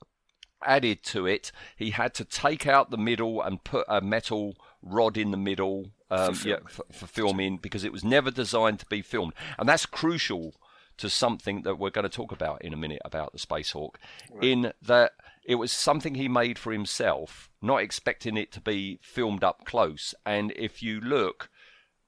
added 0.64 1.02
to 1.04 1.26
it. 1.26 1.52
He 1.76 1.90
had 1.90 2.14
to 2.14 2.24
take 2.24 2.66
out 2.66 2.90
the 2.90 2.96
middle 2.96 3.42
and 3.42 3.62
put 3.62 3.86
a 3.88 4.00
metal 4.00 4.56
rod 4.82 5.16
in 5.16 5.30
the 5.30 5.36
middle 5.36 5.92
um, 6.10 6.34
For 6.34 6.48
yeah, 6.48 6.56
filming. 6.56 6.68
for, 6.68 6.84
for 6.92 7.06
filming 7.06 7.56
because 7.56 7.84
it 7.84 7.92
was 7.92 8.04
never 8.04 8.30
designed 8.30 8.80
to 8.80 8.86
be 8.86 9.02
filmed. 9.02 9.32
And 9.58 9.68
that's 9.68 9.86
crucial 9.86 10.54
to 10.98 11.08
something 11.08 11.62
that 11.62 11.78
we're 11.78 11.90
going 11.90 12.02
to 12.02 12.08
talk 12.08 12.32
about 12.32 12.62
in 12.62 12.74
a 12.74 12.76
minute 12.76 13.00
about 13.04 13.32
the 13.32 13.38
Space 13.38 13.70
Hawk, 13.70 13.98
in 14.40 14.72
that 14.82 15.12
it 15.44 15.54
was 15.56 15.72
something 15.72 16.14
he 16.14 16.28
made 16.28 16.58
for 16.58 16.72
himself, 16.72 17.50
not 17.60 17.78
expecting 17.78 18.36
it 18.36 18.52
to 18.52 18.60
be 18.60 18.98
filmed 19.02 19.42
up 19.42 19.64
close. 19.64 20.14
And 20.26 20.52
if 20.54 20.82
you 20.82 21.00
look, 21.00 21.48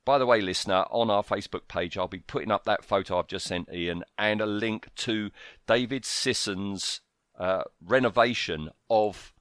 by 0.04 0.18
the 0.18 0.26
way, 0.26 0.40
listener, 0.40 0.84
on 0.90 1.10
our 1.10 1.24
Facebook 1.24 1.66
page, 1.66 1.96
I'll 1.96 2.08
be 2.08 2.18
putting 2.18 2.50
up 2.50 2.64
that 2.64 2.84
photo 2.84 3.18
I've 3.18 3.26
just 3.26 3.46
sent 3.46 3.72
Ian 3.72 4.04
and 4.18 4.40
a 4.40 4.46
link 4.46 4.88
to 4.96 5.30
David 5.66 6.04
Sisson's 6.04 7.00
uh, 7.38 7.62
renovation 7.82 8.68
of 8.90 9.32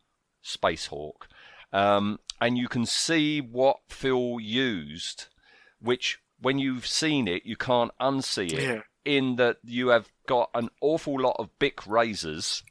Space 0.41 0.87
Hawk. 0.87 1.27
Um, 1.73 2.19
and 2.39 2.57
you 2.57 2.67
can 2.69 2.85
see 2.85 3.41
what 3.41 3.77
Phil 3.89 4.39
used, 4.39 5.27
which 5.81 6.19
when 6.39 6.59
you've 6.59 6.85
seen 6.87 7.27
it, 7.27 7.45
you 7.45 7.55
can't 7.57 7.91
unsee 7.99 8.53
it. 8.53 8.61
Yeah. 8.63 8.81
In 9.05 9.35
that 9.35 9.57
you 9.65 9.89
have 9.89 10.07
got 10.27 10.49
an 10.53 10.69
awful 10.79 11.19
lot 11.19 11.35
of 11.37 11.49
Bic 11.59 11.85
razors 11.85 12.63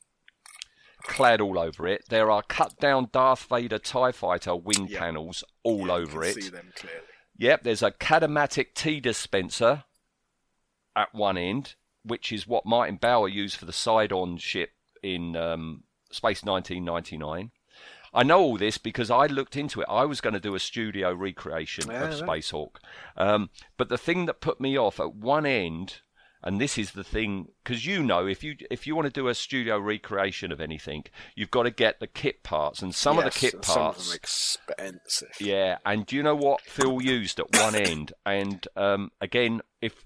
clad 1.03 1.41
all 1.43 1.59
over 1.59 1.87
it. 1.87 2.05
There 2.09 2.31
are 2.31 2.43
cut 2.43 2.79
down 2.79 3.09
Darth 3.13 3.45
Vader 3.51 3.79
TIE 3.79 4.13
fighter 4.13 4.57
wing 4.57 4.87
Yeah. 4.89 5.01
panels 5.01 5.45
all 5.63 5.81
Yeah, 5.81 5.85
you 5.87 5.93
over 6.03 6.21
can 6.21 6.31
it. 6.31 6.43
See 6.43 6.49
them 6.49 6.73
clearly. 6.75 7.01
Yep, 7.37 7.63
there's 7.65 7.83
a 7.83 7.91
Cadamatic 7.91 8.73
tea 8.75 9.01
dispenser 9.01 9.85
at 10.95 11.13
one 11.15 11.37
end, 11.37 11.75
which 12.05 12.31
is 12.33 12.47
what 12.47 12.65
Martin 12.65 12.97
Bower 12.97 13.29
used 13.29 13.57
for 13.57 13.65
the 13.67 13.73
side-on 13.73 14.39
ship 14.39 14.71
in 15.03 15.37
um, 15.37 15.83
Space 16.11 16.43
1999. 16.45 17.51
I 18.15 18.23
know 18.23 18.41
all 18.41 18.57
this 18.59 18.79
because 18.79 19.11
I 19.11 19.27
looked 19.27 19.57
into 19.57 19.81
it. 19.81 19.87
I 19.89 20.05
was 20.05 20.21
going 20.21 20.35
to 20.35 20.41
do 20.41 20.55
a 20.55 20.61
studio 20.61 21.13
recreation 21.15 21.85
Yeah, 21.89 22.03
of 22.05 22.09
right. 22.11 22.19
Space 22.19 22.51
Hawk, 22.51 22.81
um, 23.17 23.51
but 23.77 23.89
the 23.89 23.99
thing 23.99 24.27
that 24.27 24.41
put 24.41 24.61
me 24.61 24.79
off 24.79 25.01
at 25.01 25.15
one 25.15 25.47
end, 25.47 26.01
and 26.43 26.61
this 26.61 26.77
is 26.77 26.91
the 26.91 27.05
thing, 27.05 27.49
because 27.65 27.87
you 27.87 28.03
know, 28.03 28.27
if 28.27 28.43
you 28.45 28.57
if 28.71 28.87
you 28.87 28.95
want 28.95 29.07
to 29.07 29.13
do 29.13 29.29
a 29.29 29.35
studio 29.35 29.79
recreation 29.79 30.53
of 30.53 30.61
anything, 30.61 31.05
you've 31.35 31.51
got 31.51 31.63
to 31.63 31.71
get 31.71 32.01
the 32.01 32.07
kit 32.07 32.43
parts, 32.43 32.83
and 32.83 32.95
some 32.95 33.17
of 33.19 33.25
the 33.25 33.31
kit 33.31 33.63
parts, 33.63 33.73
Some 33.73 33.87
of 33.87 34.07
them 34.07 34.15
expensive. 34.15 35.37
yeah, 35.41 35.79
and 35.87 36.05
do 36.05 36.15
you 36.17 36.23
know 36.23 36.37
what 36.37 36.61
Phil 36.63 37.01
used 37.01 37.39
at 37.41 37.57
one 37.57 37.75
end? 37.75 38.13
And 38.27 38.67
um, 38.77 39.11
again, 39.21 39.63
if 39.81 40.05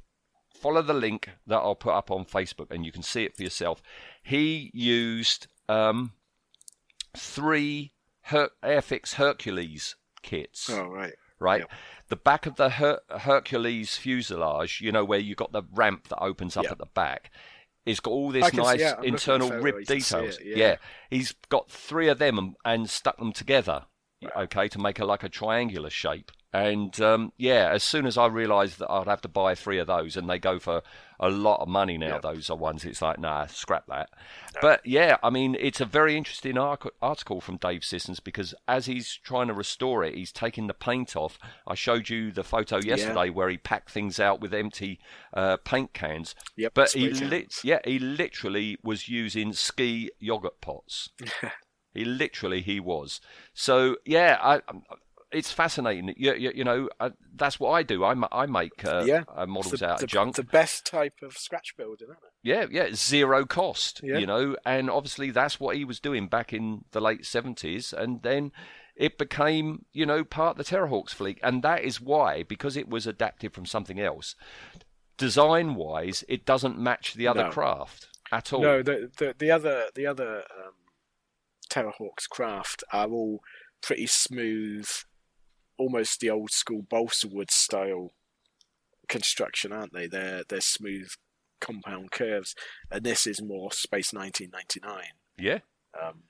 follow 0.61 0.83
the 0.83 0.95
link 0.95 1.29
that 1.47 1.57
I'll 1.57 1.75
put 1.75 1.95
up 1.95 2.11
on 2.11 2.25
Facebook, 2.25 2.71
and 2.71 2.85
you 2.85 2.93
can 2.93 3.03
see 3.03 3.25
it 3.25 3.37
for 3.37 3.43
yourself. 3.43 3.83
He 4.23 4.71
used 4.75 5.47
um, 5.69 6.13
three 7.17 7.93
Her- 8.27 8.51
Airfix 8.63 9.15
Hercules 9.15 9.97
kits 10.23 10.69
Oh 10.71 10.87
right. 10.87 11.15
right? 11.39 11.61
Yep. 11.61 11.71
The 12.09 12.17
back 12.17 12.47
of 12.47 12.57
the 12.57 12.71
Her- 12.71 13.01
Hercules 13.11 13.97
fuselage, 13.97 14.81
you 14.81 14.91
know, 14.93 15.05
where 15.05 15.19
you've 15.19 15.37
got 15.37 15.53
the 15.53 15.63
ramp 15.73 16.09
that 16.09 16.19
opens 16.23 16.57
up 16.57 16.65
Yep. 16.65 16.73
at 16.73 16.79
the 16.79 16.87
back, 16.87 17.31
it's 17.85 18.01
got 18.01 18.11
all 18.11 18.31
this 18.31 18.45
can 18.51 18.57
see- 18.57 18.63
nice 18.63 18.81
yeah, 18.81 18.91
I'm 18.91 18.97
looking 18.97 18.99
at 18.99 19.03
the 19.03 19.33
internal 19.35 19.51
rib 19.61 19.75
you 19.81 19.87
can 19.87 20.01
see 20.01 20.17
details. 20.17 20.39
it, 20.39 20.57
yeah. 20.57 20.77
he's 21.11 21.35
got 21.49 21.71
three 21.71 22.09
of 22.09 22.19
them 22.19 22.39
and, 22.39 22.57
and 22.65 22.91
stuck 22.91 23.17
them 23.19 23.33
together, 23.33 23.87
okay, 24.37 24.67
to 24.69 24.79
make 24.79 24.99
a 24.99 25.05
like 25.05 25.23
a 25.23 25.29
triangular 25.29 25.91
shape. 25.91 26.33
And 26.65 26.99
um, 27.01 27.33
yeah, 27.37 27.71
as 27.73 27.83
soon 27.83 28.07
as 28.07 28.17
I 28.17 28.27
realised 28.27 28.79
that 28.79 28.91
I'd 28.91 29.07
have 29.09 29.21
to 29.23 29.29
buy 29.29 29.55
three 29.55 29.79
of 29.79 29.87
those, 29.87 30.17
and 30.17 30.29
they 30.31 30.39
go 30.39 30.59
for 30.59 30.83
a 31.19 31.29
lot 31.29 31.61
of 31.61 31.69
money 31.69 31.99
now, 31.99 32.15
Yep. 32.15 32.23
those 32.23 32.51
are 32.51 32.57
ones. 32.57 32.85
It's 32.85 33.03
like, 33.03 33.19
nah, 33.19 33.47
scrap 33.47 33.87
that. 33.89 34.11
But 34.61 34.81
yeah, 34.87 35.17
I 35.23 35.31
mean, 35.31 35.57
it's 35.59 35.81
a 35.81 35.85
very 35.85 36.17
interesting 36.17 36.57
article 36.57 37.41
from 37.41 37.57
Dave 37.57 37.85
Sissons 37.85 38.21
because 38.21 38.55
as 38.69 38.87
he's 38.87 39.15
trying 39.23 39.49
to 39.49 39.55
restore 39.55 40.05
it, 40.05 40.15
he's 40.15 40.33
taking 40.33 40.67
the 40.67 40.75
paint 40.75 41.15
off. 41.17 41.39
I 41.67 41.75
showed 41.75 42.09
you 42.09 42.33
the 42.33 42.45
photo 42.45 42.77
yesterday 42.79 43.31
where 43.31 43.49
he 43.49 43.59
packed 43.59 43.91
things 43.91 44.19
out 44.21 44.41
with 44.41 44.55
empty 44.55 44.99
uh, 45.35 45.57
paint 45.59 45.93
cans. 45.93 46.35
Yep, 46.57 46.73
but 46.75 46.93
he, 46.93 47.11
li- 47.11 47.49
yeah, 47.65 47.81
he 47.85 47.99
literally 47.99 48.79
was 48.83 49.09
using 49.09 49.53
ski 49.53 50.11
yogurt 50.21 50.61
pots. 50.61 51.11
he 51.95 52.05
literally 52.05 52.63
he 52.63 52.79
was. 52.81 53.21
So 53.55 53.97
yeah, 54.05 54.39
I. 54.43 54.61
it's 55.37 55.53
fascinating. 55.53 56.15
You, 56.17 56.35
you, 56.35 56.53
you 56.55 56.65
know, 56.65 56.89
uh, 56.99 57.11
that's 57.35 57.61
what 57.61 57.73
I 57.73 57.83
do. 57.83 58.05
I, 58.05 58.15
I 58.33 58.47
make 58.47 58.85
uh, 58.85 59.05
yeah. 59.07 59.25
uh, 59.35 59.47
models 59.47 59.81
the, 59.81 59.89
out 59.91 59.99
the, 59.99 60.05
of 60.05 60.11
junk. 60.11 60.37
The 60.37 60.43
best 60.43 60.87
type 60.87 61.19
of 61.23 61.37
scratch 61.37 61.77
building, 61.77 62.09
isn't 62.09 62.17
it? 62.17 62.33
Yeah, 62.43 62.67
yeah, 62.71 62.95
zero 62.95 63.45
cost, 63.45 64.01
Yeah. 64.03 64.19
you 64.19 64.27
know, 64.27 64.57
and 64.65 64.89
obviously 64.89 65.31
that's 65.31 65.61
what 65.61 65.77
he 65.77 65.85
was 65.85 66.01
doing 66.01 66.29
back 66.29 66.53
in 66.53 66.85
the 66.93 67.01
late 67.01 67.23
70s, 67.23 67.93
and 67.93 68.23
then 68.23 68.53
it 68.97 69.19
became, 69.19 69.85
you 69.93 70.07
know, 70.07 70.25
part 70.25 70.59
of 70.59 70.65
the 70.65 70.77
Terrahawks 70.77 71.11
fleet, 71.11 71.39
and 71.43 71.63
that 71.63 71.85
is 71.85 72.01
why, 72.01 72.43
because 72.43 72.77
it 72.77 72.89
was 72.89 73.07
adapted 73.07 73.53
from 73.53 73.67
something 73.67 74.01
else, 74.01 74.35
design 75.19 75.75
wise, 75.75 76.25
it 76.29 76.47
doesn't 76.47 76.79
match 76.79 77.15
the 77.15 77.29
other 77.29 77.45
No. 77.45 77.51
craft 77.51 78.09
at 78.33 78.53
all. 78.53 78.63
No, 78.63 78.83
the 78.83 79.11
the, 79.19 79.35
the 79.39 79.51
other 79.51 79.89
the 79.95 80.07
other 80.07 80.39
um, 80.39 80.73
Terrahawks 81.69 82.29
craft 82.29 82.85
are 82.93 83.09
all 83.09 83.41
pretty 83.83 84.07
smooth, 84.07 84.89
almost 85.79 86.21
the 86.21 86.31
old 86.31 86.51
school 86.51 86.83
balsa 86.83 87.29
wood 87.29 87.51
style 87.51 88.13
construction, 89.09 89.73
aren't 89.73 89.93
they? 89.93 90.07
They're 90.07 90.43
they're 90.49 90.61
smooth 90.61 91.11
compound 91.61 92.11
curves, 92.11 92.55
and 92.91 93.05
this 93.05 93.27
is 93.27 93.43
more 93.43 93.73
Space 93.73 94.13
1999, 94.13 95.13
Yeah, 95.39 95.61
um, 96.01 96.25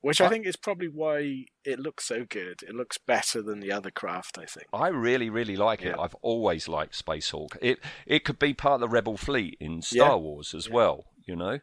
which 0.00 0.20
I 0.20 0.26
I- 0.26 0.28
think 0.28 0.46
is 0.46 0.56
probably 0.56 0.88
why 0.88 1.44
it 1.64 1.78
looks 1.78 2.06
so 2.06 2.24
good. 2.24 2.62
It 2.62 2.74
looks 2.74 2.98
better 2.98 3.42
than 3.42 3.60
the 3.60 3.72
other 3.72 3.90
craft, 3.90 4.38
I 4.38 4.44
think. 4.46 4.66
I 4.72 4.88
really, 4.88 5.28
really 5.30 5.56
like 5.56 5.82
it. 5.82 5.94
I've 5.98 6.14
always 6.22 6.68
liked 6.68 6.94
Space 6.94 7.30
Hawk. 7.30 7.56
It 7.60 7.78
it 8.06 8.24
could 8.24 8.38
be 8.38 8.54
part 8.54 8.74
of 8.74 8.80
the 8.80 8.88
Rebel 8.88 9.16
fleet 9.16 9.56
in 9.60 9.82
Star 9.82 10.10
Yeah. 10.10 10.14
Wars 10.16 10.54
as 10.54 10.68
well, 10.70 11.04
you 11.26 11.36
know. 11.36 11.58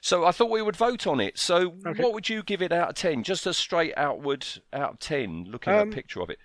So 0.00 0.24
I 0.24 0.30
thought 0.32 0.50
we 0.50 0.62
would 0.62 0.76
vote 0.76 1.06
on 1.06 1.20
it. 1.20 1.38
So 1.38 1.76
Okay. 1.86 2.02
what 2.02 2.12
would 2.14 2.28
you 2.28 2.42
give 2.42 2.62
it 2.62 2.72
out 2.72 2.90
of 2.90 2.94
ten? 2.94 3.22
Just 3.24 3.46
a 3.46 3.52
straight 3.54 3.94
outward 3.96 4.46
out 4.72 4.92
of 4.94 4.98
ten, 5.00 5.44
looking 5.48 5.72
at 5.72 5.80
Um, 5.82 5.88
a 5.90 5.94
picture 5.94 6.20
of 6.20 6.30
it. 6.30 6.38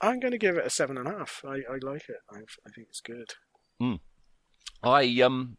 I'm 0.00 0.20
going 0.20 0.32
to 0.32 0.38
give 0.38 0.56
it 0.56 0.66
a 0.66 0.70
seven 0.70 0.98
and 0.98 1.08
a 1.08 1.12
half. 1.12 1.42
I, 1.46 1.56
I 1.70 1.78
like 1.80 2.08
it. 2.08 2.16
I, 2.30 2.38
I 2.38 2.70
think 2.74 2.88
it's 2.88 3.00
good. 3.00 3.32
I 4.82 5.20
um, 5.22 5.56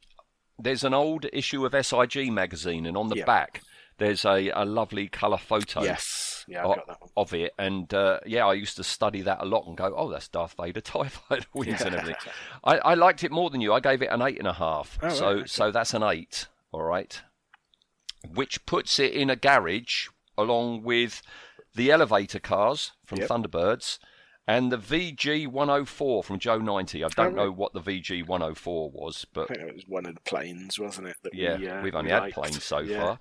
there's 0.60 0.84
an 0.84 0.94
old 0.94 1.26
issue 1.34 1.66
of 1.66 1.86
SIG 1.86 2.32
magazine, 2.32 2.86
and 2.86 2.96
on 2.98 3.08
the 3.10 3.18
Yeah. 3.18 3.26
back 3.26 3.62
there's 3.98 4.26
a, 4.26 4.50
a 4.50 4.66
lovely 4.66 5.08
colour 5.08 5.38
photo. 5.38 5.84
Yes, 5.84 6.46
yeah, 6.48 6.60
I've 6.62 6.66
o- 6.66 6.76
got 6.76 6.88
that 6.88 7.02
one. 7.02 7.10
Of 7.18 7.34
it, 7.34 7.54
and 7.58 7.94
uh, 7.94 8.20
yeah, 8.26 8.46
I 8.46 8.54
used 8.54 8.76
to 8.78 8.84
study 8.84 9.22
that 9.22 9.42
a 9.42 9.46
lot 9.46 9.66
and 9.68 9.78
go, 9.78 9.94
"Oh, 9.96 10.10
that's 10.10 10.28
Darth 10.28 10.56
Vader 10.60 10.82
TIE 10.82 11.08
fighter 11.10 11.46
wings 11.54 11.82
and 11.82 11.96
everything." 11.96 12.16
I, 12.64 12.78
I 12.80 12.94
liked 12.96 13.24
it 13.24 13.32
more 13.32 13.50
than 13.50 13.62
you. 13.62 13.74
I 13.74 13.80
gave 13.80 14.02
it 14.02 14.10
an 14.12 14.22
eight 14.22 14.40
and 14.40 14.48
a 14.48 14.54
half. 14.54 14.98
Oh, 15.02 15.08
right, 15.08 15.16
so, 15.16 15.28
okay. 15.28 15.46
so 15.48 15.72
that's 15.72 15.94
an 15.94 16.04
eight. 16.04 16.48
All 16.72 16.84
right, 16.84 17.22
which 18.34 18.66
puts 18.66 19.00
it 19.00 19.14
in 19.14 19.30
a 19.30 19.36
garage 19.36 20.08
along 20.38 20.84
with 20.84 21.22
the 21.76 21.92
elevator 21.92 22.40
cars 22.40 22.92
from 23.06 23.20
Yep. 23.20 23.30
Thunderbirds 23.30 24.00
and 24.48 24.72
the 24.72 24.78
VG 24.78 25.48
104 25.48 26.24
from 26.24 26.40
Joe 26.40 26.58
90. 26.60 27.04
I 27.04 27.08
don't 27.10 27.28
right. 27.28 27.36
know 27.36 27.52
what 27.52 27.74
the 27.74 27.82
VG 27.82 28.28
104 28.28 28.92
was, 28.92 29.26
but 29.34 29.50
it 29.50 29.74
was 29.74 29.86
one 29.88 30.06
of 30.06 30.14
the 30.16 30.22
planes, 30.22 30.78
wasn't 30.80 31.08
it? 31.08 31.16
Yeah, 31.34 31.58
we, 31.58 31.68
uh, 31.68 31.82
we've 31.82 31.96
only 31.96 32.12
we 32.12 32.20
had 32.20 32.32
planes 32.32 32.64
so 32.64 32.80
Yeah. 32.80 33.00
far. 33.00 33.20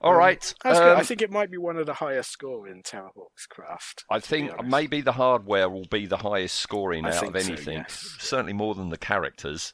All 0.00 0.14
right, 0.14 0.40
That's 0.62 0.78
good. 0.78 0.88
I 0.96 1.00
um, 1.00 1.04
think 1.04 1.22
it 1.22 1.30
might 1.30 1.50
be 1.50 1.56
one 1.58 1.76
of 1.76 1.86
the 1.86 1.94
highest 1.94 2.30
scoring 2.30 2.72
in 2.76 2.82
Terrahawks 2.82 3.48
craft. 3.48 4.04
I 4.10 4.20
think 4.20 4.52
maybe 4.64 5.00
the 5.00 5.12
hardware 5.12 5.68
will 5.68 5.86
be 5.90 6.06
the 6.06 6.18
highest 6.18 6.56
scoring 6.56 7.06
I 7.06 7.16
out 7.16 7.34
of 7.34 7.42
so, 7.42 7.48
anything. 7.52 7.78
yes. 7.78 8.16
Certainly 8.18 8.52
more 8.52 8.74
than 8.74 8.90
the 8.90 8.98
characters. 8.98 9.72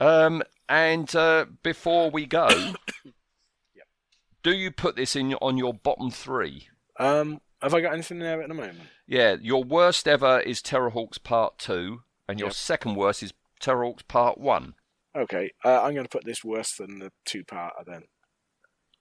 Um, 0.00 0.42
and 0.68 1.14
uh, 1.14 1.46
before 1.62 2.10
we 2.10 2.26
go, 2.26 2.48
do 4.42 4.52
you 4.52 4.70
put 4.70 4.96
this 4.96 5.14
in 5.14 5.34
on 5.34 5.56
your 5.56 5.74
bottom 5.74 6.10
three? 6.10 6.68
Um, 6.98 7.40
have 7.62 7.74
I 7.74 7.80
got 7.80 7.92
anything 7.92 8.18
there 8.18 8.40
at 8.42 8.48
the 8.48 8.54
moment? 8.54 8.80
Yeah, 9.06 9.36
your 9.40 9.62
worst 9.62 10.08
ever 10.08 10.40
is 10.40 10.62
Terrahawks 10.62 11.22
Part 11.22 11.58
Two, 11.58 12.02
and 12.28 12.38
your 12.38 12.48
Yep. 12.48 12.54
second 12.54 12.94
worst 12.94 13.22
is 13.22 13.32
Terrahawks 13.60 14.06
Part 14.06 14.38
One. 14.38 14.74
Okay, 15.16 15.50
uh, 15.64 15.82
I'm 15.82 15.92
going 15.94 16.06
to 16.06 16.10
put 16.10 16.24
this 16.24 16.44
worse 16.44 16.76
than 16.76 17.00
the 17.00 17.10
two-parter 17.24 17.84
then. 17.84 18.04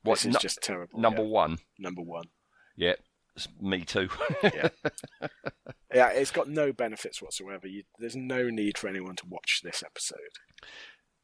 What 0.03 0.19
this 0.19 0.35
is 0.35 0.41
just 0.41 0.61
terrible. 0.61 0.99
number 0.99 1.21
yeah. 1.23 1.27
one? 1.27 1.57
Number 1.77 2.01
one. 2.01 2.25
Yeah, 2.77 2.93
me 3.61 3.83
too. 3.83 4.09
Yeah, 5.93 6.09
it's 6.09 6.29
got 6.31 6.47
no 6.47 6.71
benefits 6.71 7.19
whatsoever. 7.21 7.67
You, 7.67 7.83
there's 7.97 8.15
no 8.15 8.49
need 8.49 8.77
for 8.77 8.87
anyone 8.87 9.15
to 9.17 9.25
watch 9.27 9.61
this 9.63 9.81
episode. 9.83 10.19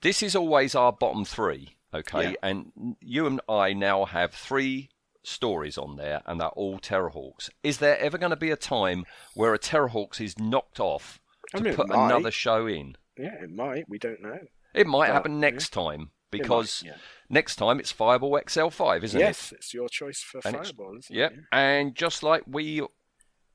this 0.01 0.23
is 0.23 0.35
always 0.35 0.73
our 0.73 0.91
bottom 0.91 1.23
three, 1.23 1.75
okay? 1.93 2.31
Yeah. 2.31 2.35
And 2.41 2.95
you 2.99 3.27
and 3.27 3.41
I 3.47 3.73
now 3.73 4.05
have 4.05 4.33
three 4.33 4.89
stories 5.23 5.77
on 5.77 5.97
there, 5.97 6.23
and 6.25 6.41
they're 6.41 6.47
all 6.49 6.79
Terrahawks. 6.79 7.49
Is 7.63 7.77
there 7.77 7.99
ever 7.99 8.17
going 8.17 8.31
to 8.31 8.35
be 8.35 8.49
a 8.49 8.55
time 8.57 9.05
where 9.35 9.53
a 9.53 9.59
Terrahawks 9.59 10.19
is 10.19 10.39
knocked 10.39 10.79
off 10.79 11.19
I 11.53 11.59
to 11.59 11.63
mean, 11.63 11.75
put 11.75 11.89
another 11.91 12.31
show 12.31 12.65
in? 12.65 12.95
Yeah, 13.17 13.35
it 13.43 13.51
might. 13.51 13.87
We 13.87 13.99
don't 13.99 14.21
know. 14.23 14.39
It 14.73 14.87
might 14.87 15.07
Well, 15.09 15.13
happen 15.13 15.39
next 15.39 15.69
time 15.73 16.09
It 16.35 16.41
might, 16.41 16.43
because 16.43 16.83
yeah. 16.85 16.95
next 17.29 17.55
time 17.57 17.79
it's 17.79 17.91
Fireball 17.91 18.39
XL5, 18.45 19.03
isn't 19.03 19.19
yes, 19.19 19.27
it? 19.29 19.41
Yes, 19.41 19.51
it's 19.53 19.73
your 19.73 19.89
choice 19.89 20.21
for 20.21 20.41
And 20.45 20.55
Fireball, 20.57 20.97
isn't 20.97 21.15
Yep. 21.15 21.31
it? 21.31 21.39
And 21.51 21.95
just 21.95 22.23
like 22.23 22.43
we, 22.47 22.81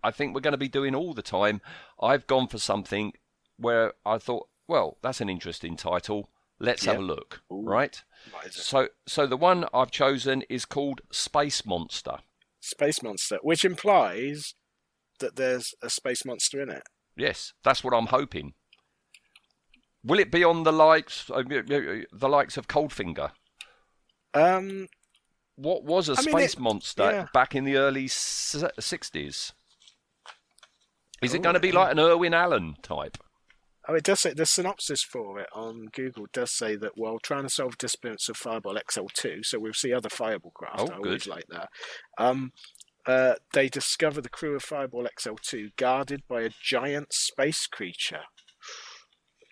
I 0.03 0.11
think 0.11 0.35
we're 0.35 0.41
going 0.41 0.53
to 0.53 0.59
be 0.59 0.68
doing 0.68 0.95
all 0.95 1.14
the 1.14 1.22
time, 1.22 1.61
I've 2.01 2.26
gone 2.26 2.49
for 2.49 2.59
something 2.59 3.12
where 3.57 3.95
I 4.05 4.18
thought, 4.18 4.49
well, 4.66 4.99
that's 5.03 5.20
an 5.20 5.28
interesting 5.28 5.76
title. 5.76 6.31
Let's 6.59 6.85
have 6.85 6.99
a 6.99 7.03
look, 7.03 7.43
Ooh. 7.51 7.64
right? 7.64 8.03
What 8.33 8.47
is 8.47 8.57
it? 8.57 8.62
So, 8.62 8.89
so 9.07 9.26
the 9.26 9.37
one 9.37 9.64
I've 9.72 9.91
chosen 9.91 10.43
is 10.51 10.66
called 10.66 11.01
Space 11.11 11.64
Monster. 11.64 12.18
Space 12.61 13.03
Monster, 13.03 13.39
which 13.43 13.64
implies 13.64 14.55
that 15.20 15.37
there's 15.37 15.74
a 15.83 15.89
space 15.89 16.24
monster 16.24 16.61
in 16.61 16.68
it. 16.70 16.83
Yes, 17.16 17.53
that's 17.62 17.85
what 17.85 17.95
I'm 17.95 18.07
hoping. 18.07 18.55
Will 20.03 20.18
it 20.18 20.30
be 20.30 20.44
on 20.44 20.62
the 20.62 20.72
likes, 20.72 21.28
uh, 21.30 21.42
the 21.42 22.28
likes 22.28 22.57
of 22.57 22.68
Cold 22.68 22.92
Finger? 22.92 23.32
Um, 24.32 24.86
what 25.57 25.84
was 25.84 26.09
a 26.09 26.12
I 26.12 26.22
mean, 26.22 26.30
space 26.30 26.55
it- 26.55 26.61
monster 26.61 27.03
yeah. 27.11 27.26
back 27.34 27.55
in 27.55 27.64
the 27.64 27.76
early 27.76 28.07
60s? 28.07 29.53
Is 31.22 31.34
it 31.34 31.38
Oh, 31.38 31.42
going 31.42 31.55
to 31.55 31.61
be 31.61 31.72
like 31.72 31.92
an 31.92 31.98
Irwin 31.98 32.32
Allen 32.32 32.76
type? 32.82 33.18
Oh, 33.88 33.94
it 33.94 34.05
does 34.05 34.20
say 34.20 34.32
the 34.32 34.46
synopsis 34.46 35.03
for 35.03 35.38
it 35.40 35.48
on 35.53 35.86
Google 35.92 36.26
does 36.32 36.55
say 36.57 36.76
that 36.76 36.92
while 36.96 37.18
trying 37.18 37.42
to 37.42 37.51
solve 37.51 37.76
disappearance 37.76 38.28
of 38.28 38.36
Fireball 38.36 38.76
XL2, 38.76 39.44
so 39.44 39.59
we'll 39.59 39.72
see 39.74 39.92
other 39.92 40.09
Fireball 40.09 40.53
craft. 40.53 40.80
Oh, 40.80 40.88
I 40.92 40.96
always 40.96 41.26
like 41.26 41.46
that. 41.48 41.68
Um, 42.16 42.53
uh, 43.07 43.34
they 43.53 43.68
discover 43.68 44.20
the 44.20 44.28
crew 44.28 44.55
of 44.55 44.62
Fireball 44.62 45.09
XL2 45.18 45.76
guarded 45.76 46.22
by 46.28 46.42
a 46.42 46.51
giant 46.62 47.12
space 47.12 47.66
creature. 47.66 48.20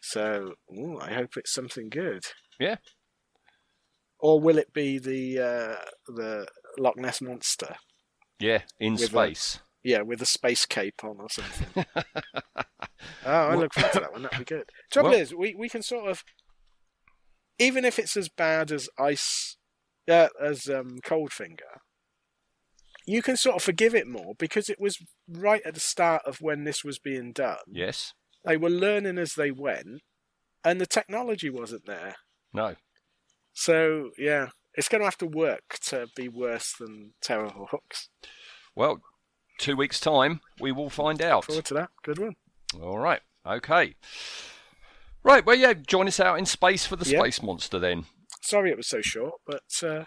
So, 0.08 0.54
ooh, 0.74 0.98
I 0.98 1.12
hope 1.12 1.36
it's 1.36 1.52
something 1.52 1.90
good. 1.90 2.24
Yeah. 2.58 2.76
Or 4.18 4.40
will 4.40 4.56
it 4.56 4.72
be 4.72 4.98
the 4.98 5.38
uh, 5.38 5.76
the 6.06 6.46
Loch 6.78 6.96
Ness 6.96 7.20
monster? 7.20 7.76
Yeah, 8.40 8.62
in 8.80 8.94
With 8.94 9.02
a- 9.02 9.06
space. 9.06 9.58
Yeah, 9.84 10.00
with 10.00 10.22
a 10.22 10.26
space 10.26 10.64
cape 10.64 11.04
on 11.04 11.18
or 11.20 11.28
something. 11.30 11.84
oh, 11.86 12.02
I 13.26 13.54
look 13.54 13.72
forward 13.74 13.92
to 13.92 14.00
that 14.00 14.12
one. 14.12 14.22
That'd 14.22 14.38
be 14.38 14.44
good. 14.44 14.64
Trouble 14.90 15.12
is, 15.12 15.34
we, 15.34 15.54
we 15.54 15.68
can 15.68 15.82
sort 15.82 16.10
of, 16.10 16.24
even 17.58 17.84
if 17.84 17.98
it's 17.98 18.16
as 18.16 18.28
bad 18.28 18.72
as 18.72 18.88
ice, 18.98 19.56
uh, 20.10 20.28
as 20.42 20.68
um, 20.68 20.98
Cold 21.04 21.32
Finger, 21.32 21.80
you 23.06 23.22
can 23.22 23.36
sort 23.36 23.56
of 23.56 23.62
forgive 23.62 23.94
it 23.94 24.08
more 24.08 24.34
because 24.38 24.68
it 24.68 24.80
was 24.80 24.98
right 25.30 25.62
at 25.64 25.74
the 25.74 25.80
start 25.80 26.22
of 26.26 26.40
when 26.40 26.64
this 26.64 26.82
was 26.82 26.98
being 26.98 27.32
done. 27.32 27.58
Yes. 27.70 28.14
They 28.48 28.56
were 28.56 28.70
learning 28.70 29.18
as 29.18 29.34
they 29.34 29.50
went, 29.50 30.00
and 30.64 30.80
the 30.80 30.86
technology 30.86 31.50
wasn't 31.50 31.84
there. 31.86 32.16
No. 32.52 32.76
So 33.52 34.10
yeah, 34.16 34.48
it's 34.74 34.88
going 34.88 35.02
to 35.02 35.06
have 35.06 35.18
to 35.18 35.26
work 35.26 35.78
to 35.86 36.08
be 36.16 36.28
worse 36.28 36.72
than 36.78 37.12
Terrahawks. 37.22 38.08
Well, 38.74 39.02
two 39.58 39.76
weeks' 39.76 40.00
time, 40.00 40.40
we 40.58 40.72
will 40.72 40.88
find 40.88 41.20
out. 41.20 41.44
Forward 41.44 41.66
to 41.66 41.74
that. 41.74 41.90
Good 42.02 42.18
one. 42.18 42.36
All 42.80 42.98
right. 42.98 43.20
Okay. 43.46 43.96
Right. 45.22 45.44
Well, 45.44 45.56
yeah. 45.56 45.74
Join 45.74 46.08
us 46.08 46.18
out 46.18 46.38
in 46.38 46.46
space 46.46 46.86
for 46.86 46.96
the 46.96 47.08
Yeah. 47.08 47.20
space 47.20 47.42
monster 47.42 47.78
then. 47.78 48.06
Sorry 48.40 48.70
it 48.70 48.76
was 48.76 48.88
so 48.88 49.02
short, 49.02 49.34
but 49.46 49.64
uh, 49.82 50.04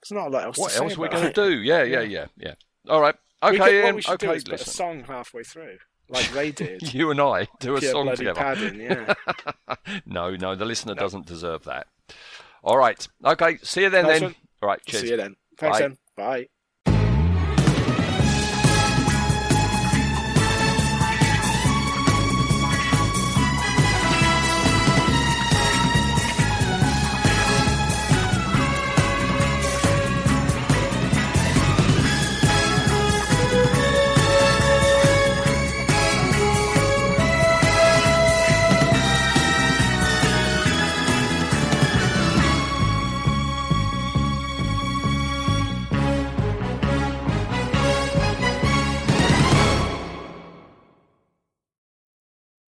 there's 0.00 0.12
not 0.12 0.28
a 0.28 0.30
lot 0.30 0.44
else. 0.44 0.56
What 0.58 0.70
to 0.70 0.76
say 0.78 0.84
else 0.84 0.96
we're 0.96 1.08
going 1.08 1.30
to 1.30 1.32
do? 1.32 1.60
Yeah, 1.60 1.82
yeah, 1.82 2.00
Yeah. 2.00 2.26
yeah. 2.38 2.54
All 2.88 3.00
right. 3.00 3.16
Okay, 3.42 3.52
we 3.52 3.58
could, 3.58 3.84
what 3.84 3.94
we 3.96 4.02
should 4.02 4.12
okay, 4.14 4.26
do 4.28 4.32
is 4.32 4.44
put 4.44 4.60
a 4.60 4.70
song 4.70 5.04
halfway 5.04 5.42
through, 5.42 5.76
like 6.08 6.34
Ray 6.34 6.50
did. 6.52 6.92
You 6.94 7.10
and 7.10 7.20
I 7.20 7.48
do 7.60 7.76
a 7.76 7.80
Pure 7.80 7.92
song 7.92 8.14
together. 8.16 8.34
padding, 8.40 8.80
yeah. 8.80 9.14
no, 10.06 10.34
no, 10.36 10.54
the 10.54 10.64
listener 10.64 10.94
doesn't 10.94 11.26
deserve 11.26 11.64
that. 11.64 11.86
All 12.62 12.76
right. 12.76 13.06
Okay. 13.24 13.58
See 13.62 13.82
you 13.82 13.90
then. 13.90 14.04
Nice 14.04 14.20
then. 14.20 14.22
one. 14.30 14.34
All 14.62 14.68
right. 14.68 14.80
Cheers. 14.86 15.02
See 15.02 15.10
you 15.10 15.16
then. 15.16 15.36
Thanks, 15.58 15.78
Bye. 15.78 15.82
then. 15.82 15.98
Bye. 16.16 16.48